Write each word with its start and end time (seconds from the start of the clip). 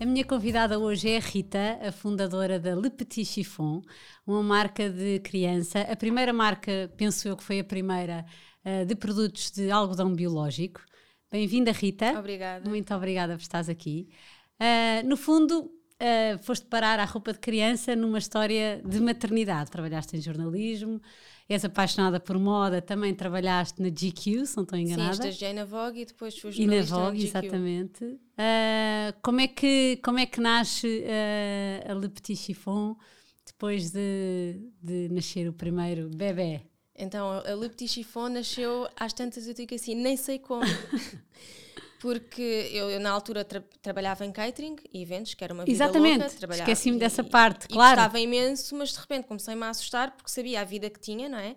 A 0.00 0.06
minha 0.06 0.24
convidada 0.24 0.78
hoje 0.78 1.10
é 1.10 1.16
a 1.16 1.20
Rita, 1.20 1.76
a 1.82 1.90
fundadora 1.90 2.60
da 2.60 2.72
Le 2.72 2.88
Petit 2.88 3.24
Chiffon, 3.24 3.82
uma 4.24 4.44
marca 4.44 4.88
de 4.88 5.18
criança, 5.18 5.80
a 5.80 5.96
primeira 5.96 6.32
marca, 6.32 6.88
penso 6.96 7.26
eu 7.26 7.36
que 7.36 7.42
foi 7.42 7.58
a 7.58 7.64
primeira, 7.64 8.24
eh, 8.64 8.84
de 8.84 8.94
produtos 8.94 9.50
de 9.50 9.68
algodão 9.72 10.14
biológico. 10.14 10.80
Bem-vinda, 11.32 11.72
Rita. 11.72 12.16
Obrigada. 12.16 12.70
Muito 12.70 12.94
obrigada 12.94 13.34
por 13.34 13.42
estares 13.42 13.68
aqui. 13.68 14.08
Uh, 14.60 15.06
no 15.06 15.16
fundo, 15.16 15.62
uh, 15.62 16.38
foste 16.44 16.66
parar 16.66 17.00
à 17.00 17.04
roupa 17.04 17.32
de 17.32 17.40
criança 17.40 17.96
numa 17.96 18.18
história 18.18 18.80
de 18.84 19.00
maternidade. 19.00 19.68
Trabalhaste 19.68 20.16
em 20.16 20.20
jornalismo, 20.20 21.02
és 21.48 21.64
apaixonada 21.64 22.20
por 22.20 22.38
moda, 22.38 22.82
também 22.82 23.14
trabalhaste 23.14 23.80
na 23.80 23.88
GQ, 23.88 24.44
se 24.46 24.56
não 24.56 24.64
estou 24.64 24.78
enganada. 24.78 25.14
Sim, 25.14 25.20
estagiei 25.28 25.52
na 25.54 25.64
Vogue 25.64 26.02
e 26.02 26.04
depois 26.04 26.38
fui 26.38 26.50
E 26.50 26.66
na 26.66 26.82
jornalista 26.82 26.96
Vogue, 26.96 27.18
GQ. 27.18 27.28
exatamente. 27.28 28.04
Uh, 28.04 29.20
como, 29.22 29.40
é 29.40 29.48
que, 29.48 29.98
como 30.04 30.18
é 30.18 30.26
que 30.26 30.40
nasce 30.40 30.86
uh, 31.04 31.90
a 31.90 31.94
Le 31.94 32.08
Petit 32.10 32.36
Chiffon 32.36 32.96
depois 33.46 33.90
de, 33.90 34.60
de 34.82 35.08
nascer 35.10 35.48
o 35.48 35.52
primeiro 35.54 36.10
bebê? 36.10 36.60
Então, 36.94 37.30
a 37.30 37.54
Le 37.54 37.68
Petit 37.70 37.88
Chiffon 37.88 38.28
nasceu 38.28 38.86
às 38.96 39.12
tantas, 39.14 39.46
eu 39.46 39.54
digo 39.54 39.74
assim, 39.74 39.94
nem 39.94 40.16
sei 40.16 40.38
como. 40.38 40.62
Porque 42.00 42.70
eu, 42.72 42.90
eu, 42.90 43.00
na 43.00 43.10
altura 43.10 43.44
tra 43.44 43.62
trabalhava 43.82 44.24
em 44.24 44.30
catering 44.32 44.76
e 44.92 45.02
eventos, 45.02 45.34
que 45.34 45.42
era 45.42 45.52
uma 45.52 45.64
vida 45.64 45.72
Exatamente, 45.72 46.44
esqueci-me 46.52 46.96
e- 46.96 47.00
dessa 47.00 47.24
parte, 47.24 47.66
e 47.66 47.74
claro. 47.74 47.96
gostava 47.96 48.20
imenso, 48.20 48.74
mas 48.76 48.92
de 48.92 48.98
repente 48.98 49.26
comecei-me 49.26 49.64
a 49.64 49.70
assustar 49.70 50.12
porque 50.16 50.30
sabia 50.30 50.60
a 50.60 50.64
vida 50.64 50.88
que 50.88 51.00
tinha, 51.00 51.28
não 51.28 51.38
é? 51.38 51.56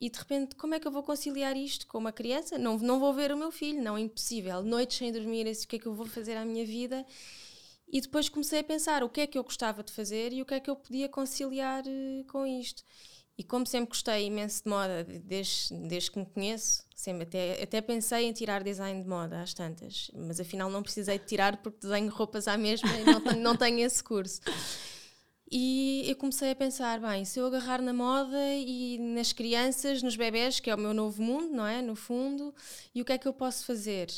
E 0.00 0.10
de 0.10 0.18
repente, 0.18 0.54
como 0.56 0.74
é 0.74 0.80
que 0.80 0.86
eu 0.86 0.92
vou 0.92 1.02
conciliar 1.02 1.56
isto 1.56 1.86
com 1.86 1.98
uma 1.98 2.12
criança? 2.12 2.58
Não, 2.58 2.76
não 2.78 2.98
vou 2.98 3.12
ver 3.14 3.32
o 3.32 3.36
meu 3.36 3.50
filho, 3.50 3.80
não, 3.82 3.98
impossível. 3.98 4.62
Noites 4.62 4.98
sem 4.98 5.10
dormir, 5.12 5.48
assim, 5.48 5.64
o 5.64 5.68
que 5.68 5.76
é 5.76 5.78
que 5.78 5.86
eu 5.86 5.94
vou 5.94 6.06
fazer 6.06 6.36
à 6.36 6.44
minha 6.44 6.66
vida? 6.66 7.06
E 7.88 8.00
depois 8.00 8.28
comecei 8.28 8.60
a 8.60 8.64
pensar 8.64 9.02
o 9.04 9.08
que 9.08 9.20
é 9.20 9.26
que 9.26 9.38
eu 9.38 9.44
gostava 9.44 9.82
de 9.82 9.92
fazer 9.92 10.32
e 10.32 10.42
o 10.42 10.46
que 10.46 10.54
é 10.54 10.60
que 10.60 10.68
eu 10.70 10.76
podia 10.76 11.08
conciliar 11.08 11.84
eh, 11.86 12.24
com 12.28 12.46
isto. 12.46 12.82
E 13.36 13.42
como 13.42 13.66
sempre 13.66 13.88
gostei 13.88 14.26
imenso 14.26 14.62
de 14.62 14.70
moda, 14.70 15.02
de- 15.02 15.18
desde, 15.18 15.74
desde 15.88 16.10
que 16.10 16.18
me 16.20 16.26
conheço, 16.26 16.84
sempre 16.94 17.24
até, 17.24 17.62
até 17.62 17.80
pensei 17.80 18.26
em 18.26 18.32
tirar 18.32 18.62
design 18.62 19.02
de 19.02 19.08
moda 19.08 19.42
às 19.42 19.52
tantas, 19.52 20.10
mas 20.14 20.38
afinal 20.38 20.70
não 20.70 20.82
precisei 20.82 21.18
de 21.18 21.26
tirar 21.26 21.56
porque 21.56 21.80
desenho 21.80 22.10
roupas 22.10 22.46
à 22.46 22.56
mesma 22.56 22.88
e 22.96 23.04
não 23.04 23.20
tenho, 23.20 23.40
não 23.42 23.56
tenho 23.56 23.80
esse 23.80 24.02
curso. 24.04 24.40
E 25.50 26.04
eu 26.08 26.16
comecei 26.16 26.50
a 26.50 26.56
pensar, 26.56 27.00
bem, 27.00 27.24
se 27.24 27.38
eu 27.38 27.46
agarrar 27.46 27.82
na 27.82 27.92
moda 27.92 28.38
e 28.54 28.98
nas 28.98 29.32
crianças, 29.32 30.02
nos 30.02 30.16
bebés, 30.16 30.58
que 30.58 30.70
é 30.70 30.74
o 30.74 30.78
meu 30.78 30.94
novo 30.94 31.22
mundo, 31.22 31.52
não 31.54 31.66
é? 31.66 31.82
No 31.82 31.94
fundo, 31.94 32.54
e 32.94 33.02
o 33.02 33.04
que 33.04 33.12
é 33.12 33.18
que 33.18 33.28
eu 33.28 33.32
posso 33.32 33.64
fazer? 33.64 34.08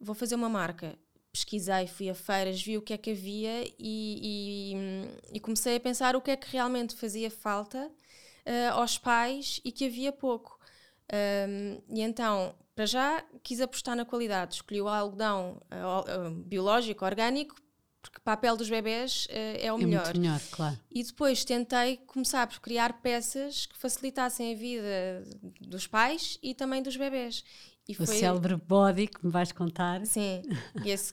Vou 0.00 0.14
fazer 0.14 0.34
uma 0.34 0.48
marca. 0.48 0.98
Pesquisei, 1.32 1.86
fui 1.86 2.10
a 2.10 2.14
feiras, 2.14 2.62
vi 2.62 2.76
o 2.76 2.82
que 2.82 2.92
é 2.92 2.98
que 2.98 3.12
havia 3.12 3.64
e, 3.78 4.74
e, 5.32 5.36
e 5.36 5.40
comecei 5.40 5.76
a 5.76 5.80
pensar 5.80 6.14
o 6.16 6.20
que 6.20 6.30
é 6.30 6.36
que 6.36 6.50
realmente 6.50 6.94
fazia 6.96 7.30
falta 7.30 7.90
ah, 8.46 8.72
aos 8.72 8.98
pais 8.98 9.60
e 9.64 9.72
que 9.72 9.86
havia 9.86 10.12
pouco. 10.12 10.58
Um, 11.12 11.80
e 11.94 12.00
então, 12.00 12.54
para 12.74 12.86
já, 12.86 13.22
quis 13.42 13.60
apostar 13.60 13.94
na 13.96 14.04
qualidade. 14.04 14.54
Escolhi 14.54 14.80
o 14.80 14.88
algodão 14.88 15.60
ah, 15.70 16.04
biológico, 16.46 17.04
orgânico, 17.04 17.54
porque 18.00 18.18
para 18.24 18.32
a 18.32 18.36
pele 18.36 18.56
dos 18.56 18.68
bebés 18.68 19.28
ah, 19.30 19.34
é 19.34 19.72
o 19.72 19.76
É 19.78 19.84
melhor. 19.84 20.04
muito 20.04 20.20
melhor, 20.20 20.40
claro. 20.50 20.78
E 20.90 21.02
depois 21.04 21.44
tentei 21.44 21.98
começar 21.98 22.46
por 22.46 22.60
criar 22.60 23.00
peças 23.02 23.66
que 23.66 23.76
facilitassem 23.76 24.52
a 24.52 24.56
vida 24.56 25.24
dos 25.60 25.86
pais 25.86 26.38
e 26.42 26.54
também 26.54 26.82
dos 26.82 26.96
bebés. 26.96 27.44
E 27.88 27.96
O 28.00 28.06
célebre 28.06 28.56
body 28.56 29.08
que 29.08 29.26
me 29.26 29.32
vais 29.32 29.50
contar. 29.52 30.06
Sim, 30.06 30.42
esse 30.84 31.12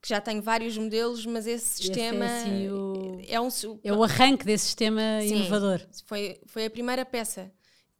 que 0.00 0.08
já 0.08 0.20
tenho 0.20 0.40
vários 0.40 0.76
modelos, 0.78 1.26
mas 1.26 1.46
esse 1.46 1.80
Esse 1.82 1.90
é 1.90 1.94
sistema 1.94 2.24
assim 2.24 2.68
o- 2.70 3.20
é 3.26 3.40
um 3.40 3.48
É 3.82 3.92
o 3.92 4.02
arranque 4.04 4.44
desse 4.44 4.66
sistema 4.66 5.00
Sim. 5.22 5.36
inovador. 5.36 5.80
foi, 6.06 6.40
foi 6.46 6.66
a 6.66 6.70
primeira 6.70 7.04
peça 7.04 7.50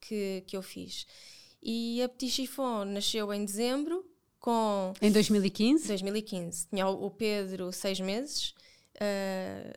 que, 0.01 0.43
que 0.47 0.57
eu 0.57 0.63
fiz. 0.63 1.07
E 1.63 2.01
a 2.03 2.09
Petit 2.09 2.31
Chiffon 2.31 2.85
nasceu 2.85 3.33
em 3.35 3.45
dezembro 3.45 4.05
com 4.39 4.93
Em 5.03 5.11
2015? 5.11 5.89
2015. 5.89 6.69
Tinha 6.69 6.87
o 6.89 7.11
Pedro 7.11 7.73
seis 7.73 7.99
meses. 8.01 8.55
ah, 9.01 9.73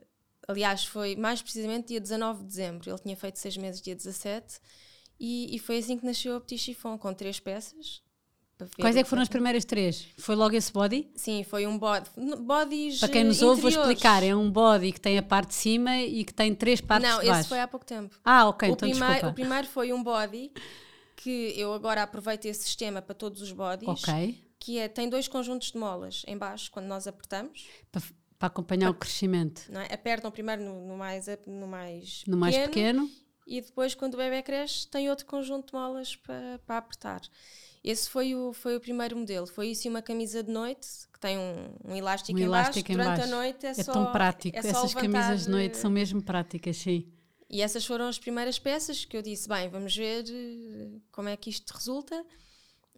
aliás, 0.48 0.86
foi 0.86 1.16
mais 1.16 1.42
precisamente 1.42 1.88
dia 1.88 2.00
19 2.00 2.42
de 2.42 2.48
dezembro. 2.48 2.90
Ele 2.90 3.00
tinha 3.00 3.16
feito 3.18 3.40
seis 3.40 3.58
meses 3.58 3.82
dia 3.82 3.96
17. 3.96 4.60
E, 5.20 5.56
e 5.56 5.60
foi 5.60 5.78
assim 5.80 5.98
que 5.98 6.06
nasceu 6.06 6.36
a 6.36 6.42
Petit 6.42 6.58
Chiffon, 6.60 6.98
com 6.98 7.14
três 7.14 7.40
peças. 7.40 8.02
Para 8.66 8.76
ver 8.78 8.82
Quais 8.82 8.96
é 8.96 9.04
que 9.04 9.10
foram 9.10 9.22
as 9.22 9.30
primeiras 9.30 9.66
três? 9.66 10.08
Foi 10.18 10.36
logo 10.36 10.56
esse 10.56 10.72
body? 10.72 11.10
Sim, 11.16 11.44
foi 11.44 11.66
um 11.68 11.78
body. 11.78 12.10
Bodies 12.40 13.00
Para 13.00 13.10
quem 13.10 13.24
nos 13.24 13.42
eh, 13.42 13.46
ouve, 13.46 13.62
vou 13.62 13.70
interiores. 13.70 13.98
explicar. 13.98 14.24
É 14.24 14.36
um 14.36 14.50
body 14.50 14.92
que 14.92 15.02
tem 15.02 15.18
a 15.18 15.24
parte 15.24 15.50
de 15.50 15.56
cima 15.56 15.98
e 16.00 16.24
que 16.24 16.34
tem 16.34 16.54
três 16.54 16.82
partes 16.82 17.10
Não, 17.10 17.20
de 17.20 17.28
baixo. 17.28 17.40
esse 17.42 17.50
foi 17.50 17.60
há 17.60 17.68
pouco 17.68 17.86
tempo. 17.86 18.16
Ah, 18.24 18.48
ok, 18.48 18.70
o, 18.70 18.74
então 18.74 18.90
primeiro, 18.90 19.14
desculpa. 19.14 19.32
o 19.32 19.34
primeiro 19.34 19.68
foi 19.68 19.94
um 19.94 20.04
body 20.04 20.52
que 21.16 21.54
eu 21.56 21.74
agora 21.74 22.04
aproveito 22.04 22.46
esse 22.46 22.64
sistema 22.64 23.02
para 23.02 23.14
todos 23.14 23.42
os 23.42 23.52
bodies. 23.52 23.88
Ok. 23.88 24.44
Que 24.60 24.78
é, 24.80 24.88
tem 24.88 25.10
dois 25.10 25.28
conjuntos 25.28 25.72
de 25.72 25.78
molas 25.78 26.24
em 26.28 26.38
baixo 26.38 26.70
quando 26.72 26.86
nós 26.86 27.08
apertamos. 27.08 27.68
Para, 27.92 28.02
para 28.38 28.48
acompanhar 28.48 28.90
o 28.90 28.94
crescimento. 28.94 29.64
Não 29.70 29.82
é? 29.82 29.94
Apertam 29.94 30.32
primeiro 30.32 30.64
no, 30.64 30.88
no 30.88 30.98
mais, 30.98 31.28
no 31.46 31.68
mais 31.68 32.24
No 32.26 32.38
mais 32.38 32.58
pequeno, 32.58 33.10
e 33.46 33.62
depois 33.62 33.94
quando 33.94 34.16
o 34.16 34.18
bebê 34.18 34.42
cresce 34.42 34.88
tem 34.88 35.10
outro 35.10 35.26
conjunto 35.26 35.68
de 35.68 35.74
molas 35.74 36.16
para, 36.16 36.60
para 36.66 36.78
apertar. 36.78 37.22
Esse 37.84 38.10
foi 38.10 38.36
o, 38.36 38.54
foi 38.54 38.76
o 38.76 38.80
primeiro 38.80 39.18
modelo. 39.18 39.48
Foi 39.48 39.70
isso 39.70 39.88
e 39.88 39.90
uma 39.90 40.02
camisa 40.02 40.44
de 40.44 40.52
noite 40.52 40.88
que 41.12 41.20
tem 41.20 41.38
um, 41.38 41.74
um 41.84 41.96
elástico, 41.96 42.38
um 42.38 42.42
em 42.42 42.48
baixo. 42.48 42.70
elástico 42.70 42.92
em 42.92 42.96
Durante 42.96 43.22
a 43.22 43.28
noite 43.28 43.66
é, 43.66 43.70
é 43.70 43.74
só, 43.74 43.92
tão 43.92 44.12
prático. 44.12 44.56
é 44.56 44.60
Essas 44.60 44.94
camisas 44.94 45.46
de 45.46 45.50
noite 45.50 45.78
são 45.78 45.90
mesmo 45.90 46.22
práticas, 46.22 46.78
sim. 46.78 47.12
E 47.50 47.62
essas 47.62 47.86
foram 47.86 48.08
as 48.08 48.20
primeiras 48.20 48.60
peças 48.60 49.04
que 49.04 49.18
eu 49.18 49.22
disse: 49.22 49.50
bem, 49.50 49.68
vamos 49.68 49.96
ver 49.96 50.26
eh, 50.30 51.00
como 51.12 51.28
é 51.28 51.36
que 51.36 51.50
isto 51.50 51.72
resulta. 51.72 52.24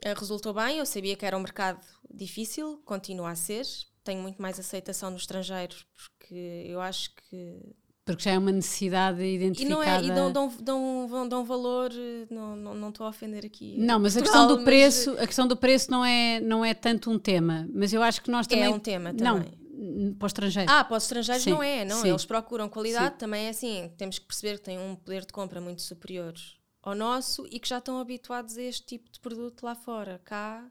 Eh, 0.02 0.14
Resultou 0.14 0.54
bem, 0.54 0.78
eu 0.78 0.86
sabia 0.86 1.16
que 1.16 1.26
era 1.26 1.38
um 1.38 1.42
mercado 1.42 1.80
difícil, 2.14 2.82
continua 2.86 3.32
a 3.32 3.36
ser. 3.36 3.66
Tenho 4.04 4.22
muito 4.22 4.42
mais 4.42 4.60
aceitação 4.60 5.10
no 5.10 5.18
estrangeiro, 5.18 5.76
porque 5.96 6.66
eu 6.68 6.82
acho 6.82 7.10
que. 7.16 7.76
Porque 8.06 8.24
já 8.24 8.32
é 8.32 8.38
uma 8.38 8.52
necessidade 8.52 9.22
E 9.22 9.36
identificada. 9.36 9.76
não 9.76 9.82
é, 9.84 10.04
e 10.04 10.12
dão, 10.12 10.32
dão, 10.32 10.54
dão, 10.60 11.28
dão, 11.30 11.46
valor, 11.46 11.90
eh, 11.94 12.28
não, 12.30 12.54
não, 12.56 12.76
não 12.76 12.90
estou 12.90 13.06
a 13.06 13.10
ofender 13.10 13.46
aqui. 13.46 13.76
Não, 13.78 13.98
mas 14.00 14.18
a 14.18 14.22
questão 14.22 14.46
do 14.46 14.56
mas, 14.56 14.64
preço, 14.66 15.12
a 15.12 15.26
questão 15.26 15.48
do 15.48 15.56
preço 15.56 15.90
não 15.90 16.04
é, 16.04 16.42
não 16.42 16.66
é 16.66 16.74
tanto 16.74 17.10
um 17.10 17.18
tema, 17.18 17.66
mas 17.74 17.94
eu 17.94 18.04
acho 18.04 18.22
que 18.22 18.30
nós 18.30 18.46
também 18.46 18.66
É 18.66 18.70
um 18.70 18.78
tema 18.80 19.14
Não, 19.14 19.36
também. 19.40 19.54
n- 19.74 20.16
para 20.16 20.26
o 20.26 20.28
estrangeiro. 20.28 20.70
Ah, 20.70 20.84
para 20.84 20.98
os 20.98 21.04
estrangeiros 21.04 21.44
Sim, 21.46 21.52
não 21.52 21.64
é, 21.64 21.86
não. 21.86 22.02
sim. 22.02 22.10
Eles 22.10 22.26
procuram 22.26 22.68
qualidade, 22.68 23.16
também 23.18 23.46
é 23.46 23.50
assim. 23.50 23.90
Temos 23.98 24.20
que 24.20 24.26
perceber 24.26 24.58
que 24.58 24.64
têm 24.66 24.78
um 24.78 24.96
poder 24.98 25.22
de 25.26 25.32
compra 25.32 25.62
muito 25.62 25.82
superior 25.82 26.34
ao 26.82 26.94
nosso 26.94 27.48
e 27.50 27.58
que 27.58 27.70
já 27.70 27.78
estão 27.78 27.98
habituados 28.00 28.58
a 28.58 28.62
este 28.64 28.86
tipo 28.86 29.10
de 29.10 29.18
produto 29.22 29.64
lá 29.64 29.76
fora. 29.76 30.20
Cá 30.26 30.66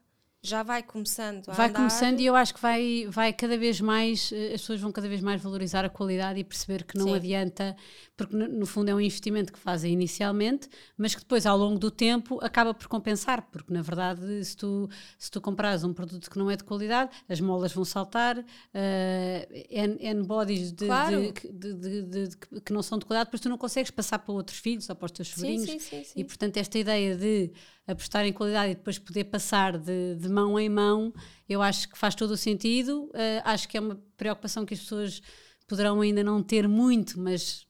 já 0.45 0.61
vai 0.61 0.83
começando 0.83 1.47
a 1.47 1.53
vai 1.53 1.69
andar. 1.69 1.77
começando 1.79 2.19
e 2.19 2.25
eu 2.25 2.35
acho 2.35 2.53
que 2.53 2.61
vai, 2.61 3.07
vai 3.09 3.31
cada 3.31 3.57
vez 3.57 3.79
mais, 3.79 4.29
eh, 4.33 4.47
as 4.53 4.59
pessoas 4.61 4.81
vão 4.81 4.91
cada 4.91 5.07
vez 5.07 5.21
mais 5.21 5.41
valorizar 5.41 5.85
a 5.85 5.89
qualidade 5.89 6.37
e 6.37 6.43
perceber 6.43 6.83
que 6.83 6.97
não 6.97 7.05
Sim. 7.05 7.15
adianta, 7.15 7.75
porque 8.17 8.35
no, 8.35 8.47
no 8.49 8.65
fundo 8.65 8.89
é 8.89 8.93
um 8.93 8.99
investimento 8.99 9.53
que 9.53 9.57
fazem 9.59 9.93
inicialmente, 9.93 10.67
mas 10.97 11.15
que 11.15 11.21
depois 11.21 11.45
ao 11.45 11.57
longo 11.57 11.79
do 11.79 11.89
tempo 11.89 12.39
acaba 12.43 12.73
por 12.73 12.87
compensar, 12.89 13.41
porque 13.51 13.73
na 13.73 13.81
verdade 13.81 14.43
se 14.43 14.57
tu, 14.57 14.89
se 15.17 15.31
tu 15.31 15.39
comprares 15.39 15.85
um 15.85 15.93
produto 15.93 16.29
que 16.29 16.37
não 16.37 16.51
é 16.51 16.57
de 16.57 16.65
qualidade, 16.65 17.11
as 17.29 17.39
molas 17.39 17.71
vão 17.71 17.85
saltar, 17.85 18.43
eh, 18.73 19.65
N, 19.71 19.97
N 20.01 20.23
bodies 20.23 20.73
de, 20.73 20.85
Claro. 20.87 21.33
de- 21.53 21.73
de- 21.73 22.03
de- 22.27 22.37
que 22.65 22.73
não 22.73 22.83
são 22.83 22.99
de 22.99 23.05
qualidade, 23.05 23.27
depois 23.29 23.39
tu 23.39 23.47
não 23.47 23.57
consegues 23.57 23.91
passar 23.91 24.19
para 24.19 24.33
outros 24.33 24.59
filhos 24.59 24.89
ou 24.89 24.95
para 24.95 25.05
os 25.05 25.11
teus 25.13 25.29
sobrinhos. 25.29 25.69
sim, 25.69 25.79
sim, 25.79 26.03
sim. 26.03 26.19
E 26.19 26.25
portanto, 26.25 26.57
esta 26.57 26.77
ideia 26.77 27.15
de 27.15 27.49
apostar 27.87 28.25
em 28.25 28.33
qualidade 28.33 28.71
e 28.71 28.75
depois 28.75 28.97
poder 28.97 29.25
passar 29.25 29.77
de, 29.77 30.15
de 30.15 30.29
mão 30.29 30.59
em 30.59 30.69
mão, 30.69 31.13
eu 31.47 31.61
acho 31.61 31.89
que 31.89 31.97
faz 31.97 32.15
todo 32.15 32.31
o 32.31 32.37
sentido. 32.37 33.05
Uh, 33.05 33.41
acho 33.43 33.67
que 33.67 33.77
é 33.77 33.79
uma 33.79 34.01
preocupação 34.15 34.65
que 34.65 34.73
as 34.73 34.79
pessoas 34.79 35.21
poderão 35.67 36.01
ainda 36.01 36.23
não 36.23 36.41
ter 36.41 36.67
muito, 36.67 37.19
mas 37.19 37.67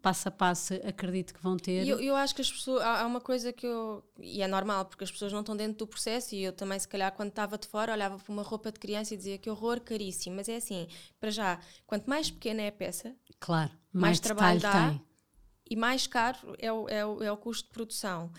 passo 0.00 0.28
a 0.28 0.30
passo, 0.30 0.74
acredito 0.86 1.34
que 1.34 1.42
vão 1.42 1.56
ter. 1.56 1.86
Eu, 1.86 2.00
eu 2.00 2.14
acho 2.14 2.34
que 2.34 2.40
as 2.40 2.50
pessoas. 2.50 2.82
Há, 2.82 3.06
uma 3.06 3.20
coisa 3.20 3.52
que 3.52 3.66
eu. 3.66 4.04
E 4.20 4.42
é 4.42 4.48
normal, 4.48 4.84
porque 4.84 5.04
as 5.04 5.10
pessoas 5.10 5.32
não 5.32 5.40
estão 5.40 5.56
dentro 5.56 5.78
do 5.78 5.86
processo, 5.86 6.34
e 6.34 6.42
eu 6.42 6.52
também, 6.52 6.78
se 6.78 6.88
calhar, 6.88 7.12
quando 7.12 7.30
estava 7.30 7.58
de 7.58 7.66
fora, 7.66 7.92
olhava 7.92 8.18
para 8.18 8.32
uma 8.32 8.42
roupa 8.42 8.70
de 8.70 8.78
criança 8.78 9.14
e 9.14 9.16
dizia 9.16 9.38
que 9.38 9.50
horror, 9.50 9.80
caríssimo. 9.80 10.36
Mas 10.36 10.48
é 10.48 10.56
assim, 10.56 10.86
para 11.20 11.30
já, 11.30 11.58
quanto 11.86 12.08
mais 12.08 12.30
pequena 12.30 12.62
é 12.62 12.68
a 12.68 12.72
peça, 12.72 13.14
claro, 13.40 13.70
mais, 13.92 14.02
mais 14.02 14.20
trabalho 14.20 14.60
dá 14.60 14.90
tem. 14.90 15.02
e 15.70 15.76
mais 15.76 16.06
caro 16.06 16.38
é 16.58 16.72
o, 16.72 16.88
é, 16.88 17.04
o, 17.04 17.22
é 17.22 17.32
o 17.32 17.36
custo 17.36 17.68
de 17.68 17.72
produção. 17.72 18.30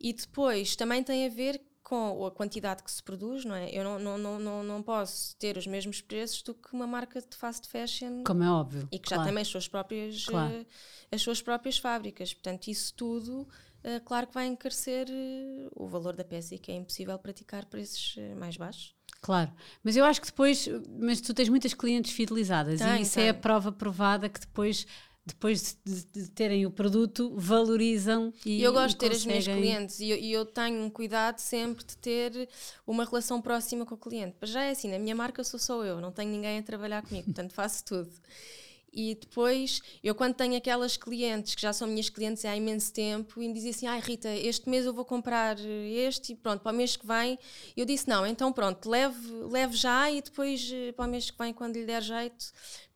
E 0.00 0.12
depois 0.12 0.76
também 0.76 1.02
tem 1.02 1.26
a 1.26 1.28
ver 1.28 1.60
com 1.82 2.26
a 2.26 2.30
quantidade 2.32 2.82
que 2.82 2.90
se 2.90 3.00
produz, 3.02 3.44
não 3.44 3.54
é? 3.54 3.70
Eu 3.70 3.84
não, 3.84 3.98
não, 3.98 4.18
não, 4.18 4.38
não, 4.40 4.62
não 4.64 4.82
posso 4.82 5.36
ter 5.36 5.56
os 5.56 5.66
mesmos 5.68 6.00
preços 6.00 6.42
do 6.42 6.52
que 6.52 6.72
uma 6.72 6.86
marca 6.86 7.20
de 7.20 7.36
fast 7.36 7.68
fashion 7.68 8.24
Como 8.24 8.42
é 8.42 8.50
óbvio. 8.50 8.88
e 8.90 8.98
que 8.98 9.08
já 9.08 9.16
claro. 9.16 9.30
tem 9.32 9.40
as 9.40 9.46
suas 9.48 9.68
próprias 9.68 10.24
Claro. 10.26 10.52
eh, 10.52 10.66
as 11.12 11.22
suas 11.22 11.40
próprias 11.40 11.78
fábricas. 11.78 12.34
Portanto, 12.34 12.66
isso 12.66 12.92
tudo, 12.94 13.48
eh, 13.84 14.00
claro 14.00 14.26
que 14.26 14.34
vai 14.34 14.46
encarecer 14.48 15.06
eh, 15.08 15.68
o 15.76 15.86
valor 15.86 16.16
da 16.16 16.24
peça 16.24 16.56
e 16.56 16.58
que 16.58 16.72
é 16.72 16.74
impossível 16.74 17.16
praticar 17.20 17.64
preços 17.66 18.16
mais 18.36 18.56
baixos. 18.56 18.92
Claro, 19.20 19.52
mas 19.82 19.96
eu 19.96 20.04
acho 20.04 20.20
que 20.20 20.26
depois, 20.26 20.68
mas 21.00 21.20
tu 21.20 21.32
tens 21.32 21.48
muitas 21.48 21.72
clientes 21.72 22.12
fidelizadas 22.12 22.80
Tenho, 22.80 22.96
e 22.96 23.02
isso 23.02 23.18
é 23.18 23.28
a 23.28 23.32
tenho. 23.32 23.42
prova 23.42 23.70
provada 23.72 24.28
que 24.28 24.40
depois, 24.40 24.86
depois 25.26 25.76
de, 25.84 26.04
de 26.04 26.30
terem 26.30 26.64
o 26.64 26.70
produto, 26.70 27.34
valorizam 27.36 28.32
e 28.44 28.62
eu 28.62 28.72
gosto 28.72 28.90
de 28.90 28.96
ter 28.96 29.10
as 29.12 29.26
minhas 29.26 29.44
conseguem- 29.44 29.60
clientes 29.62 29.98
e 29.98 30.10
eu, 30.10 30.16
e 30.16 30.32
eu 30.32 30.46
tenho 30.46 30.80
um 30.84 30.88
cuidado 30.88 31.40
sempre 31.40 31.84
de 31.84 31.96
ter 31.96 32.48
uma 32.86 33.04
relação 33.04 33.42
próxima 33.42 33.84
com 33.84 33.96
o 33.96 33.98
cliente. 33.98 34.36
Mas 34.40 34.50
já 34.50 34.62
é 34.62 34.70
assim, 34.70 34.88
na 34.88 35.00
minha 35.00 35.16
marca 35.16 35.42
sou 35.42 35.58
só 35.58 35.84
eu, 35.84 36.00
não 36.00 36.12
tenho 36.12 36.30
ninguém 36.30 36.58
a 36.58 36.62
trabalhar 36.62 37.02
comigo, 37.02 37.24
portanto 37.26 37.50
faço 37.54 37.84
tudo. 37.84 38.10
E 38.98 39.14
depois, 39.14 39.82
eu 40.02 40.14
quando 40.14 40.34
tenho 40.34 40.56
aquelas 40.56 40.96
clientes 40.96 41.54
que 41.54 41.60
já 41.60 41.70
são 41.70 41.86
minhas 41.86 42.08
clientes 42.08 42.44
há 42.46 42.56
imenso 42.56 42.90
tempo 42.94 43.42
e 43.42 43.48
me 43.48 43.52
dizem 43.52 43.70
assim, 43.70 43.86
ai 43.86 44.00
Rita, 44.00 44.30
este 44.30 44.70
mês 44.70 44.86
eu 44.86 44.94
vou 44.94 45.04
comprar 45.04 45.58
este 45.60 46.32
e 46.32 46.34
pronto, 46.36 46.62
para 46.62 46.72
o 46.72 46.74
mês 46.74 46.96
que 46.96 47.06
vem, 47.06 47.38
eu 47.76 47.84
disse 47.84 48.08
não, 48.08 48.24
então 48.26 48.50
pronto, 48.52 48.88
leve, 48.88 49.18
leve 49.50 49.76
já 49.76 50.10
e 50.10 50.22
depois 50.22 50.70
eh, 50.72 50.92
para 50.92 51.04
o 51.06 51.10
mês 51.10 51.30
que 51.30 51.36
vem 51.36 51.52
quando 51.52 51.76
lhe 51.76 51.84
der 51.84 52.00
jeito, 52.00 52.46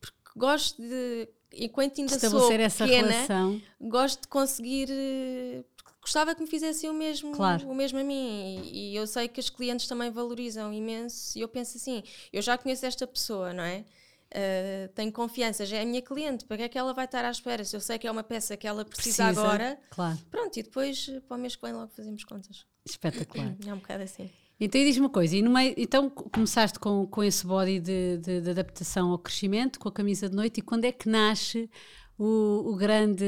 porque 0.01 0.17
gosto 0.37 0.81
de, 0.81 1.29
enquanto 1.53 2.01
ainda 2.01 2.19
sou 2.19 2.29
estabelecer 2.29 2.61
essa 2.61 2.85
pequena, 2.85 3.09
relação. 3.09 3.63
gosto 3.81 4.23
de 4.23 4.29
conseguir. 4.29 4.89
eh, 4.91 5.65
Gostava 6.03 6.35
que 6.35 6.41
me 6.41 6.47
fizessem 6.47 6.89
o 6.89 6.95
mesmo, 6.95 7.33
Claro. 7.33 7.69
o 7.69 7.75
mesmo 7.75 7.99
a 7.99 8.03
mim. 8.03 8.63
E, 8.65 8.93
e 8.93 8.97
eu 8.97 9.07
sei 9.07 9.29
que 9.29 9.39
os 9.39 9.51
clientes 9.51 9.87
também 9.87 10.11
valorizam 10.11 10.73
imenso. 10.73 11.37
E 11.39 11.43
eu 11.43 11.49
penso 11.49 11.77
assim: 11.77 12.03
eu 12.33 12.41
já 12.41 12.57
conheço 12.57 12.87
esta 12.87 13.07
pessoa, 13.07 13.53
não 13.53 13.63
é? 13.63 13.85
Eh, 14.31 14.89
tenho 14.95 15.13
confiança, 15.13 15.67
já 15.67 15.77
é 15.77 15.83
a 15.83 15.85
minha 15.85 16.01
cliente. 16.01 16.47
Para 16.47 16.57
que 16.57 16.63
é 16.63 16.69
que 16.71 16.79
ela 16.79 16.95
vai 16.95 17.05
estar 17.05 17.23
à 17.25 17.31
espera? 17.31 17.63
Se 17.65 17.77
eu 17.77 17.81
sei 17.81 17.99
que 17.99 18.07
é 18.07 18.11
uma 18.11 18.23
peça 18.23 18.57
que 18.57 18.67
ela 18.67 18.83
precisa, 18.85 19.25
Precisa, 19.25 19.41
agora, 19.43 19.79
Claro, 19.91 20.19
pronto. 20.31 20.57
E 20.59 20.63
depois, 20.63 21.07
eh, 21.11 21.21
para 21.21 21.37
o 21.37 21.41
mês 21.41 21.55
que 21.55 21.63
vem, 21.63 21.73
logo 21.75 21.91
fazemos 21.95 22.25
contas. 22.25 22.65
espetacular. 22.89 23.55
É 23.67 23.75
um 23.75 23.79
bocado 23.79 24.03
assim. 24.05 24.31
Então, 24.61 24.79
e 24.81 24.85
diz-me 24.85 25.03
uma 25.07 25.11
coisa, 25.11 25.35
e 25.37 25.41
no 25.43 25.51
meio, 25.51 25.75
então 25.79 26.11
co- 26.11 26.29
começaste 26.29 26.79
com, 26.79 27.07
com 27.07 27.25
esse 27.25 27.47
body 27.47 27.81
de, 27.81 28.19
de- 28.19 28.41
de 28.43 28.51
adaptação 28.51 29.11
ao 29.11 29.19
crescimento, 29.19 29.79
com 29.79 29.89
a 29.89 29.93
camisa 29.93 30.29
de 30.29 30.37
noite, 30.37 30.59
e 30.59 30.63
quando 30.63 30.85
é 30.85 30.93
que 30.93 31.09
nasce 31.09 31.71
o, 32.19 32.71
o 32.73 32.77
grande 32.77 33.25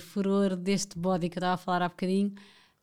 furor 0.00 0.56
deste 0.56 0.98
body 0.98 1.28
que 1.28 1.38
eu 1.38 1.40
estava 1.40 1.54
a 1.54 1.56
falar 1.56 1.82
há 1.82 1.88
bocadinho, 1.88 2.34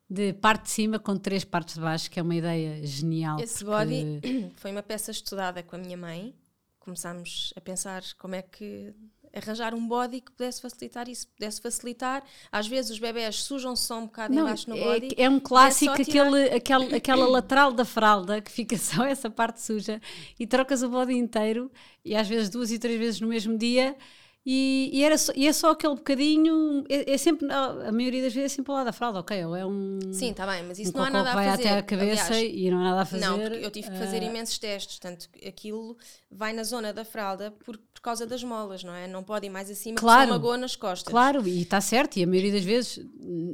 de 0.10 0.34
parte 0.34 0.64
de 0.64 0.70
cima 0.72 1.00
com 1.00 1.18
três 1.18 1.44
partes 1.44 1.76
de 1.76 1.82
baixo, 1.82 2.10
que 2.10 2.20
é 2.20 2.24
uma 2.24 2.36
ideia 2.36 2.86
genial. 2.86 3.40
Esse 3.40 3.64
porque- 3.66 3.86
body 3.86 4.52
foi 4.56 4.72
uma 4.72 4.84
peça 4.84 5.12
estudada 5.12 5.62
com 5.62 5.76
a 5.76 5.80
minha 5.80 5.98
mãe. 5.98 6.34
Começámos 6.80 7.54
a 7.56 7.62
pensar 7.62 8.02
como 8.18 8.36
é 8.36 8.42
que 8.42 8.94
arranjar 9.34 9.74
um 9.74 9.88
body 9.88 10.22
que 10.22 10.32
pudesse 10.32 10.62
facilitar 10.62 11.08
isso, 11.10 11.28
pudesse 11.30 11.62
facilitar. 11.62 12.24
Às 12.52 12.68
vezes 12.68 12.92
os 12.92 13.00
bebés 13.00 13.38
sujam-se 13.44 13.84
só 13.86 13.98
um 14.00 14.06
bocado 14.06 14.34
Não, 14.34 14.44
embaixo 14.44 14.70
no 14.70 14.78
é, 14.78 14.84
body. 14.84 15.10
é 15.18 15.30
um 15.30 15.40
clássico 15.40 15.96
só 15.96 16.04
tirar. 16.04 16.28
aquele, 16.28 16.50
aquele, 16.56 16.96
aquela 16.96 17.28
lateral 17.28 17.72
da 17.72 17.86
fralda 17.86 18.42
que 18.42 18.52
fica 18.52 18.78
só 18.80 19.04
essa 19.06 19.30
parte 19.30 19.62
suja 19.62 20.02
e 20.40 20.46
trocas 20.48 20.84
o 20.84 20.90
body 20.90 21.14
inteiro 21.16 21.72
e 22.04 22.16
às 22.16 22.28
vezes 22.28 22.50
duas 22.50 22.72
e 22.72 22.80
três 22.80 23.00
vezes 23.00 23.22
no 23.22 23.28
mesmo 23.28 23.58
dia 23.58 23.96
e, 24.44 24.90
e 24.92 25.04
era 25.04 25.20
só, 25.20 25.32
e 25.36 25.48
é 25.48 25.54
só 25.54 25.70
aquele 25.70 25.94
bocadinho 25.94 26.84
é, 26.90 27.14
é 27.14 27.18
sempre 27.18 27.52
a 27.52 27.90
a 27.90 27.92
maioria 27.92 28.24
das 28.24 28.34
vezes 28.34 28.54
é 28.54 28.56
sempre 28.56 28.72
ao 28.72 28.78
lado 28.78 28.88
da 28.88 28.92
fralda 28.94 29.20
ok 29.20 29.46
ou 29.46 29.56
é 29.56 29.64
um 29.64 30.00
Sim, 30.12 30.32
está 30.32 30.48
bem, 30.48 30.64
mas 30.64 30.80
isso 30.80 30.92
um 30.96 30.98
não 30.98 31.04
há 31.06 31.10
nada 31.12 31.32
a 31.32 31.36
vai 31.36 31.48
fazer. 31.52 31.68
até 31.68 31.78
à 31.78 31.84
cabeça 31.84 32.34
Aliás, 32.34 32.54
e 32.56 32.72
não 32.72 32.80
há 32.80 32.84
nada 32.84 33.02
a 33.02 33.06
fazer 33.06 33.24
Não, 33.26 33.40
porque 33.40 33.64
eu 33.66 33.70
tive 33.70 33.92
que 33.92 33.98
fazer 33.98 34.18
ah, 34.18 34.26
imensos 34.26 34.58
testes, 34.58 34.98
tanto 34.98 35.30
aquilo 35.48 35.96
vai 36.32 36.54
na 36.54 36.64
zona 36.64 36.94
da 36.94 37.04
fralda 37.04 37.52
por, 37.52 37.78
por 37.78 38.02
causa 38.02 38.26
das 38.26 38.44
molas, 38.44 38.84
não 38.84 38.94
é? 38.94 39.08
Não 39.08 39.24
pode 39.24 39.46
ir 39.46 39.50
mais 39.50 39.70
acima 39.70 39.98
Claro. 39.98 40.22
porque 40.22 40.32
magoa 40.32 40.58
nas 40.58 40.76
costas. 40.76 41.12
Claro, 41.12 41.46
e 41.48 41.62
está 41.62 41.82
certo, 41.82 42.18
e 42.18 42.24
a 42.24 42.28
maioria 42.28 42.54
das 42.54 42.64
vezes, 42.64 43.06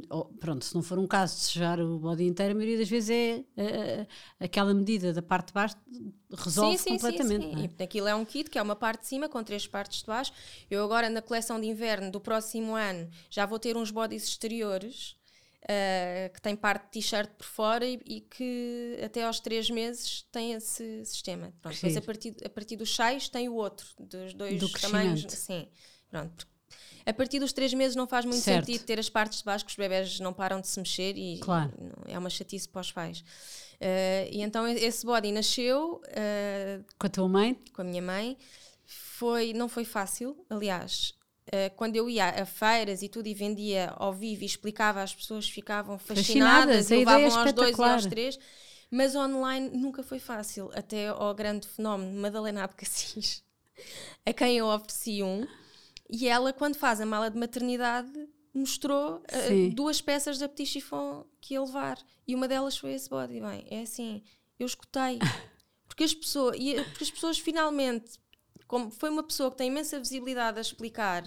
oh, 0.08 0.24
pronto, 0.24 0.64
se 0.64 0.74
não 0.74 0.82
for 0.82 0.98
um 0.98 1.06
caso 1.06 1.34
de 1.34 1.42
sujar 1.42 1.80
o 1.80 1.98
body 1.98 2.24
inteiro, 2.24 2.52
a 2.52 2.54
maioria 2.54 2.78
das 2.78 2.88
vezes 2.88 3.10
é 3.10 3.44
ah, 3.56 4.06
ah, 4.40 4.44
aquela 4.44 4.72
medida 4.72 5.12
da 5.12 5.20
parte 5.20 5.48
de 5.48 5.52
baixo 5.52 5.76
resolve 6.36 6.78
completamente. 6.84 7.46
Sim, 7.46 7.52
não 7.54 7.70
é? 7.78 7.84
Aquilo 7.84 8.06
é 8.06 8.14
um 8.14 8.24
kit 8.24 8.48
que 8.48 8.58
é 8.58 8.62
uma 8.62 8.76
parte 8.76 9.00
de 9.00 9.08
cima 9.08 9.28
com 9.28 9.42
três 9.42 9.66
partes 9.66 10.00
de 10.00 10.06
baixo. 10.06 10.32
Eu 10.70 10.84
agora 10.84 11.10
na 11.10 11.20
coleção 11.20 11.60
de 11.60 11.66
inverno 11.66 12.10
do 12.12 12.20
próximo 12.20 12.74
ano 12.74 13.08
já 13.28 13.44
vou 13.44 13.58
ter 13.58 13.76
uns 13.76 13.90
bodies 13.90 14.24
exteriores 14.24 15.17
ah, 15.68 16.28
que 16.32 16.40
tem 16.40 16.56
parte 16.56 16.84
de 16.86 16.90
t-shirt 16.92 17.30
por 17.36 17.44
fora 17.46 17.86
e, 17.86 18.00
e 18.06 18.20
que 18.22 18.98
até 19.04 19.24
aos 19.24 19.38
três 19.40 19.68
meses 19.68 20.22
tem 20.32 20.52
esse 20.52 21.04
sistema. 21.04 21.52
Pronto, 21.60 21.74
depois 21.74 21.96
a 21.96 22.00
partir, 22.02 22.34
a 22.44 22.48
partir 22.48 22.76
dos 22.76 22.94
seis 22.96 23.28
tem 23.28 23.48
o 23.48 23.54
outro, 23.54 23.86
dos 23.98 24.32
dois 24.34 24.58
Do 24.58 24.68
tamanhos. 24.70 25.24
Sim, 25.28 25.68
pronto. 26.10 26.46
A 27.06 27.12
partir 27.12 27.38
dos 27.40 27.52
três 27.54 27.72
meses 27.72 27.96
não 27.96 28.06
faz 28.06 28.24
muito 28.26 28.40
Certo. 28.42 28.66
sentido 28.66 28.84
ter 28.84 28.98
as 28.98 29.08
partes 29.08 29.38
de 29.38 29.44
baixo 29.44 29.64
que 29.64 29.70
os 29.70 29.76
bebés 29.76 30.20
não 30.20 30.32
param 30.34 30.60
de 30.60 30.68
se 30.68 30.78
mexer 30.78 31.16
e 31.16 31.38
Claro. 31.38 31.72
é 32.06 32.18
uma 32.18 32.28
chatice 32.28 32.68
para 32.68 32.82
os 32.82 32.92
pais. 32.92 33.24
Ah, 33.80 34.28
e 34.30 34.42
então 34.42 34.66
esse 34.68 35.06
body 35.06 35.32
nasceu 35.32 36.02
ah, 36.08 36.82
Com 36.98 37.06
a 37.06 37.10
tua 37.10 37.28
mãe, 37.28 37.54
com 37.72 37.80
a 37.82 37.84
minha 37.84 38.02
mãe. 38.02 38.36
Foi, 38.84 39.52
não 39.52 39.68
foi 39.68 39.84
fácil, 39.84 40.44
aliás. 40.48 41.14
Eh, 41.50 41.70
quando 41.70 41.96
eu 41.96 42.08
ia 42.08 42.28
a 42.28 42.46
feiras 42.46 43.02
e 43.02 43.08
tudo 43.08 43.26
e 43.26 43.34
vendia 43.34 43.92
ao 43.96 44.12
vivo 44.12 44.42
e 44.42 44.46
explicava 44.46 45.02
às 45.02 45.14
pessoas 45.14 45.48
ficavam 45.48 45.98
Fascinadas, 45.98 46.88
fascinadas, 46.88 46.90
é 46.90 46.96
levavam 46.96 47.38
aos 47.38 47.52
dois 47.52 47.78
e 47.78 47.82
aos 47.82 48.06
três. 48.06 48.38
Mas 48.90 49.14
online 49.14 49.68
nunca 49.70 50.02
foi 50.02 50.18
fácil 50.18 50.70
até 50.74 51.08
ao 51.08 51.34
grande 51.34 51.68
fenómeno 51.68 52.10
de 52.10 52.16
Madalena 52.16 52.64
Abcacis 52.64 53.42
a 54.24 54.32
quem 54.32 54.56
eu 54.56 54.66
ofereci 54.66 55.22
um. 55.22 55.46
E 56.08 56.26
ela 56.26 56.52
quando 56.52 56.76
faz 56.76 57.00
a 57.00 57.06
mala 57.06 57.30
de 57.30 57.38
maternidade 57.38 58.10
mostrou 58.52 59.22
eh, 59.28 59.48
Sim. 59.48 59.70
duas 59.70 60.00
peças 60.00 60.38
da 60.38 60.48
Petit 60.48 60.66
Chiffon 60.66 61.24
que 61.40 61.54
ia 61.54 61.60
levar. 61.60 61.98
E 62.26 62.34
uma 62.34 62.48
delas 62.48 62.76
foi 62.76 62.92
esse 62.92 63.08
body. 63.08 63.40
Bem, 63.40 63.66
é 63.70 63.82
assim, 63.82 64.22
eu 64.58 64.66
escutei. 64.66 65.18
Porque 65.86 66.04
as 66.04 66.14
pessoas, 66.14 66.56
e, 66.60 66.74
porque 66.84 67.02
as 67.02 67.10
pessoas 67.10 67.38
finalmente, 67.38 68.20
como 68.68 68.90
foi 68.90 69.10
uma 69.10 69.22
pessoa 69.24 69.50
que 69.50 69.56
tem 69.56 69.68
imensa 69.68 69.98
visibilidade 69.98 70.58
a 70.58 70.60
explicar, 70.60 71.24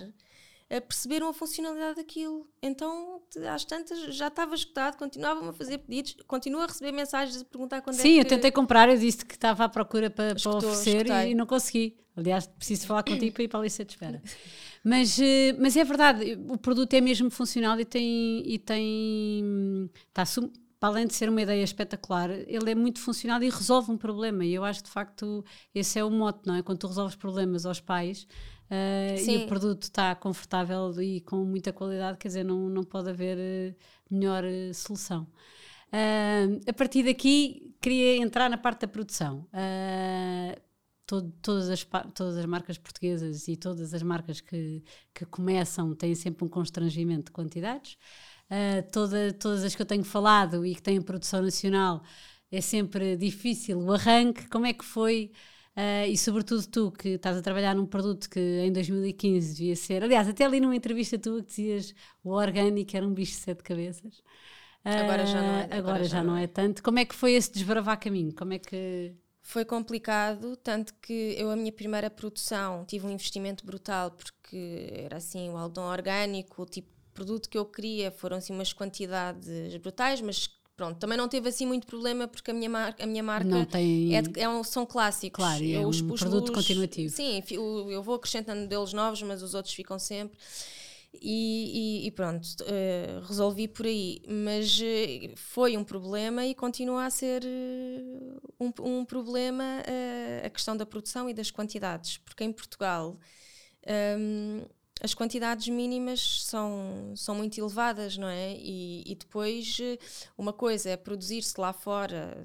a 0.69 0.79
perceberam 0.79 1.27
a 1.27 1.33
funcionalidade 1.33 1.95
daquilo. 1.97 2.47
Então, 2.61 3.21
às 3.53 3.65
tantas, 3.65 4.15
já 4.15 4.27
estava 4.27 4.55
escutado, 4.55 4.95
continuavam 4.95 5.49
a 5.49 5.53
fazer 5.53 5.79
pedidos, 5.79 6.15
continuo 6.25 6.61
a 6.61 6.67
receber 6.67 6.93
mensagens 6.93 7.41
a 7.41 7.43
perguntar 7.43 7.81
quando 7.81 7.97
Sim, 7.97 8.17
é 8.17 8.19
eu 8.21 8.23
que... 8.23 8.29
tentei 8.29 8.51
comprar, 8.51 8.87
eu 8.87 8.97
disse 8.97 9.25
que 9.25 9.33
estava 9.33 9.65
à 9.65 9.69
procura 9.69 10.09
para, 10.09 10.29
para 10.29 10.37
Escutou, 10.37 10.59
oferecer 10.59 11.07
e, 11.07 11.35
não 11.35 11.45
consegui. 11.45 11.97
Aliás, 12.15 12.45
preciso 12.45 12.87
falar 12.87 13.03
contigo 13.03 13.33
para 13.33 13.43
ir 13.43 13.47
para 13.47 13.59
a 13.59 13.63
lista 13.63 13.83
de 13.83 13.91
espera. 13.91 14.21
Mas, 14.83 15.19
eh, 15.19 15.53
mas 15.59 15.77
é 15.77 15.83
verdade, 15.83 16.39
o 16.49 16.57
produto 16.57 16.91
é 16.95 17.01
mesmo 17.01 17.29
funcional 17.29 17.79
e 17.79 17.85
tem. 17.85 18.41
E 18.51 18.57
tem 18.57 19.91
está 20.07 20.25
sum- 20.25 20.51
para 20.81 20.89
além 20.89 21.05
de 21.05 21.13
ser 21.13 21.29
uma 21.29 21.39
ideia 21.39 21.63
espetacular, 21.63 22.31
ele 22.31 22.71
é 22.71 22.73
muito 22.73 22.99
funcional 22.99 23.41
e 23.43 23.51
resolve 23.51 23.91
um 23.91 23.97
problema. 23.97 24.43
E 24.43 24.55
eu 24.55 24.65
acho 24.65 24.79
que 24.79 24.87
de 24.87 24.91
facto 24.91 25.45
esse 25.75 25.99
é 25.99 26.03
o 26.03 26.09
mote, 26.09 26.47
não 26.47 26.55
é? 26.55 26.63
Quando 26.63 26.79
tu 26.79 26.87
resolves 26.87 27.15
problemas 27.15 27.67
aos 27.67 27.79
pais 27.79 28.27
eh, 28.67 29.15
e 29.27 29.37
o 29.37 29.47
produto 29.47 29.83
está 29.83 30.15
confortável 30.15 30.91
e 30.99 31.21
com 31.21 31.45
muita 31.45 31.71
qualidade, 31.71 32.17
quer 32.17 32.29
dizer, 32.29 32.43
não, 32.43 32.67
não 32.67 32.83
pode 32.83 33.11
haver 33.11 33.37
eh, 33.39 33.75
melhor 34.09 34.43
eh, 34.43 34.73
solução. 34.73 35.27
Ah, 35.91 36.47
a 36.67 36.73
partir 36.73 37.03
daqui, 37.03 37.75
queria 37.79 38.17
entrar 38.17 38.49
na 38.49 38.57
parte 38.57 38.81
da 38.81 38.87
produção. 38.87 39.47
Ah, 39.53 40.57
todo- 41.11 41.31
todas, 41.41 41.69
as, 41.69 41.85
todas 42.13 42.37
as 42.37 42.45
marcas 42.45 42.77
portuguesas 42.77 43.47
e 43.47 43.55
todas 43.57 43.93
as 43.93 44.01
marcas 44.03 44.39
que, 44.41 44.83
que 45.13 45.25
começam 45.25 45.93
têm 45.95 46.15
sempre 46.15 46.45
um 46.45 46.49
constrangimento 46.49 47.25
de 47.25 47.31
quantidades. 47.31 47.97
Ah, 48.49 48.81
toda- 48.91 49.33
todas 49.33 49.63
as 49.63 49.75
que 49.75 49.81
eu 49.81 49.85
tenho 49.85 50.03
falado 50.03 50.65
e 50.65 50.73
que 50.75 50.81
têm 50.81 51.01
produção 51.01 51.41
nacional 51.41 52.01
é 52.51 52.61
sempre 52.61 53.15
difícil 53.17 53.79
o 53.79 53.91
arranque. 53.93 54.47
Como 54.49 54.65
é 54.65 54.73
que 54.73 54.83
foi? 54.85 55.31
Ah, 55.75 56.05
e 56.07 56.17
sobretudo 56.17 56.65
tu 56.67 56.91
que 56.91 57.09
estás 57.09 57.37
a 57.37 57.41
trabalhar 57.41 57.75
num 57.75 57.85
produto 57.85 58.29
que 58.29 58.39
em 58.39 58.71
2015 58.71 59.53
devia 59.55 59.75
ser. 59.75 60.03
Aliás, 60.03 60.27
até 60.27 60.45
ali 60.45 60.59
numa 60.59 60.75
entrevista 60.75 61.17
tua 61.19 61.41
que 61.41 61.47
dizias 61.47 61.93
o 62.23 62.31
orgânico 62.31 62.95
era 62.95 63.05
um 63.07 63.13
bicho 63.13 63.33
de 63.33 63.39
sete 63.39 63.63
cabeças. 63.63 64.21
Agora 64.83 65.25
já 65.25 65.41
não 65.41 65.55
é- 65.55 65.67
Ah, 65.71 65.77
agora, 65.77 66.03
já, 66.03 66.23
não 66.23 66.35
é 66.37 66.47
tanto. 66.47 66.81
Como 66.83 66.99
é 66.99 67.05
que 67.05 67.13
foi 67.15 67.33
esse 67.33 67.51
desbravar 67.53 67.99
caminho? 67.99 68.33
Como 68.35 68.53
é 68.53 68.59
que. 68.59 69.13
Foi 69.43 69.65
complicado, 69.65 70.55
tanto 70.55 70.93
que 71.01 71.35
eu, 71.37 71.49
a 71.49 71.55
minha 71.55 71.71
primeira 71.71 72.09
produção, 72.09 72.85
tive 72.85 73.07
um 73.07 73.11
investimento 73.11 73.65
brutal, 73.65 74.11
porque 74.11 74.89
era 74.93 75.17
assim, 75.17 75.49
o 75.49 75.57
algodão 75.57 75.85
orgânico, 75.85 76.61
o 76.61 76.65
tipo 76.65 76.87
de 76.87 77.13
produto 77.13 77.49
que 77.49 77.57
eu 77.57 77.65
queria, 77.65 78.11
foram 78.11 78.37
assim 78.37 78.53
umas 78.53 78.71
quantidades 78.71 79.75
brutais, 79.77 80.21
mas 80.21 80.47
pronto, 80.77 80.97
também 80.99 81.17
não 81.17 81.27
teve 81.27 81.49
assim 81.49 81.65
muito 81.65 81.85
problema, 81.85 82.27
porque 82.27 82.51
a 82.51 82.53
minha, 82.53 82.69
mar 82.69 82.95
a 82.99 83.05
minha 83.05 83.23
marca 83.23 83.49
Não 83.49 83.65
tem... 83.65 84.15
é, 84.15 84.21
de- 84.21 84.39
é 84.39 84.47
um, 84.47 84.63
são 84.63 84.85
clássicos. 84.85 85.43
Claro, 85.43 85.63
é 85.63 85.67
Eu 85.67 85.89
um 85.89 86.07
produto 86.07 86.51
continuativo. 86.53 87.09
Sim, 87.13 87.43
eu 87.49 88.01
vou 88.01 88.15
acrescentando 88.15 88.61
modelos 88.61 88.93
novos, 88.93 89.21
mas 89.23 89.41
os 89.43 89.53
outros 89.53 89.73
ficam 89.73 89.99
sempre. 89.99 90.37
E, 91.13 92.01
e- 92.03 92.07
e 92.07 92.11
pronto, 92.11 92.47
eh, 92.65 93.19
resolvi 93.27 93.67
por 93.67 93.85
aí. 93.85 94.21
Mas 94.27 94.79
eh, 94.81 95.33
foi 95.35 95.75
um 95.77 95.83
problema 95.83 96.45
e 96.45 96.55
continua 96.55 97.05
a 97.05 97.09
ser 97.09 97.43
eh, 97.45 98.39
um, 98.59 98.71
um 98.79 99.05
problema 99.05 99.83
a 100.43 100.49
questão 100.49 100.75
da 100.75 100.85
produção 100.85 101.29
e 101.29 101.33
das 101.33 101.51
quantidades, 101.51 102.17
porque 102.17 102.43
em 102.43 102.51
Portugal. 102.51 103.17
hum, 104.17 104.65
as 105.03 105.15
quantidades 105.15 105.67
mínimas 105.67 106.43
são, 106.43 107.13
são 107.15 107.33
muito 107.33 107.59
elevadas, 107.59 108.17
não 108.17 108.27
é? 108.27 108.53
E, 108.55 109.01
e 109.11 109.15
depois, 109.15 109.77
uma 110.37 110.53
coisa 110.53 110.91
é 110.91 110.95
produzir-se 110.97 111.59
lá 111.59 111.73
fora, 111.73 112.37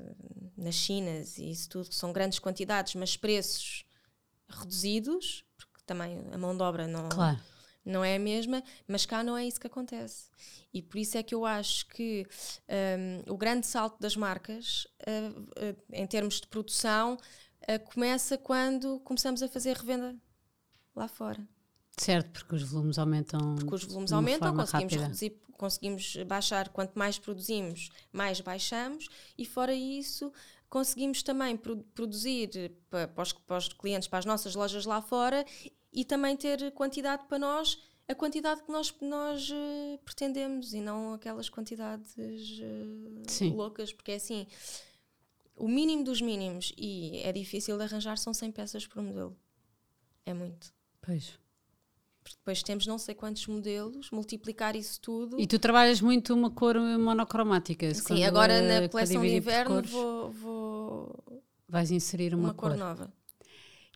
nas 0.56 0.74
Chinas 0.74 1.36
e 1.36 1.50
isso 1.50 1.68
tudo, 1.68 1.90
que 1.90 1.94
são 1.94 2.14
grandes 2.14 2.38
quantidades, 2.38 2.94
mas 2.94 3.14
preços 3.14 3.84
reduzidos, 4.48 5.44
porque 5.58 5.82
também 5.84 6.18
a 6.32 6.38
mão 6.38 6.56
de 6.56 6.62
obra 6.62 6.86
não, 6.88 7.08
Claro. 7.10 7.38
Não 7.86 8.04
é 8.04 8.16
a 8.16 8.18
mesma, 8.18 8.62
mas 8.86 9.06
cá 9.06 9.22
não 9.22 9.36
é 9.36 9.46
isso 9.46 9.60
que 9.60 9.66
acontece. 9.66 10.28
E 10.74 10.82
por 10.82 10.98
isso 10.98 11.16
é 11.16 11.22
que 11.22 11.34
eu 11.34 11.46
acho 11.46 11.86
que 11.88 12.26
hum, 12.68 13.32
o 13.32 13.36
grande 13.36 13.66
salto 13.66 13.98
das 14.00 14.16
marcas, 14.16 14.86
uh, 15.08 15.40
uh, 15.40 15.76
em 15.92 16.06
termos 16.06 16.40
de 16.40 16.46
produção, 16.48 17.14
uh, 17.14 17.90
começa 17.92 18.36
quando 18.36 19.00
começamos 19.00 19.42
a 19.42 19.48
fazer 19.48 19.76
revenda 19.76 20.14
lá 20.94 21.08
fora. 21.08 21.46
Certo, 21.96 22.30
porque 22.30 22.54
os 22.56 22.62
volumes 22.62 22.98
aumentam. 22.98 23.54
Porque 23.56 23.74
os 23.74 23.84
volumes 23.84 24.12
aumentam, 24.12 24.54
conseguimos 24.54 24.92
rápida. 24.92 25.02
reduzir, 25.06 25.30
conseguimos 25.52 26.16
baixar, 26.26 26.68
quanto 26.68 26.98
mais 26.98 27.18
produzimos, 27.18 27.88
mais 28.12 28.40
baixamos, 28.40 29.08
e 29.38 29.46
fora 29.46 29.74
isso, 29.74 30.30
conseguimos 30.68 31.22
também 31.22 31.56
pro- 31.56 31.78
produzir 31.94 32.50
pa- 32.90 33.08
para, 33.08 33.22
os, 33.22 33.32
para 33.32 33.56
os 33.56 33.68
clientes, 33.68 34.08
para 34.08 34.18
as 34.18 34.26
nossas 34.26 34.54
lojas 34.54 34.84
lá 34.84 35.00
fora, 35.00 35.44
e 35.96 36.04
também 36.04 36.36
ter 36.36 36.70
quantidade 36.72 37.24
para 37.26 37.38
nós, 37.38 37.78
a 38.06 38.14
quantidade 38.14 38.62
que 38.62 38.70
nós, 38.70 38.94
nós 39.00 39.50
eh, 39.50 39.98
pretendemos, 40.04 40.74
e 40.74 40.80
não 40.82 41.14
aquelas 41.14 41.48
quantidades 41.48 42.14
eh, 42.18 43.22
Sim. 43.26 43.54
loucas, 43.54 43.94
porque 43.94 44.12
é 44.12 44.16
assim, 44.16 44.46
o 45.56 45.66
mínimo 45.66 46.04
dos 46.04 46.20
mínimos, 46.20 46.74
e 46.76 47.22
é 47.24 47.32
difícil 47.32 47.78
de 47.78 47.84
arranjar, 47.84 48.18
são 48.18 48.34
100 48.34 48.52
peças 48.52 48.86
por 48.86 49.02
modelo. 49.02 49.34
É 50.26 50.34
muito. 50.34 50.70
Pois. 51.00 51.38
Porque 52.22 52.36
depois 52.36 52.62
temos 52.62 52.86
não 52.86 52.98
sei 52.98 53.14
quantos 53.14 53.46
modelos, 53.46 54.10
multiplicar 54.10 54.76
isso 54.76 55.00
tudo. 55.00 55.40
E 55.40 55.46
tu 55.46 55.58
trabalhas 55.58 56.02
muito 56.02 56.34
uma 56.34 56.50
cor 56.50 56.78
monocromática. 56.78 57.94
Sim, 57.94 58.22
agora 58.24 58.52
é 58.52 58.80
na 58.82 58.88
coleção 58.88 59.22
de 59.22 59.36
inverno 59.36 59.82
vou, 59.82 60.30
vou 60.30 61.42
Vais 61.66 61.90
inserir 61.90 62.34
uma, 62.34 62.48
uma, 62.48 62.54
cor. 62.54 62.76
nova. 62.76 63.10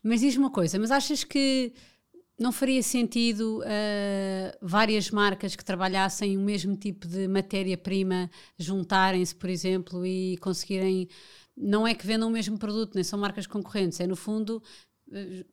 Mas 0.03 0.21
diz-me 0.21 0.45
uma 0.45 0.49
coisa, 0.49 0.79
mas 0.79 0.89
achas 0.89 1.23
que 1.23 1.73
não 2.41 2.51
faria 2.51 2.81
sentido 2.81 3.61
ah, 3.63 4.57
várias 4.61 5.11
marcas 5.11 5.55
que 5.55 5.63
trabalhassem 5.63 6.35
o 6.37 6.41
mesmo 6.41 6.75
tipo 6.75 7.07
de 7.07 7.27
matéria-prima 7.27 8.29
juntarem-se, 8.57 9.35
por 9.35 9.49
exemplo, 9.49 10.05
e 10.05 10.37
conseguirem. 10.37 11.07
Não 11.55 11.85
é 11.85 11.93
que 11.93 12.07
vendam 12.07 12.29
o 12.29 12.31
mesmo 12.31 12.57
produto, 12.57 12.95
nem 12.95 13.03
são 13.03 13.19
marcas 13.19 13.45
concorrentes, 13.45 13.99
é 13.99 14.07
no 14.07 14.15
fundo. 14.15 14.61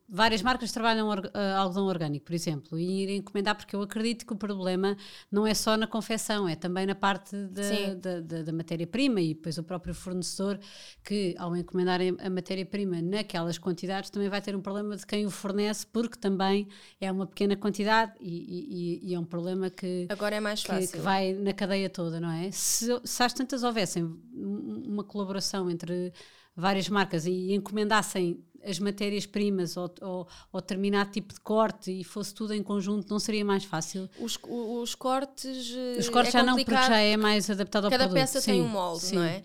Várias 0.08 0.40
marcas 0.42 0.70
trabalham 0.72 1.08
or- 1.08 1.30
ah, 1.34 1.58
algodão 1.58 1.86
orgânico, 1.86 2.24
por 2.26 2.34
exemplo, 2.34 2.78
e 2.78 3.02
ir 3.02 3.10
encomendar, 3.16 3.56
porque 3.56 3.74
eu 3.74 3.82
acredito 3.82 4.24
que 4.26 4.32
o 4.32 4.36
problema 4.36 4.96
não 5.30 5.46
é 5.46 5.52
só 5.54 5.76
na 5.76 5.86
confecção, 5.86 6.48
é 6.48 6.54
também 6.54 6.86
na 6.86 6.94
parte 6.94 7.36
da, 7.48 7.94
da, 7.94 8.20
da- 8.20 8.42
da 8.42 8.52
matéria-prima 8.52 9.20
e 9.20 9.34
depois 9.34 9.58
o 9.58 9.62
próprio 9.64 9.94
fornecedor 9.94 10.58
que 11.04 11.34
ao 11.38 11.56
encomendar 11.56 12.00
a 12.20 12.30
matéria-prima 12.30 13.02
naquelas 13.02 13.58
quantidades 13.58 14.10
também 14.10 14.28
vai 14.28 14.40
ter 14.40 14.54
um 14.54 14.60
problema 14.60 14.96
de 14.96 15.04
quem 15.06 15.26
o 15.26 15.30
fornece 15.30 15.86
porque 15.86 16.16
também 16.18 16.68
é 17.00 17.10
uma 17.10 17.26
pequena 17.26 17.56
quantidade 17.56 18.12
e, 18.20 19.00
e- 19.04 19.10
e- 19.10 19.14
é 19.14 19.18
um 19.18 19.24
problema 19.24 19.68
que, 19.70 20.06
Agora 20.08 20.36
é 20.36 20.40
mais 20.40 20.62
que, 20.62 20.68
fácil. 20.68 20.92
que 20.92 20.98
vai 20.98 21.32
na 21.34 21.52
cadeia 21.52 21.90
toda, 21.90 22.20
não 22.20 22.30
é? 22.30 22.50
Se, 22.52 22.86
se 23.04 23.22
às 23.22 23.32
tantas 23.32 23.62
houvessem 23.62 24.04
um- 24.04 24.82
uma 24.86 25.04
colaboração 25.04 25.68
entre 25.70 26.12
várias 26.56 26.88
marcas 26.88 27.24
e 27.24 27.52
encomendassem 27.54 28.42
as 28.64 28.78
matérias-primas 28.78 29.76
ou, 29.76 29.92
ou, 30.00 30.28
ou 30.52 30.60
determinado 30.60 31.10
tipo 31.10 31.32
de 31.32 31.40
corte 31.40 31.90
e 31.90 32.04
fosse 32.04 32.34
tudo 32.34 32.52
em 32.54 32.62
conjunto, 32.62 33.08
não 33.10 33.18
seria 33.18 33.44
mais 33.44 33.64
fácil? 33.64 34.08
Os, 34.18 34.38
os 34.46 34.94
cortes. 34.94 35.74
eh, 35.76 35.98
Os 35.98 36.08
cortes 36.08 36.34
é 36.34 36.38
já 36.38 36.44
não, 36.44 36.56
porque 36.56 36.70
já 36.74 36.98
é 36.98 37.16
mais 37.16 37.48
adaptado 37.48 37.84
ao 37.86 37.90
Cada 37.90 38.04
produto. 38.04 38.20
peça 38.20 38.42
tem 38.42 38.54
Sim, 38.60 38.62
um 38.62 38.68
molde, 38.68 39.04
sim. 39.04 39.16
não 39.16 39.22
é? 39.22 39.42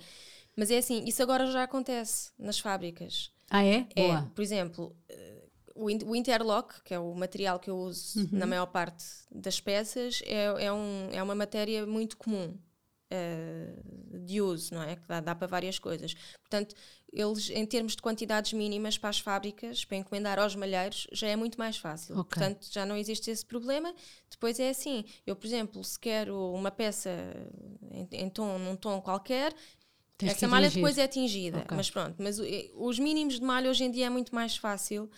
Mas 0.56 0.70
é 0.72 0.78
assim, 0.78 1.04
isso 1.06 1.22
agora 1.24 1.46
já 1.52 1.64
acontece 1.64 2.32
nas 2.38 2.60
fábricas. 2.60 3.32
Ah, 3.50 3.64
é? 3.64 3.88
É, 3.96 4.08
Boa. 4.08 4.32
por 4.36 4.42
exemplo, 4.42 4.96
eh, 5.10 5.44
o 5.76 6.16
interlock, 6.16 6.82
que 6.84 6.94
é 6.94 7.00
o 7.00 7.14
material 7.16 7.60
que 7.60 7.70
eu 7.70 7.78
uso 7.78 8.20
Uhum. 8.20 8.30
na 8.32 8.46
maior 8.46 8.68
parte 8.68 9.04
das 9.32 9.60
peças, 9.60 10.22
é, 10.26 10.66
é, 10.66 10.72
um, 10.74 11.10
é 11.12 11.22
uma 11.24 11.34
matéria 11.36 11.86
muito 11.86 12.18
comum 12.18 12.56
eh, 13.14 13.76
de 14.26 14.42
uso, 14.42 14.74
não 14.74 14.82
é? 14.82 14.96
Que 14.96 15.08
dá, 15.08 15.20
dá 15.22 15.36
para 15.36 15.48
várias 15.48 15.78
coisas. 15.78 16.16
Portanto, 16.42 16.76
eles, 17.12 17.50
em 17.52 17.66
termos 17.66 17.96
de 17.96 18.02
quantidades 18.02 18.54
mínimas 18.54 18.98
para 18.98 19.10
as 19.10 19.20
fábricas, 19.20 19.86
para 19.86 19.98
encomendar 19.98 20.40
aos 20.40 20.56
malheiros, 20.56 21.06
já 21.12 21.28
é 21.28 21.36
muito 21.36 21.58
mais 21.60 21.78
fácil. 21.78 22.18
Ok. 22.18 22.30
Portanto, 22.30 22.68
já 22.72 22.86
não 22.86 22.98
existe 22.98 23.30
esse 23.30 23.46
problema. 23.46 23.94
Depois 24.30 24.60
é 24.60 24.70
assim, 24.70 25.06
eu, 25.28 25.36
por 25.36 25.46
exemplo, 25.46 25.84
se 25.84 26.00
quero 26.00 26.36
uma 26.54 26.72
peça 26.72 27.12
em, 27.92 28.08
em 28.12 28.30
tom, 28.30 28.58
num 28.58 28.76
tom 28.76 29.00
qualquer, 29.02 29.54
Tens 30.18 30.32
essa 30.34 30.48
malha 30.48 30.70
depois 30.70 30.98
é 30.98 31.04
atingida, 31.04 31.60
Ok. 31.60 31.78
mas 31.78 31.90
pronto. 31.90 32.16
Mas 32.20 32.40
eh, 32.40 32.70
os 32.76 32.98
mínimos 33.00 33.36
de 33.40 33.46
malha 33.46 33.70
hoje 33.70 33.84
em 33.84 33.92
dia 33.92 34.08
é 34.08 34.10
muito 34.10 34.34
mais 34.34 34.58
fácil 34.58 35.10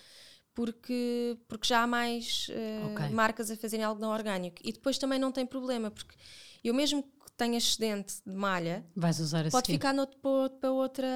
porque, 0.53 1.37
porque 1.47 1.67
já 1.67 1.83
há 1.83 1.87
mais 1.87 2.47
eh, 2.49 2.79
Ok. 2.85 3.09
marcas 3.09 3.51
a 3.51 3.57
fazerem 3.57 3.85
algodão 3.85 4.11
orgânico. 4.11 4.57
E 4.63 4.71
depois 4.71 4.97
também 4.97 5.19
não 5.19 5.31
tem 5.31 5.45
problema, 5.45 5.91
porque 5.91 6.15
eu 6.63 6.73
mesmo 6.73 7.03
tenha 7.37 7.57
excedente 7.57 8.15
de 8.25 8.33
malha, 8.33 8.85
Vais 8.95 9.19
usar 9.19 9.49
pode 9.51 9.71
ficar 9.71 9.93
no, 9.93 10.07
para, 10.07 10.71
outra. 10.71 11.07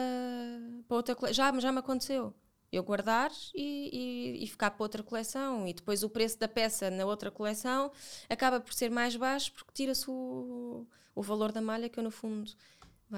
Para 0.88 0.98
outra 0.98 1.34
já, 1.34 1.58
já 1.60 1.72
me 1.72 1.80
aconteceu. 1.80 2.34
Eu 2.72 2.84
guardar 2.84 3.32
e, 3.56 4.38
e, 4.40 4.44
e 4.44 4.48
ficar 4.48 4.70
para 4.72 4.84
outra 4.84 5.02
coleção. 5.02 5.68
E 5.68 5.74
depois 5.74 6.04
o 6.04 6.10
preço 6.10 6.38
da 6.38 6.48
peça 6.48 6.92
na 6.92 7.04
outra 7.06 7.32
coleção 7.32 7.92
acaba 8.30 8.60
por 8.60 8.74
ser 8.74 8.92
mais 8.92 9.16
baixo 9.16 9.52
porque 9.54 9.72
tira-se 9.74 10.06
o, 10.10 10.86
o 11.16 11.22
valor 11.24 11.52
da 11.52 11.62
malha 11.62 11.90
que 11.90 11.98
eu, 12.00 12.04
no 12.04 12.12
fundo, 12.12 12.52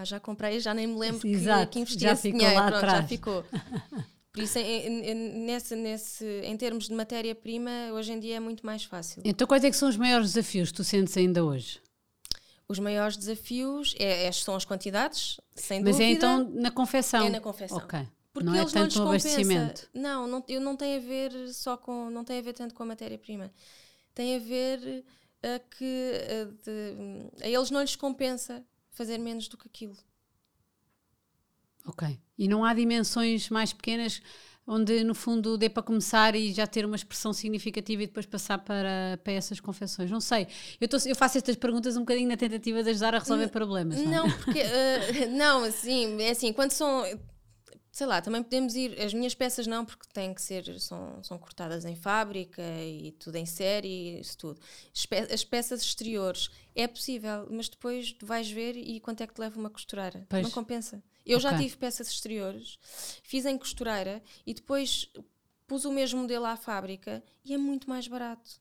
já 0.06 0.20
comprei, 0.22 0.60
já 0.62 0.74
nem 0.74 0.88
me 0.88 0.98
lembro 0.98 1.20
que, 1.22 1.28
Exato, 1.28 1.72
que 1.72 1.80
investi 1.80 2.00
já 2.00 2.14
esse 2.14 2.22
ficou 2.22 2.40
dinheiro. 2.40 2.62
lá 2.62 2.68
Pronto, 2.72 2.92
já 2.92 3.04
ficou. 3.04 3.46
Por 4.32 4.42
isso, 4.42 4.58
em- 4.60 5.04
em- 5.10 5.46
nesse, 5.46 5.76
nesse, 5.76 6.26
em 6.46 6.56
termos 6.56 6.88
de 6.88 6.94
matéria-prima, 6.94 7.92
hoje 7.94 8.14
em 8.14 8.20
dia 8.22 8.38
é 8.38 8.40
muito 8.40 8.66
mais 8.66 8.86
fácil. 8.86 9.22
Então, 9.26 9.46
quais 9.46 9.66
é 9.66 9.70
que 9.70 9.76
são 9.76 9.90
os 9.90 9.98
maiores 9.98 10.28
desafios 10.34 10.70
que 10.72 10.78
tu 10.78 10.84
sentes 10.86 11.18
ainda 11.18 11.44
hoje? 11.44 11.82
Os 12.72 12.80
maiores 12.80 13.18
desafios 13.18 13.94
é, 14.00 14.26
é- 14.28 14.32
são 14.32 14.56
as 14.56 14.64
quantidades, 14.66 15.40
sem 15.56 15.82
Mas 15.82 15.98
dúvida. 15.98 16.10
é 16.10 16.12
então 16.14 16.50
na 16.54 16.72
confecção? 16.72 17.26
É 17.26 17.30
na 17.30 17.42
confecção. 17.42 17.78
Ok. 17.78 18.00
Porque 18.34 18.46
não 18.48 18.56
é 18.56 18.60
eles 18.62 18.74
não 18.74 18.84
tanto 18.84 18.98
no 19.00 19.06
compensa. 19.08 19.28
abastecimento. 19.28 19.90
Não, 19.94 20.26
não, 20.28 20.44
eu 20.48 20.62
não 20.62 20.78
tem 20.78 20.96
a 20.96 21.00
ver 21.00 21.32
só 21.54 21.76
com, 21.76 22.10
não 22.10 22.24
tem 22.24 22.40
a 22.40 22.42
ver 22.42 22.54
tanto 22.54 22.74
com 22.74 22.82
a 22.84 22.86
matéria-prima. 22.86 23.52
Tem 24.16 24.38
a 24.38 24.40
ver 24.40 25.04
a 25.44 25.60
que 25.60 26.12
a, 26.16 26.46
de- 26.64 27.44
a 27.44 27.48
eles 27.50 27.70
não 27.72 27.82
lhes 27.82 27.96
compensa 27.98 28.64
fazer 28.92 29.18
menos 29.18 29.50
do 29.50 29.58
que 29.58 29.68
aquilo. 29.68 29.98
Ok. 31.86 32.20
E 32.38 32.48
não 32.48 32.64
há 32.64 32.74
dimensões 32.74 33.50
mais 33.50 33.74
pequenas 33.74 34.22
onde, 34.68 35.04
no 35.04 35.14
fundo, 35.16 35.58
dê 35.58 35.70
para 35.70 35.84
começar 35.84 36.36
e 36.36 36.54
já 36.54 36.66
ter 36.68 36.86
uma 36.86 36.96
expressão 36.96 37.34
significativa 37.34 38.04
e 38.04 38.08
depois 38.08 38.26
passar 38.26 38.58
para, 38.60 39.20
para 39.24 39.34
essas 39.34 39.60
confecções? 39.60 40.10
Não 40.10 40.22
sei. 40.22 40.48
Eu, 40.80 40.88
tô- 40.88 40.98
eu 41.06 41.16
faço 41.16 41.38
estas 41.38 41.56
perguntas 41.56 41.98
um 41.98 42.02
bocadinho 42.02 42.30
na 42.30 42.38
tentativa 42.38 42.84
de 42.84 42.90
ajudar 42.92 43.16
a 43.16 43.20
resolver 43.20 43.48
problemas. 43.50 43.98
Não, 44.02 44.04
é? 44.04 44.16
Não, 44.16 44.32
porque 44.32 44.60
eh, 44.62 45.28
não, 45.28 45.64
assim, 45.64 46.22
é 46.22 46.30
assim, 46.32 46.54
quando 46.54 46.72
são 46.72 47.04
sei 47.94 48.08
lá, 48.08 48.22
também 48.22 48.42
podemos 48.42 48.74
ir, 48.74 48.98
as 49.02 49.14
minhas 49.14 49.36
peças 49.36 49.68
não, 49.68 49.84
porque 49.84 50.08
têm 50.14 50.34
que 50.34 50.42
ser, 50.42 50.80
são, 50.80 51.22
são 51.22 51.38
cortadas 51.38 51.84
em 51.84 51.94
fábrica 51.94 52.62
e 52.82 53.12
tudo 53.20 53.36
em 53.36 53.46
série, 53.46 54.18
isso 54.18 54.38
tudo. 54.38 54.62
As 54.96 55.06
pe- 55.06 55.28
As 55.34 55.44
peças 55.44 55.82
exteriores 55.82 56.50
é 56.74 56.88
possível, 56.88 57.48
mas 57.52 57.68
depois 57.68 58.16
vais 58.24 58.50
ver 58.50 58.78
e 58.78 59.02
quanto 59.02 59.22
é 59.22 59.28
que 59.28 59.34
te 59.34 59.40
leva 59.42 59.60
uma 59.60 59.70
costureira? 59.70 60.26
Pois. 60.30 60.42
Não 60.42 60.50
compensa. 60.52 61.04
Eu 61.26 61.40
já 61.40 61.54
Ok. 61.54 61.60
tive 61.66 61.78
peças 61.78 62.08
exteriores, 62.10 62.78
fiz 63.24 63.46
em 63.46 63.58
costureira 63.58 64.22
e 64.46 64.54
depois 64.54 65.12
pus 65.68 65.86
o 65.86 65.92
mesmo 65.92 66.22
modelo 66.22 66.46
à 66.46 66.56
fábrica 66.58 67.24
e 67.46 67.54
é 67.54 67.58
muito 67.58 67.90
mais 67.90 68.08
barato. 68.08 68.60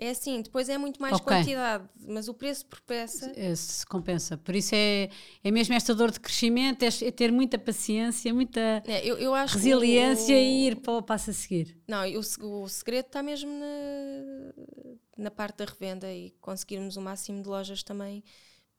É 0.00 0.10
assim, 0.10 0.42
depois 0.42 0.68
é 0.68 0.78
muito 0.78 1.00
mais 1.02 1.16
Ok. 1.16 1.24
quantidade, 1.26 1.88
mas 2.06 2.28
o 2.28 2.34
preço 2.34 2.66
por 2.66 2.80
peça. 2.82 3.32
Eh, 3.34 3.54
se 3.56 3.84
compensa. 3.86 4.36
Por 4.36 4.54
isso 4.54 4.74
é, 4.74 5.10
é 5.42 5.50
mesmo 5.50 5.74
esta 5.74 5.94
dor 5.94 6.10
de 6.12 6.20
crescimento, 6.20 6.82
é, 6.84 6.88
é 6.88 7.10
ter 7.10 7.32
muita 7.32 7.58
paciência, 7.58 8.32
muita 8.32 8.60
É, 8.86 9.04
eu, 9.04 9.18
eu 9.18 9.32
resiliência 9.46 10.34
o- 10.36 10.38
e 10.38 10.66
ir 10.68 10.76
para 10.76 10.92
o 10.92 11.02
passo 11.02 11.30
a 11.30 11.32
seguir. 11.32 11.76
Não, 11.88 12.06
e 12.06 12.16
o, 12.16 12.22
se- 12.22 12.40
o 12.40 12.68
segredo 12.68 13.06
está 13.06 13.22
mesmo 13.22 13.50
na, 13.50 15.24
na 15.24 15.30
parte 15.30 15.56
da 15.58 15.64
revenda 15.64 16.12
e 16.12 16.30
conseguirmos 16.40 16.96
o 16.96 17.00
máximo 17.00 17.42
de 17.42 17.48
lojas 17.48 17.82
também 17.82 18.22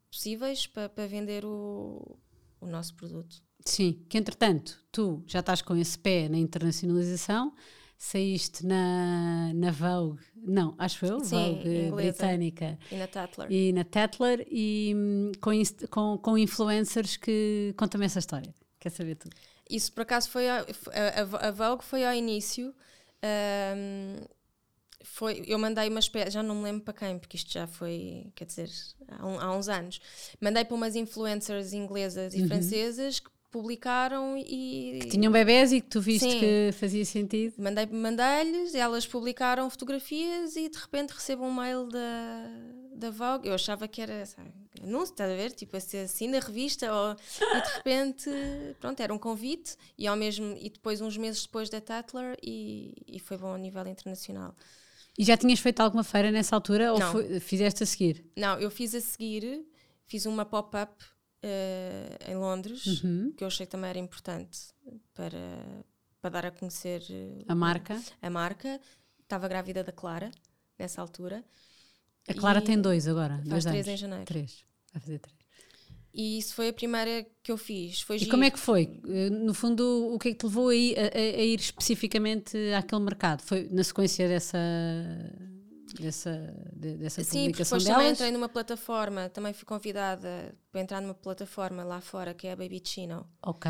possíveis 0.10 0.68
para, 0.68 0.88
para 0.90 1.08
vender 1.08 1.44
o, 1.44 2.18
o 2.62 2.68
nosso 2.68 2.94
produto. 2.96 3.42
Sim, 3.66 4.04
que 4.10 4.18
entretanto 4.18 4.82
tu 4.92 5.24
já 5.28 5.40
estás 5.42 5.62
com 5.62 5.76
esse 5.76 5.98
pé 6.00 6.28
na 6.30 6.38
internacionalização, 6.38 7.54
saíste 7.98 8.66
na, 8.66 9.52
na 9.54 9.72
Vogue, 9.72 10.22
não, 10.36 10.74
acho 10.78 11.06
eu, 11.06 11.20
Sim, 11.20 11.36
Vogue 11.56 11.88
inglesa. 11.88 11.92
britânica 11.96 12.80
E 12.92 12.96
na 12.96 13.08
Tatler. 13.08 13.52
e 13.52 13.74
na 13.74 13.84
Tetler 13.84 14.48
e 14.50 14.94
hum, 14.96 15.32
com, 15.42 15.52
com, 15.90 16.18
com 16.18 16.38
influencers 16.38 17.18
que 17.18 17.74
conta-me 17.78 18.06
essa 18.06 18.20
história. 18.20 18.54
Quer 18.80 18.90
saber 18.92 19.16
tudo? 19.16 19.36
Isso 19.70 19.92
por 19.92 20.02
acaso 20.02 20.30
foi 20.30 20.50
a, 20.50 20.66
a, 20.94 21.48
a 21.50 21.52
Vogue 21.52 21.84
foi 21.84 22.06
ao 22.06 22.14
início. 22.14 22.74
ahm, 23.22 24.24
foi, 25.04 25.44
eu 25.48 25.58
mandei 25.58 25.88
uma 25.90 26.00
espécie, 26.00 26.32
já 26.32 26.44
não 26.44 26.56
me 26.56 26.64
lembro 26.64 26.82
para 26.84 26.94
quem, 26.94 27.18
porque 27.20 27.38
isto 27.38 27.52
já 27.52 27.66
foi, 27.68 28.28
quer 28.36 28.46
dizer, 28.46 28.70
há, 29.08 29.26
um- 29.26 29.40
há 29.40 29.56
uns 29.56 29.70
anos. 29.70 30.00
Mandei 30.42 30.66
para 30.66 30.76
umas 30.76 30.96
influencers 30.96 31.74
inglesas 31.74 32.34
e 32.34 32.46
francesas 32.48 33.20
que 33.20 33.30
publicaram 33.52 34.38
e. 34.38 35.00
Tinham 35.10 35.32
bebés 35.32 35.72
e 35.72 35.82
que 35.82 35.88
tu 35.88 36.00
viste 36.02 36.30
Sim. 36.30 36.40
que 36.40 36.72
fazia 36.74 37.04
sentido. 37.06 37.56
Mandei, 37.58 37.86
mandei-lhes, 37.88 38.76
elas 38.76 39.08
publicaram 39.08 39.70
fotografias 39.70 40.56
e 40.56 40.70
de 40.70 40.78
repente 40.78 41.12
recebo 41.12 41.44
um 41.46 41.54
mail 41.54 41.88
da, 41.88 42.48
da 42.94 43.10
Vogue. 43.10 43.48
Eu 43.48 43.56
achava 43.56 43.88
que 43.88 44.02
era 44.02 44.24
sabe, 44.26 44.52
anúncio, 44.84 45.14
estás 45.14 45.32
a 45.32 45.36
ver? 45.36 45.52
Tipo 45.54 45.78
assim, 45.78 45.98
assim 45.98 46.28
na 46.28 46.40
revista, 46.40 46.94
ou, 46.94 47.16
e 47.58 47.62
de 47.62 47.70
repente, 47.78 48.30
pronto, 48.80 49.00
era 49.00 49.14
um 49.14 49.18
convite 49.18 49.76
e 49.98 50.06
ao 50.06 50.16
mesmo 50.16 50.56
e 50.60 50.70
depois 50.70 51.02
uns 51.02 51.18
meses 51.18 51.42
depois 51.44 51.70
da 51.70 51.82
Tatler 51.82 52.38
e, 52.44 52.94
e 53.08 53.20
foi 53.20 53.38
bom 53.38 53.54
a 53.54 53.58
nível 53.58 53.88
internacional. 53.88 54.54
E 55.18 55.24
já 55.24 55.36
tinhas 55.36 55.60
feito 55.60 55.80
alguma 55.82 56.04
feira 56.04 56.32
nessa 56.32 56.56
altura 56.56 56.94
ou 56.94 57.02
foi- 57.02 57.40
fizeste 57.40 57.84
a 57.84 57.86
seguir? 57.86 58.26
Não, 58.38 58.58
eu 58.60 58.72
fiz 58.72 58.96
a 58.96 59.02
seguir, 59.02 59.66
fiz 60.06 60.26
uma 60.26 60.46
pop-up 60.46 60.94
eh, 61.42 62.18
em 62.28 62.36
Londres, 62.36 62.86
Uhum. 63.04 63.34
que 63.36 63.44
eu 63.44 63.48
achei 63.48 63.66
que 63.66 63.72
também 63.72 63.90
era 63.90 64.00
importante 64.00 64.60
para, 65.14 65.38
para 66.22 66.30
dar 66.30 66.46
a 66.48 66.52
conhecer 66.52 67.02
A 67.48 67.56
marca? 67.56 68.02
a 68.22 68.30
marca. 68.30 68.80
Estava 69.22 69.48
grávida 69.48 69.84
da 69.84 69.92
Clara 69.92 70.32
nessa 70.78 71.02
altura. 71.02 71.44
A 72.28 72.34
Clara 72.34 72.62
tem 72.62 72.80
dois 72.82 73.08
agora. 73.08 73.36
Faz 73.38 73.48
dois 73.48 73.66
três 73.66 73.88
anos. 73.88 73.88
em 73.88 73.98
janeiro. 73.98 74.26
Três. 74.26 74.66
Vai 74.94 75.02
fazer 75.02 75.20
três. 75.20 75.39
E 76.14 76.40
isso 76.40 76.56
foi 76.56 76.70
a 76.70 76.74
primeira 76.74 77.26
que 77.44 77.52
eu 77.52 77.58
fiz. 77.58 78.02
Foi 78.02 78.16
E 78.16 78.20
giro. 78.20 78.32
como 78.32 78.44
é 78.44 78.50
que 78.52 78.60
foi? 78.60 79.00
Eh, 79.08 79.30
No 79.30 79.54
fundo, 79.54 80.14
o 80.14 80.18
que 80.20 80.30
é 80.30 80.32
que 80.32 80.38
te 80.40 80.46
levou 80.46 80.70
a 80.70 80.76
ir, 80.76 80.98
a- 81.00 81.18
a- 81.18 81.44
ir 81.44 81.60
especificamente 81.60 82.58
àquele 82.74 83.02
mercado? 83.02 83.42
Foi 83.44 83.68
na 83.72 83.84
sequência 83.84 84.28
dessa, 84.28 84.58
dessa, 86.00 86.54
de- 86.74 86.98
dessa 86.98 87.24
Sim, 87.24 87.42
publicação 87.42 87.78
depois 87.78 87.96
também 87.98 88.12
entrei 88.12 88.32
numa 88.32 88.50
plataforma, 88.50 89.30
também 89.30 89.54
fui 89.54 89.66
convidada 89.66 90.54
para 90.72 90.82
entrar 90.82 91.02
numa 91.02 91.14
plataforma 91.14 91.84
lá 91.84 92.02
fora 92.02 92.34
que 92.34 92.48
é 92.48 92.52
a 92.52 92.56
Baby 92.56 92.82
Chino, 92.84 93.28
Ok. 93.42 93.70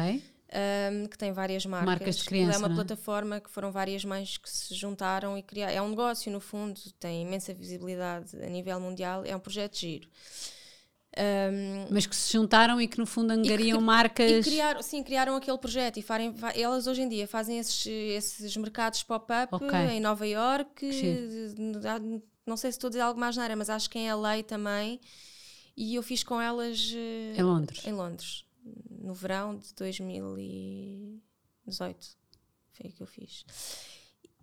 um, 1.01 1.08
que 1.08 1.17
tem 1.17 1.31
várias 1.31 1.65
marcas. 1.65 1.86
Marcas 1.89 2.17
de 2.17 2.25
criança, 2.25 2.55
É 2.55 2.58
uma 2.58 2.72
é? 2.72 2.74
plataforma 2.75 3.39
que 3.39 3.50
foram 3.50 3.72
várias 3.72 4.03
mães 4.03 4.38
que 4.38 4.50
se 4.50 4.74
juntaram 4.75 5.38
e 5.38 5.43
criaram. 5.43 5.74
É 5.74 5.81
um 5.81 5.89
negócio, 5.89 6.31
no 6.31 6.39
fundo, 6.39 6.79
tem 7.00 7.22
imensa 7.22 7.53
visibilidade 7.53 8.36
a 8.41 8.48
nível 8.50 8.79
mundial, 8.79 9.24
é 9.25 9.36
um 9.36 9.39
projeto 9.39 9.77
giro. 9.77 10.08
Um, 11.18 11.88
Mas 11.92 12.06
que 12.06 12.16
se 12.16 12.32
juntaram 12.34 12.80
e 12.80 12.88
que 12.88 12.98
no 13.00 13.06
fundo 13.06 13.32
angariam 13.32 13.82
marcas. 13.82 14.46
E 14.46 14.50
criaram, 14.50 14.82
sim, 14.84 15.01
criaram 15.04 15.36
aquele 15.36 15.58
projeto 15.58 15.98
e 15.98 16.01
farem, 16.04 16.32
fa- 16.34 16.54
elas 16.56 16.86
hoje 16.88 17.01
em 17.01 17.10
dia 17.10 17.28
fazem 17.28 17.58
esses, 17.58 17.86
esses 17.88 18.56
mercados 18.58 19.01
pop-up 19.04 19.54
Ok. 19.56 19.70
em 19.92 20.00
Nova 20.00 20.25
York. 20.28 20.70
Que 20.75 21.48
há- 21.88 22.00
Não 22.46 22.56
sei 22.56 22.72
se 22.72 22.78
estou 22.78 22.88
a 22.88 22.92
dizer 22.92 23.01
algo 23.01 23.20
mais 23.20 23.36
na 23.36 23.44
área, 23.44 23.56
mas 23.56 23.70
acho 23.70 23.89
que 23.89 23.98
em 24.00 24.10
LA 24.12 24.44
também. 24.44 25.00
E 25.75 25.96
eu 25.96 26.04
fiz 26.04 26.24
com 26.24 26.39
elas 26.42 26.92
eh, 26.96 27.34
Em 27.38 27.44
Londres. 27.44 27.86
em 27.86 27.92
Londres, 27.94 28.46
no 28.89 29.13
verão 29.13 29.58
de 29.58 29.74
2018. 29.75 32.18
Foi 32.74 32.89
o 32.89 32.94
que 32.94 33.04
eu 33.04 33.08
fiz. 33.08 33.44